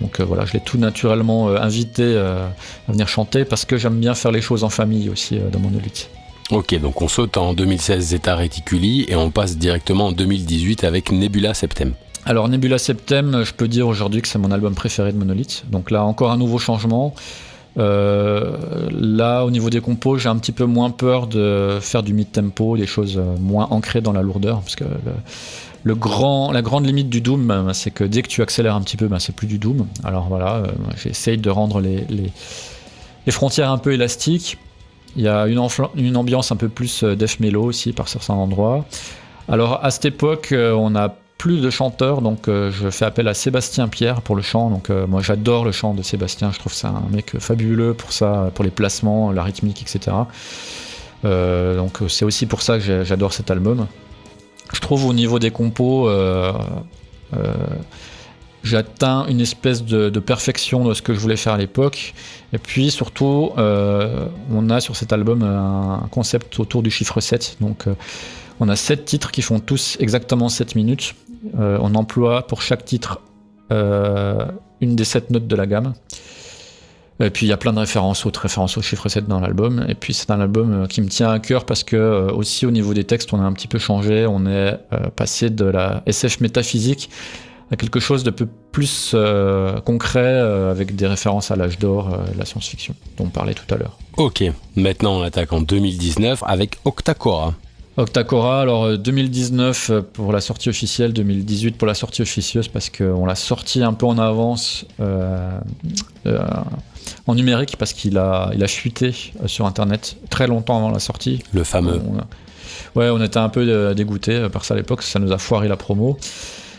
Donc 0.00 0.20
voilà, 0.20 0.44
je 0.44 0.52
l'ai 0.52 0.60
tout 0.60 0.78
naturellement 0.78 1.48
invité 1.48 2.16
à 2.16 2.52
venir 2.92 3.08
chanter 3.08 3.44
parce 3.44 3.64
que 3.64 3.76
j'aime 3.76 3.98
bien 3.98 4.14
faire 4.14 4.30
les 4.30 4.40
choses 4.40 4.62
en 4.62 4.68
famille 4.68 5.08
aussi 5.08 5.40
dans 5.52 5.58
mon 5.58 5.70
élite. 5.76 6.08
Ok, 6.50 6.78
donc 6.80 7.02
on 7.02 7.08
saute 7.08 7.36
en 7.36 7.52
2016 7.52 8.04
Zeta 8.06 8.36
Reticuli 8.36 9.06
et 9.08 9.16
on 9.16 9.30
passe 9.30 9.56
directement 9.56 10.08
en 10.08 10.12
2018 10.12 10.84
avec 10.84 11.10
Nebula 11.10 11.52
Septem. 11.52 11.94
Alors 12.26 12.48
Nebula 12.48 12.78
Septem, 12.78 13.44
je 13.44 13.54
peux 13.54 13.66
dire 13.66 13.88
aujourd'hui 13.88 14.20
que 14.20 14.28
c'est 14.28 14.38
mon 14.38 14.50
album 14.50 14.74
préféré 14.74 15.12
de 15.12 15.16
Monolith. 15.16 15.64
Donc 15.70 15.90
là 15.90 16.04
encore 16.04 16.30
un 16.30 16.36
nouveau 16.36 16.58
changement. 16.58 17.14
Euh, 17.78 18.56
là 18.90 19.44
au 19.44 19.50
niveau 19.50 19.70
des 19.70 19.80
compos, 19.80 20.18
j'ai 20.18 20.28
un 20.28 20.36
petit 20.36 20.52
peu 20.52 20.64
moins 20.64 20.90
peur 20.90 21.26
de 21.26 21.78
faire 21.80 22.02
du 22.02 22.12
mid-tempo, 22.12 22.76
des 22.76 22.86
choses 22.86 23.16
euh, 23.16 23.36
moins 23.38 23.68
ancrées 23.70 24.00
dans 24.00 24.12
la 24.12 24.22
lourdeur, 24.22 24.60
parce 24.60 24.76
que 24.76 24.84
la 25.84 25.94
grande 25.94 26.86
limite 26.86 27.08
du 27.08 27.20
Doom, 27.20 27.46
ben, 27.46 27.72
c'est 27.72 27.90
que 27.90 28.04
dès 28.04 28.22
que 28.22 28.28
tu 28.28 28.42
accélères 28.42 28.74
un 28.74 28.82
petit 28.82 28.96
peu, 28.96 29.06
ben, 29.06 29.18
c'est 29.18 29.34
plus 29.34 29.46
du 29.46 29.58
Doom. 29.58 29.86
Alors 30.04 30.26
voilà, 30.28 30.56
euh, 30.56 30.66
j'essaye 31.02 31.38
de 31.38 31.50
rendre 31.50 31.80
les, 31.80 32.32
frontières 33.30 33.70
un 33.70 33.78
peu 33.78 33.92
élastiques. 33.92 34.58
Il 35.16 35.22
y 35.22 35.28
a 35.28 35.46
une, 35.46 35.60
une 35.96 36.16
ambiance 36.16 36.52
un 36.52 36.56
peu 36.56 36.68
plus 36.68 37.04
death 37.04 37.40
mellow 37.40 37.64
aussi 37.64 37.92
par 37.92 38.08
certains 38.08 38.34
endroits. 38.34 38.84
Alors 39.48 39.84
à 39.84 39.90
cette 39.90 40.04
époque, 40.04 40.52
on 40.52 40.94
a 40.94 41.14
plus 41.40 41.62
de 41.62 41.70
chanteurs, 41.70 42.20
donc 42.20 42.48
euh, 42.48 42.70
je 42.70 42.90
fais 42.90 43.06
appel 43.06 43.26
à 43.26 43.32
Sébastien 43.32 43.88
Pierre 43.88 44.20
pour 44.20 44.36
le 44.36 44.42
chant. 44.42 44.68
Donc 44.68 44.90
euh, 44.90 45.06
moi 45.06 45.22
j'adore 45.22 45.64
le 45.64 45.72
chant 45.72 45.94
de 45.94 46.02
Sébastien, 46.02 46.52
je 46.52 46.58
trouve 46.58 46.74
ça 46.74 46.88
un 46.88 47.08
mec 47.10 47.32
fabuleux 47.38 47.94
pour 47.94 48.12
ça, 48.12 48.50
pour 48.54 48.62
les 48.62 48.70
placements, 48.70 49.32
la 49.32 49.42
rythmique, 49.42 49.80
etc. 49.80 50.14
Euh, 51.24 51.76
donc 51.76 52.00
c'est 52.10 52.26
aussi 52.26 52.44
pour 52.44 52.60
ça 52.60 52.78
que 52.78 53.04
j'adore 53.04 53.32
cet 53.32 53.50
album. 53.50 53.86
je 54.74 54.80
trouve 54.80 55.06
au 55.06 55.14
niveau 55.14 55.38
des 55.38 55.50
compos, 55.50 56.10
j'atteins 58.62 59.24
une 59.26 59.40
espèce 59.40 59.82
de, 59.82 60.20
perfection 60.20 60.84
de 60.84 60.92
ce 60.92 61.00
que 61.00 61.14
je 61.14 61.20
voulais 61.20 61.38
faire 61.38 61.54
à 61.54 61.58
l'époque. 61.58 62.12
Et 62.52 62.58
puis 62.58 62.90
surtout, 62.90 63.52
on 63.56 64.68
a 64.68 64.80
sur 64.80 64.94
cet 64.94 65.14
album 65.14 65.42
un 65.42 66.06
concept 66.10 66.60
autour 66.60 66.82
du 66.82 66.90
chiffre 66.90 67.18
7. 67.18 67.56
Donc 67.62 67.86
on 68.60 68.68
a 68.68 68.76
7 68.76 69.06
titres 69.06 69.30
qui 69.30 69.40
font 69.40 69.58
tous 69.58 69.96
exactement 70.00 70.50
7 70.50 70.74
minutes. 70.74 71.14
On 71.54 71.94
emploie 71.94 72.46
pour 72.46 72.62
chaque 72.62 72.84
titre 72.84 73.20
une 73.70 74.96
des 74.96 75.04
7 75.04 75.30
notes 75.30 75.46
de 75.46 75.56
la 75.56 75.66
gamme. 75.66 75.94
Et 77.20 77.28
puis 77.28 77.46
il 77.46 77.50
y 77.50 77.52
a 77.52 77.56
plein 77.58 77.72
de 77.72 77.78
références, 77.78 78.24
autres 78.24 78.40
références 78.40 78.78
au 78.78 78.82
chiffre 78.82 79.08
7 79.08 79.26
dans 79.26 79.40
l'album. 79.40 79.84
Et 79.88 79.94
puis 79.94 80.14
c'est 80.14 80.30
un 80.30 80.40
album 80.40 80.72
euh, 80.72 80.86
qui 80.86 81.02
me 81.02 81.08
tient 81.08 81.30
à 81.30 81.38
cœur 81.38 81.66
parce 81.66 81.84
que 81.84 81.96
euh, 81.96 82.32
aussi 82.32 82.64
au 82.64 82.70
niveau 82.70 82.94
des 82.94 83.04
textes, 83.04 83.32
on 83.32 83.40
a 83.40 83.44
un 83.44 83.52
petit 83.52 83.68
peu 83.68 83.78
changé. 83.78 84.26
On 84.26 84.46
est 84.46 84.78
euh, 84.92 85.10
passé 85.14 85.50
de 85.50 85.66
la 85.66 86.02
SF 86.06 86.40
métaphysique 86.40 87.10
à 87.70 87.76
quelque 87.76 88.00
chose 88.00 88.24
de 88.24 88.32
plus 88.72 89.14
concret 89.84 90.40
avec 90.40 90.96
des 90.96 91.06
références 91.06 91.52
à 91.52 91.56
l'âge 91.56 91.78
d'or 91.78 92.18
de 92.34 92.36
la 92.36 92.44
science-fiction 92.44 92.96
dont 93.16 93.26
on 93.26 93.28
parlait 93.28 93.54
tout 93.54 93.72
à 93.72 93.78
l'heure. 93.78 93.96
Ok, 94.16 94.42
maintenant 94.74 95.20
on 95.20 95.22
attaque 95.22 95.52
en 95.52 95.60
2019 95.60 96.42
avec 96.44 96.78
Octacora. 96.84 97.54
Octacora, 98.00 98.60
alors 98.60 98.96
2019 98.98 99.92
pour 100.12 100.32
la 100.32 100.40
sortie 100.40 100.68
officielle, 100.68 101.12
2018 101.12 101.76
pour 101.76 101.86
la 101.86 101.94
sortie 101.94 102.22
officieuse 102.22 102.68
parce 102.68 102.90
qu'on 102.90 103.26
l'a 103.26 103.34
sorti 103.34 103.82
un 103.82 103.92
peu 103.92 104.06
en 104.06 104.18
avance 104.18 104.86
en 107.26 107.34
numérique 107.34 107.76
parce 107.78 107.92
qu'il 107.92 108.18
a, 108.18 108.50
il 108.54 108.62
a 108.62 108.66
chuté 108.66 109.14
euh, 109.42 109.48
sur 109.48 109.66
Internet 109.66 110.16
très 110.28 110.46
longtemps 110.46 110.76
avant 110.78 110.90
la 110.90 110.98
sortie. 110.98 111.42
Le 111.52 111.64
fameux. 111.64 112.00
ouais, 112.94 113.10
on 113.10 113.22
était 113.22 113.38
un 113.38 113.48
peu 113.48 113.66
euh, 113.66 113.94
dégoûté 113.94 114.32
euh, 114.32 114.48
par 114.48 114.64
ça 114.64 114.74
à 114.74 114.76
l'époque, 114.76 115.02
ça 115.02 115.18
nous 115.18 115.32
a 115.32 115.38
foiré 115.38 115.68
la 115.68 115.76
promo. 115.76 116.18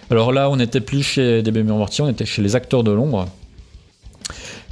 Alors 0.09 0.33
là, 0.33 0.49
on 0.49 0.57
n'était 0.57 0.81
plus 0.81 1.03
chez 1.03 1.41
DB 1.41 1.63
Mortier, 1.63 2.03
on 2.03 2.09
était 2.09 2.25
chez 2.25 2.41
les 2.41 2.55
acteurs 2.55 2.83
de 2.83 2.91
l'ombre. 2.91 3.27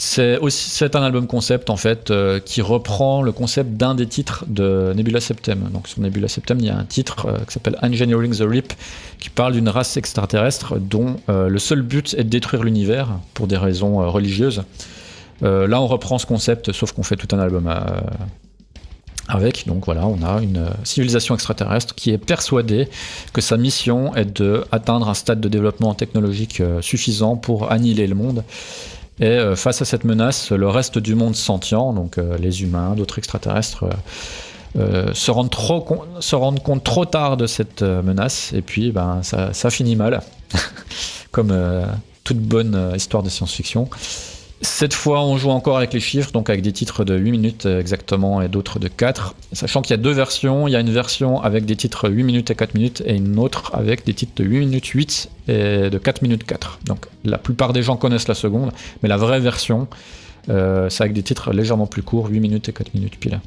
C'est 0.01 0.37
aussi 0.37 0.69
c'est 0.69 0.95
un 0.95 1.03
album 1.03 1.27
concept 1.27 1.69
en 1.69 1.75
fait 1.75 2.11
qui 2.45 2.61
reprend 2.61 3.21
le 3.21 3.33
concept 3.33 3.71
d'un 3.71 3.95
des 3.95 4.07
titres 4.07 4.45
de 4.47 4.93
Nebula 4.95 5.19
Septem. 5.19 5.69
Donc 5.73 5.89
sur 5.89 5.99
Nebula 5.99 6.29
Septem, 6.29 6.57
il 6.59 6.67
y 6.67 6.69
a 6.69 6.77
un 6.77 6.85
titre 6.85 7.27
qui 7.45 7.53
s'appelle 7.53 7.77
Engineering 7.83 8.33
the 8.33 8.43
Rip 8.49 8.73
qui 9.19 9.29
parle 9.29 9.53
d'une 9.53 9.67
race 9.67 9.97
extraterrestre 9.97 10.79
dont 10.79 11.17
le 11.27 11.59
seul 11.59 11.81
but 11.81 12.15
est 12.17 12.23
de 12.23 12.29
détruire 12.29 12.63
l'univers 12.63 13.09
pour 13.33 13.47
des 13.47 13.57
raisons 13.57 14.09
religieuses. 14.09 14.63
Euh, 15.43 15.67
là, 15.67 15.81
on 15.81 15.87
reprend 15.87 16.17
ce 16.17 16.25
concept, 16.25 16.71
sauf 16.71 16.91
qu'on 16.91 17.03
fait 17.03 17.15
tout 17.15 17.33
un 17.35 17.39
album 17.39 17.67
euh, 17.67 17.79
avec. 19.27 19.67
Donc 19.67 19.85
voilà, 19.85 20.05
on 20.07 20.21
a 20.23 20.41
une 20.41 20.69
civilisation 20.83 21.35
extraterrestre 21.35 21.95
qui 21.95 22.11
est 22.11 22.17
persuadée 22.17 22.89
que 23.33 23.41
sa 23.41 23.57
mission 23.57 24.15
est 24.15 24.41
d'atteindre 24.41 25.09
un 25.09 25.13
stade 25.13 25.39
de 25.39 25.49
développement 25.49 25.93
technologique 25.93 26.61
euh, 26.61 26.81
suffisant 26.81 27.35
pour 27.35 27.71
annihiler 27.71 28.07
le 28.07 28.15
monde. 28.15 28.43
Et 29.19 29.37
face 29.55 29.81
à 29.81 29.85
cette 29.85 30.05
menace, 30.05 30.51
le 30.51 30.69
reste 30.69 30.97
du 30.97 31.13
monde 31.15 31.35
sentient, 31.35 31.93
donc 31.93 32.17
les 32.39 32.63
humains, 32.63 32.95
d'autres 32.95 33.17
extraterrestres, 33.17 33.85
se, 34.75 35.31
rendent 35.31 35.49
trop 35.49 35.81
compte 35.81 36.83
trop 36.83 37.05
tard 37.05 37.35
de 37.35 37.45
cette 37.45 37.81
menace, 37.81 38.53
et 38.53 38.61
puis 38.61 38.91
ben, 38.91 39.19
ça, 39.23 39.53
ça 39.53 39.69
finit 39.69 39.97
mal, 39.97 40.21
comme 41.31 41.53
toute 42.23 42.39
bonne 42.39 42.93
histoire 42.95 43.21
de 43.21 43.29
science-fiction. 43.29 43.89
Cette 44.61 44.93
fois, 44.93 45.23
on 45.23 45.37
joue 45.37 45.51
encore 45.51 45.77
avec 45.77 45.93
les 45.93 46.01
chiffres, 46.01 46.31
donc 46.33 46.49
avec 46.49 46.61
des 46.61 46.73
titres 46.73 47.05
de 47.05 47.15
8 47.15 47.31
minutes 47.31 47.65
exactement 47.65 48.41
et 48.41 48.49
d'autres 48.49 48.77
de 48.77 48.89
4. 48.89 49.35
Sachant 49.53 49.81
qu'il 49.81 49.91
y 49.91 49.93
a 49.93 49.97
deux 49.97 50.11
versions. 50.11 50.67
Il 50.67 50.71
y 50.71 50.75
a 50.75 50.81
une 50.81 50.91
version 50.91 51.41
avec 51.41 51.65
des 51.65 51.77
titres 51.77 52.09
8 52.09 52.23
minutes 52.23 52.51
et 52.51 52.55
4 52.55 52.73
minutes 52.73 53.01
et 53.05 53.15
une 53.15 53.39
autre 53.39 53.71
avec 53.73 54.05
des 54.05 54.13
titres 54.13 54.33
de 54.35 54.43
8 54.43 54.59
minutes 54.59 54.85
8 54.87 55.29
et 55.47 55.89
de 55.89 55.97
4 55.97 56.21
minutes 56.23 56.43
4. 56.43 56.79
Donc 56.85 57.05
la 57.23 57.37
plupart 57.37 57.71
des 57.71 57.83
gens 57.83 57.95
connaissent 57.95 58.27
la 58.27 58.35
seconde, 58.35 58.71
mais 59.01 59.07
la 59.07 59.15
vraie 59.15 59.39
version, 59.39 59.87
euh, 60.49 60.89
c'est 60.89 61.03
avec 61.03 61.13
des 61.13 61.23
titres 61.23 61.53
légèrement 61.53 61.87
plus 61.87 62.03
courts, 62.03 62.27
8 62.29 62.41
minutes 62.41 62.67
et 62.67 62.73
4 62.73 62.93
minutes 62.93 63.17
pile. 63.17 63.39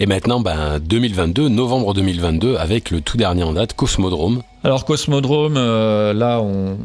Et 0.00 0.06
maintenant, 0.06 0.40
ben, 0.40 0.78
2022, 0.78 1.48
novembre 1.48 1.92
2022, 1.94 2.56
avec 2.56 2.90
le 2.90 3.00
tout 3.00 3.16
dernier 3.16 3.42
en 3.42 3.52
date, 3.52 3.74
Cosmodrome. 3.74 4.42
Alors 4.62 4.84
Cosmodrome, 4.84 5.56
euh, 5.56 6.12
là, 6.12 6.40
on, 6.40 6.78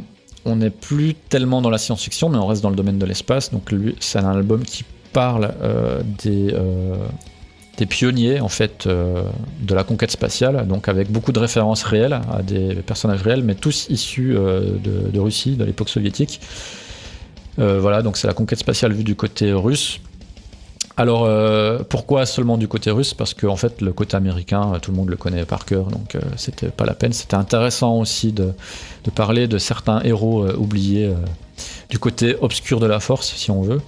on 0.45 0.57
n'est 0.57 0.69
plus 0.69 1.15
tellement 1.15 1.61
dans 1.61 1.69
la 1.69 1.77
science-fiction, 1.77 2.29
mais 2.29 2.37
on 2.37 2.47
reste 2.47 2.61
dans 2.61 2.69
le 2.69 2.75
domaine 2.75 2.99
de 2.99 3.05
l'espace. 3.05 3.51
Donc 3.51 3.71
lui, 3.71 3.95
c'est 3.99 4.19
un 4.19 4.31
album 4.31 4.63
qui 4.63 4.83
parle 5.13 5.53
euh, 5.61 6.01
euh, 6.25 6.95
des, 7.77 7.85
pionniers 7.85 8.41
en 8.41 8.49
fait 8.49 8.87
euh, 8.87 9.23
de 9.61 9.75
la 9.75 9.83
conquête 9.83 10.11
spatiale, 10.11 10.67
donc 10.67 10.89
avec 10.89 11.11
beaucoup 11.11 11.31
de 11.31 11.39
références 11.39 11.83
réelles 11.83 12.19
à 12.31 12.41
des 12.41 12.75
personnages 12.75 13.21
réels, 13.21 13.43
mais 13.43 13.55
tous 13.55 13.87
issus 13.89 14.33
de, 14.33 15.11
de, 15.11 15.19
Russie, 15.19 15.55
de 15.55 15.63
l'époque 15.63 15.89
soviétique. 15.89 16.41
voilà, 17.57 18.01
donc 18.01 18.17
c'est 18.17 18.27
la 18.27 18.33
conquête 18.33 18.59
spatiale 18.59 18.93
vue 18.93 19.03
du 19.03 19.15
côté 19.15 19.53
russe. 19.53 20.01
Alors 20.95 21.25
euh, 21.25 21.79
pourquoi 21.87 22.25
seulement 22.25 22.57
du 22.57 22.67
côté 22.67 22.91
russe? 22.91 23.13
Parce 23.13 23.33
qu'en 23.33 23.55
fait 23.55 23.81
le 23.81 23.93
côté 23.93 24.15
américain, 24.15 24.73
euh, 24.73 24.79
tout 24.79 24.91
le 24.91 24.97
monde 24.97 25.09
le 25.09 25.17
connaît 25.17 25.45
par 25.45 25.65
cœur, 25.65 25.85
donc 25.85 26.15
euh, 26.15 26.21
c'était 26.37 26.67
pas 26.67 26.85
la 26.85 26.93
peine. 26.93 27.13
C'était 27.13 27.35
intéressant 27.35 27.97
aussi 27.97 28.31
de, 28.31 28.53
parler 29.15 29.47
de 29.47 29.57
certains 29.57 30.01
héros 30.03 30.47
oubliés 30.55 31.11
du 31.89 31.99
côté 31.99 32.35
obscur 32.41 32.79
de 32.79 32.85
la 32.85 32.99
force, 32.99 33.33
si 33.35 33.51
on 33.51 33.61
veut. 33.61 33.81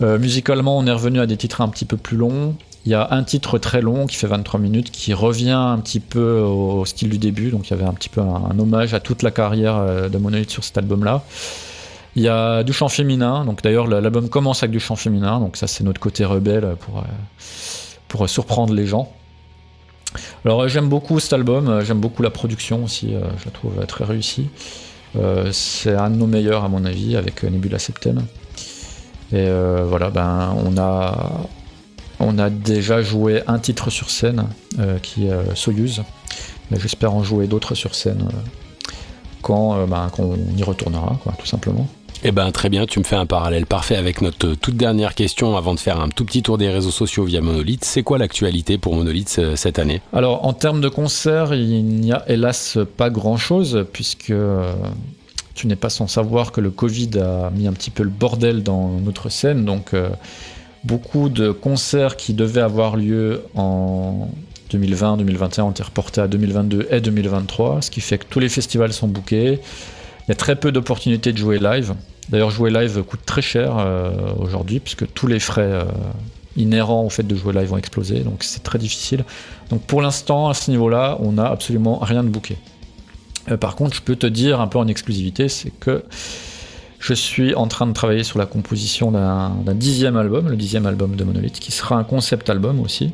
musicalement, 0.00 0.78
on 0.78 0.86
est 0.86 0.92
revenu 0.92 1.20
à 1.20 1.26
des 1.26 1.36
titres 1.36 1.60
un 1.60 1.68
petit 1.68 1.84
peu 1.84 1.96
plus 1.96 2.16
longs. 2.16 2.54
Il 2.86 2.92
y 2.92 2.94
a 2.94 3.08
un 3.10 3.24
titre 3.24 3.58
très 3.58 3.82
long 3.82 4.06
qui 4.06 4.16
fait 4.16 4.26
23 4.26 4.60
minutes 4.60 4.90
qui 4.90 5.12
revient 5.12 5.50
un 5.50 5.78
petit 5.78 6.00
peu 6.00 6.40
au, 6.40 6.84
style 6.86 7.10
du 7.10 7.18
début, 7.18 7.50
donc 7.50 7.68
il 7.68 7.70
y 7.70 7.74
avait 7.74 7.84
un 7.84 7.92
petit 7.92 8.08
peu 8.08 8.20
un, 8.20 8.50
un 8.50 8.58
hommage 8.58 8.94
à 8.94 9.00
toute 9.00 9.22
la 9.22 9.30
carrière 9.30 10.08
de 10.08 10.18
Monolith 10.18 10.50
sur 10.50 10.64
cet 10.64 10.78
album-là. 10.78 11.24
Il 12.16 12.22
y 12.22 12.28
a 12.28 12.62
du 12.62 12.72
chant 12.72 12.88
féminin, 12.88 13.44
donc 13.44 13.62
d'ailleurs 13.62 13.86
l'album 13.86 14.28
commence 14.28 14.62
avec 14.62 14.72
du 14.72 14.80
chant 14.80 14.96
féminin, 14.96 15.40
donc 15.40 15.56
ça 15.56 15.66
c'est 15.66 15.84
notre 15.84 16.00
côté 16.00 16.24
rebelle 16.24 16.76
pour, 16.80 16.98
euh, 16.98 17.02
pour 18.08 18.28
surprendre 18.28 18.74
les 18.74 18.86
gens. 18.86 19.12
Alors 20.44 20.62
euh, 20.62 20.68
j'aime 20.68 20.88
beaucoup 20.88 21.20
cet 21.20 21.34
album, 21.34 21.68
euh, 21.68 21.84
j'aime 21.84 22.00
beaucoup 22.00 22.22
la 22.22 22.30
production 22.30 22.84
aussi, 22.84 23.14
je 23.38 23.44
la 23.44 23.50
trouve 23.50 23.86
très 23.86 24.04
réussie. 24.04 24.48
c'est 25.52 25.94
un 25.94 26.10
de 26.10 26.16
nos 26.16 26.26
meilleurs 26.26 26.64
à 26.64 26.68
mon 26.68 26.84
avis 26.84 27.16
avec 27.16 27.42
Nebula 27.44 27.78
Septem. 27.78 28.22
Et 29.32 29.46
voilà, 29.86 30.08
ben 30.08 30.56
on 30.64 30.78
a, 30.78 31.46
on 32.18 32.38
a 32.38 32.48
déjà 32.48 33.02
joué 33.02 33.42
un 33.46 33.58
titre 33.58 33.90
sur 33.90 34.08
scène 34.08 34.46
qui 35.02 35.26
est 35.26 35.54
Soyuz, 35.54 36.02
mais 36.70 36.80
j'espère 36.80 37.12
en 37.12 37.22
jouer 37.22 37.46
d'autres 37.46 37.74
sur 37.74 37.94
scène 37.94 38.28
quand, 39.42 39.86
ben, 39.86 40.10
on 40.18 40.36
y 40.56 40.62
retournera, 40.62 41.18
tout 41.38 41.46
simplement. 41.46 41.86
Eh 42.24 42.32
ben 42.32 42.50
très 42.50 42.68
bien, 42.68 42.84
tu 42.84 42.98
me 42.98 43.04
fais 43.04 43.14
un 43.14 43.26
parallèle 43.26 43.64
parfait 43.64 43.94
avec 43.94 44.22
notre 44.22 44.54
toute 44.54 44.76
dernière 44.76 45.14
question 45.14 45.56
avant 45.56 45.72
de 45.74 45.78
faire 45.78 46.00
un 46.00 46.08
tout 46.08 46.24
petit 46.24 46.42
tour 46.42 46.58
des 46.58 46.68
réseaux 46.68 46.90
sociaux 46.90 47.22
via 47.22 47.40
Monolith. 47.40 47.84
C'est 47.84 48.02
quoi 48.02 48.18
l'actualité 48.18 48.76
pour 48.76 48.96
Monolith 48.96 49.36
euh, 49.38 49.54
cette 49.54 49.78
année? 49.78 50.00
Alors 50.12 50.44
en 50.44 50.52
termes 50.52 50.80
de 50.80 50.88
concerts, 50.88 51.54
il 51.54 51.84
n'y 51.84 52.12
a 52.12 52.24
hélas 52.26 52.76
pas 52.96 53.10
grand-chose 53.10 53.86
puisque 53.92 54.30
euh, 54.30 54.72
tu 55.54 55.68
n'es 55.68 55.76
pas 55.76 55.90
sans 55.90 56.08
savoir 56.08 56.50
que 56.50 56.60
le 56.60 56.70
Covid 56.70 57.20
a 57.20 57.50
mis 57.50 57.68
un 57.68 57.72
petit 57.72 57.90
peu 57.90 58.02
le 58.02 58.10
bordel 58.10 58.64
dans 58.64 58.88
notre 58.88 59.28
scène. 59.28 59.64
Donc 59.64 59.94
euh, 59.94 60.08
beaucoup 60.82 61.28
de 61.28 61.52
concerts 61.52 62.16
qui 62.16 62.34
devaient 62.34 62.62
avoir 62.62 62.96
lieu 62.96 63.44
en 63.54 64.28
2020, 64.70 65.18
2021 65.18 65.64
ont 65.66 65.70
été 65.70 65.84
reportés 65.84 66.20
à 66.20 66.26
2022 66.26 66.88
et 66.90 67.00
2023, 67.00 67.80
ce 67.80 67.92
qui 67.92 68.00
fait 68.00 68.18
que 68.18 68.26
tous 68.28 68.40
les 68.40 68.48
festivals 68.48 68.92
sont 68.92 69.06
bookés. 69.06 69.60
Il 70.28 70.32
y 70.32 70.32
a 70.32 70.36
très 70.36 70.56
peu 70.56 70.72
d'opportunités 70.72 71.32
de 71.32 71.38
jouer 71.38 71.58
live. 71.58 71.94
D'ailleurs, 72.28 72.50
jouer 72.50 72.70
live 72.70 73.02
coûte 73.02 73.20
très 73.24 73.40
cher 73.40 73.78
euh, 73.78 74.10
aujourd'hui, 74.38 74.78
puisque 74.78 75.10
tous 75.14 75.26
les 75.26 75.40
frais 75.40 75.62
euh, 75.62 75.84
inhérents 76.54 77.02
au 77.02 77.08
fait 77.08 77.22
de 77.22 77.34
jouer 77.34 77.54
live 77.54 77.68
vont 77.68 77.78
exploser, 77.78 78.20
donc 78.20 78.44
c'est 78.44 78.62
très 78.62 78.78
difficile. 78.78 79.24
Donc 79.70 79.80
pour 79.82 80.02
l'instant, 80.02 80.50
à 80.50 80.54
ce 80.54 80.70
niveau-là, 80.70 81.16
on 81.20 81.32
n'a 81.32 81.46
absolument 81.46 81.98
rien 81.98 82.22
de 82.22 82.28
booké. 82.28 82.58
Euh, 83.50 83.56
par 83.56 83.74
contre, 83.74 83.96
je 83.96 84.02
peux 84.02 84.16
te 84.16 84.26
dire 84.26 84.60
un 84.60 84.66
peu 84.66 84.78
en 84.78 84.86
exclusivité, 84.86 85.48
c'est 85.48 85.70
que 85.70 86.04
je 86.98 87.14
suis 87.14 87.54
en 87.54 87.66
train 87.66 87.86
de 87.86 87.94
travailler 87.94 88.24
sur 88.24 88.38
la 88.38 88.44
composition 88.44 89.10
d'un 89.10 89.74
dixième 89.74 90.18
album, 90.18 90.50
le 90.50 90.56
dixième 90.56 90.84
album 90.84 91.16
de 91.16 91.24
Monolith, 91.24 91.58
qui 91.58 91.72
sera 91.72 91.96
un 91.96 92.04
concept 92.04 92.50
album 92.50 92.80
aussi 92.80 93.12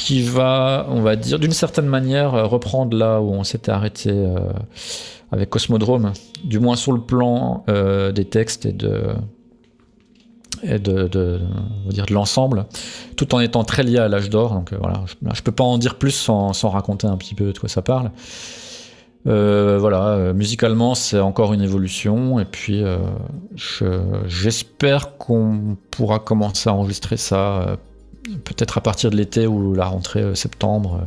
qui 0.00 0.22
va, 0.22 0.86
on 0.88 1.02
va 1.02 1.14
dire, 1.14 1.38
d'une 1.38 1.52
certaine 1.52 1.84
manière, 1.84 2.34
euh, 2.34 2.46
reprendre 2.46 2.96
là 2.96 3.20
où 3.20 3.32
on 3.32 3.44
s'était 3.44 3.70
arrêté 3.70 4.08
euh, 4.10 4.38
avec 5.30 5.50
Cosmodrome, 5.50 6.14
du 6.42 6.58
moins 6.58 6.74
sur 6.74 6.92
le 6.92 7.02
plan 7.02 7.64
euh, 7.68 8.10
des 8.10 8.24
textes 8.24 8.64
et 8.64 8.72
de 8.72 9.08
et 10.62 10.78
de, 10.78 11.40
l'ensemble, 12.10 12.66
tout 13.16 13.34
en 13.34 13.40
étant 13.40 13.64
très 13.64 13.82
lié 13.82 13.98
à 13.98 14.08
l'âge 14.08 14.28
d'or. 14.28 14.52
Donc 14.52 14.74
voilà, 14.74 15.04
je, 15.06 15.14
ne 15.26 15.40
peux 15.42 15.52
pas 15.52 15.64
en 15.64 15.78
dire 15.78 15.96
plus 15.96 16.10
sans, 16.10 16.52
raconter 16.64 17.06
un 17.06 17.16
petit 17.16 17.34
peu 17.34 17.52
de 17.52 17.58
quoi 17.58 17.68
ça 17.68 17.80
parle. 17.80 18.10
voilà, 19.24 20.34
musicalement 20.34 20.94
c'est 20.94 21.18
encore 21.18 21.54
une 21.54 21.62
évolution 21.62 22.40
et 22.40 22.44
puis 22.44 22.82
j'espère 24.26 25.16
qu'on 25.16 25.78
pourra 25.90 26.18
commencer 26.18 26.68
à 26.68 26.74
enregistrer 26.74 27.16
ça 27.16 27.78
peut-être 28.44 28.78
à 28.78 28.80
partir 28.80 29.10
de 29.10 29.16
l'été 29.16 29.46
ou 29.46 29.74
la 29.74 29.86
rentrée 29.86 30.34
septembre 30.34 31.00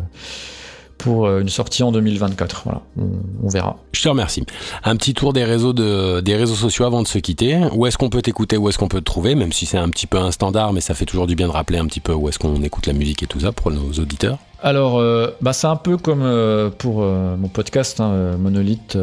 pour 0.98 1.30
une 1.30 1.50
sortie 1.50 1.84
en 1.84 1.92
2024. 1.92 2.62
Voilà, 2.64 2.82
on, 2.98 3.50
verra. 3.50 3.78
Je 3.92 4.02
te 4.02 4.08
remercie. 4.08 4.46
Un 4.84 4.96
petit 4.96 5.14
tour 5.14 5.34
des 5.34 5.44
réseaux, 5.44 5.74
de, 5.74 6.22
des 6.22 6.36
réseaux 6.36 6.56
sociaux 6.56 6.86
avant 6.86 7.02
de 7.02 7.08
se 7.08 7.18
quitter. 7.18 7.60
Où 7.74 7.86
est-ce 7.86 7.98
qu'on 7.98 8.10
peut 8.10 8.22
t'écouter? 8.22 8.58
Où 8.58 8.70
est-ce 8.70 8.78
qu'on 8.78 8.88
peut 8.88 9.00
te 9.00 9.06
trouver? 9.06 9.36
Même 9.36 9.52
si 9.52 9.66
c'est 9.66 9.78
un 9.78 9.90
petit 9.90 10.08
peu 10.08 10.18
un 10.18 10.32
standard, 10.32 10.72
mais 10.72 10.82
ça 10.82 10.94
fait 10.94 11.06
toujours 11.06 11.28
du 11.28 11.36
bien 11.36 11.48
de 11.48 11.52
rappeler 11.52 11.78
un 11.78 11.88
petit 11.88 12.00
peu 12.00 12.14
où 12.14 12.30
est-ce 12.30 12.40
qu'on 12.40 12.62
écoute 12.64 12.88
la 12.88 12.94
musique 12.94 13.22
et 13.22 13.28
tout 13.28 13.42
ça 13.42 13.52
pour 13.52 13.70
nos 13.72 13.92
auditeurs. 13.94 14.38
Alors, 14.66 14.98
euh, 14.98 15.28
bah, 15.42 15.52
c'est 15.52 15.68
un 15.68 15.76
peu 15.76 15.98
comme 15.98 16.22
euh, 16.24 16.70
pour 16.70 17.04
euh, 17.04 17.36
mon 17.36 17.50
podcast, 17.50 18.00
hein, 18.00 18.38
Monolith. 18.40 18.98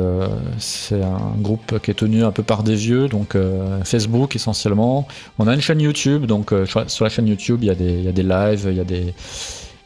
c'est 0.57 1.03
un 1.03 1.35
groupe 1.37 1.79
qui 1.81 1.91
est 1.91 1.95
tenu 1.95 2.25
un 2.25 2.33
peu 2.33 2.43
par 2.43 2.63
des 2.63 2.75
vieux, 2.75 3.09
donc 3.09 3.37
Facebook 3.85 4.35
essentiellement. 4.35 5.07
On 5.39 5.47
a 5.47 5.55
une 5.55 5.61
chaîne 5.61 5.81
YouTube, 5.81 6.25
donc 6.25 6.55
sur 6.65 7.05
la 7.05 7.11
chaîne 7.11 7.29
YouTube, 7.29 7.59
il 7.63 7.67
y, 7.67 7.71
a 7.71 7.75
des, 7.75 8.01
y 8.01 8.09
a 8.09 8.13
des 8.13 8.23
lives, 8.23 8.67
il 8.71 8.77
y 8.77 8.81
a 8.81 8.85
des 8.85 9.15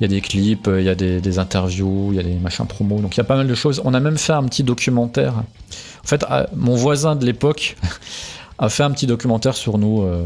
il 0.01 0.03
y 0.03 0.07
a 0.07 0.09
des 0.09 0.21
clips, 0.21 0.69
il 0.77 0.83
y 0.83 0.89
a 0.89 0.95
des, 0.95 1.39
interviews, 1.39 2.09
il 2.11 2.17
y 2.17 2.21
a 2.21 2.23
des 2.23 2.35
machins 2.35 2.67
promo. 2.67 3.01
Donc 3.01 3.17
il 3.17 3.19
y 3.19 3.21
a 3.21 3.25
pas 3.25 3.37
mal 3.37 3.47
de 3.47 3.55
choses. 3.55 3.81
On 3.85 3.95
a 3.95 4.01
même 4.01 4.19
fait 4.19 4.33
un 4.33 4.45
petit 4.45 4.63
documentaire. 4.63 5.35
En 5.35 6.07
fait, 6.07 6.25
mon 6.55 6.75
voisin 6.75 7.17
de 7.17 7.25
l'époque 7.25 7.77
a 8.59 8.69
fait 8.69 8.83
un 8.85 8.91
petit 8.91 9.07
documentaire 9.07 9.55
sur 9.55 9.79
nous 9.79 10.03
euh, 10.03 10.25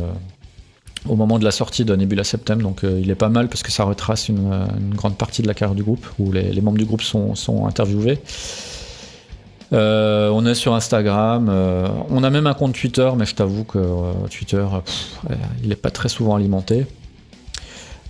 au 1.06 1.16
moment 1.16 1.38
de 1.38 1.44
la 1.44 1.50
sortie 1.50 1.84
de 1.84 1.94
Nebula 1.94 2.24
Septembre. 2.24 2.62
Donc 2.62 2.84
euh, 2.84 3.00
il 3.00 3.10
est 3.10 3.14
pas 3.14 3.28
mal 3.28 3.48
parce 3.48 3.62
que 3.62 3.70
ça 3.70 3.84
retrace 3.84 4.28
une, 4.28 4.66
grande 4.94 5.16
partie 5.16 5.42
de 5.42 5.46
la 5.46 5.54
carrière 5.54 5.74
du 5.74 5.82
groupe 5.82 6.06
où 6.18 6.32
les, 6.32 6.60
membres 6.60 6.78
du 6.78 6.84
groupe 6.84 7.02
sont, 7.02 7.66
interviewés. 7.66 8.18
Euh, 9.74 10.30
on 10.30 10.46
est 10.46 10.54
sur 10.54 10.74
Instagram, 10.74 11.52
on 12.08 12.24
a 12.24 12.30
même 12.30 12.46
un 12.46 12.54
compte 12.54 12.74
Twitter, 12.74 13.10
mais 13.16 13.26
je 13.26 13.34
t'avoue 13.34 13.64
que 13.64 13.78
Twitter, 14.30 14.66
il 15.62 15.68
n'est 15.68 15.76
pas 15.76 15.90
très 15.90 16.08
souvent 16.08 16.36
alimenté. 16.36 16.86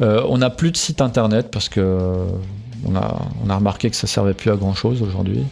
Euh, 0.00 0.22
on 0.28 0.38
n'a 0.38 0.50
plus 0.50 0.70
de 0.70 0.76
site 0.76 1.00
internet 1.00 1.50
parce 1.50 1.68
que 1.68 2.26
on 2.86 2.94
a, 2.94 3.18
on 3.44 3.50
a 3.50 3.56
remarqué 3.56 3.90
que 3.90 3.96
ça 3.96 4.06
servait 4.06 4.34
plus 4.34 4.50
à 4.50 4.56
grand 4.56 4.74
chose 4.74 5.02
aujourd'hui. 5.02 5.44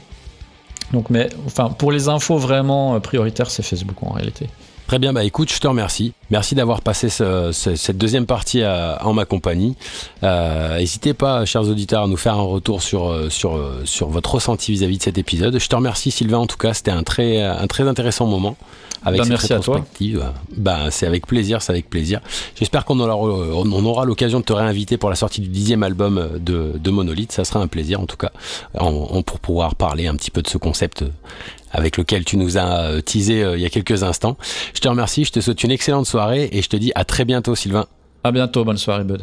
Donc, 0.93 1.11
mais 1.11 1.29
enfin, 1.47 1.71
pour 1.71 1.91
les 1.91 2.09
infos 2.09 2.39
vraiment 2.39 2.95
euh, 2.95 3.01
prioritaires, 3.01 3.51
c'est 3.51 3.63
Facebook 3.63 4.01
en 4.03 4.13
réalité. 4.13 4.49
Très 4.87 5.01
bien, 5.01 5.13
bah 5.13 5.25
écoute, 5.25 5.53
je 5.53 5.59
te 5.59 5.67
remercie. 5.67 6.13
Merci 6.31 6.55
d'avoir 6.55 6.81
passé 6.81 7.09
cette 7.09 7.99
deuxième 7.99 8.27
partie 8.27 8.63
en 8.65 9.13
ma 9.13 9.25
compagnie. 9.25 9.75
Euh, 10.23 10.79
n'hésitez 10.79 11.13
pas, 11.13 11.45
chers 11.45 11.63
auditeurs, 11.63 12.05
à 12.05 12.07
nous 12.07 12.17
faire 12.17 12.35
un 12.35 12.43
retour 12.43 12.83
sur, 12.83 13.13
sur, 13.29 13.61
sur 13.85 14.09
votre 14.09 14.35
ressenti 14.35 14.71
vis-à-vis 14.71 14.99
de 14.99 15.03
cet 15.03 15.19
épisode. 15.19 15.59
Je 15.59 15.67
te 15.67 15.75
remercie, 15.75 16.13
Sylvain, 16.13 16.39
en 16.39 16.47
tout 16.47 16.57
cas, 16.57 16.73
c'était 16.73 16.93
un 16.93 17.03
très, 17.03 17.43
un 17.43 17.67
très 17.67 17.89
intéressant 17.89 18.27
moment 18.27 18.57
avec 19.05 19.21
bah, 19.21 19.27
cette 19.27 19.51
rétrospective. 19.51 20.25
Bah, 20.57 20.91
c'est 20.91 21.07
avec 21.07 21.27
plaisir, 21.27 21.63
c'est 21.63 21.73
avec 21.73 21.91
plaisir. 21.91 22.21
J'espère 22.57 22.85
qu'on 22.85 23.01
aura, 23.01 23.17
on 23.17 23.85
aura 23.85 24.05
l'occasion 24.05 24.39
de 24.39 24.45
te 24.45 24.53
réinviter 24.53 24.99
pour 24.99 25.11
la 25.11 25.17
sortie 25.17 25.41
du 25.41 25.49
dixième 25.49 25.83
album 25.83 26.39
de, 26.39 26.73
de 26.79 26.91
Monolith. 26.91 27.33
Ça 27.33 27.45
sera 27.45 27.61
un 27.61 27.69
plaisir, 27.69 28.01
en 28.01 28.07
tout 28.07 28.17
cas, 28.17 28.31
pour 28.73 29.41
pouvoir 29.41 29.75
parler 29.75 30.07
un 30.07 30.15
petit 30.15 30.31
peu 30.31 30.43
de 30.43 30.49
ce 30.49 30.59
concept 30.59 31.05
avec 31.73 31.97
lequel 31.97 32.25
tu 32.25 32.37
nous 32.37 32.59
as 32.59 32.81
euh, 32.81 33.01
teasé 33.01 33.43
euh, 33.43 33.57
il 33.57 33.63
y 33.63 33.67
a 33.67 33.71
quelques 33.71 34.03
instants. 34.03 34.37
Je 34.75 34.81
te 34.81 34.89
remercie, 34.89 35.25
je 35.25 35.33
te 35.33 35.41
souhaite 35.41 35.63
une 35.65 35.71
excellente 35.71 36.07
soirée 36.07 36.49
et 36.53 36.63
je 36.63 36.69
te 36.69 36.77
dis 36.77 36.93
à 36.95 37.05
très 37.05 37.25
bientôt, 37.25 37.55
Sylvain. 37.55 37.87
À 38.25 38.33
bientôt, 38.33 38.65
bonne 38.65 38.79
soirée, 38.79 39.05
Bud. 39.05 39.23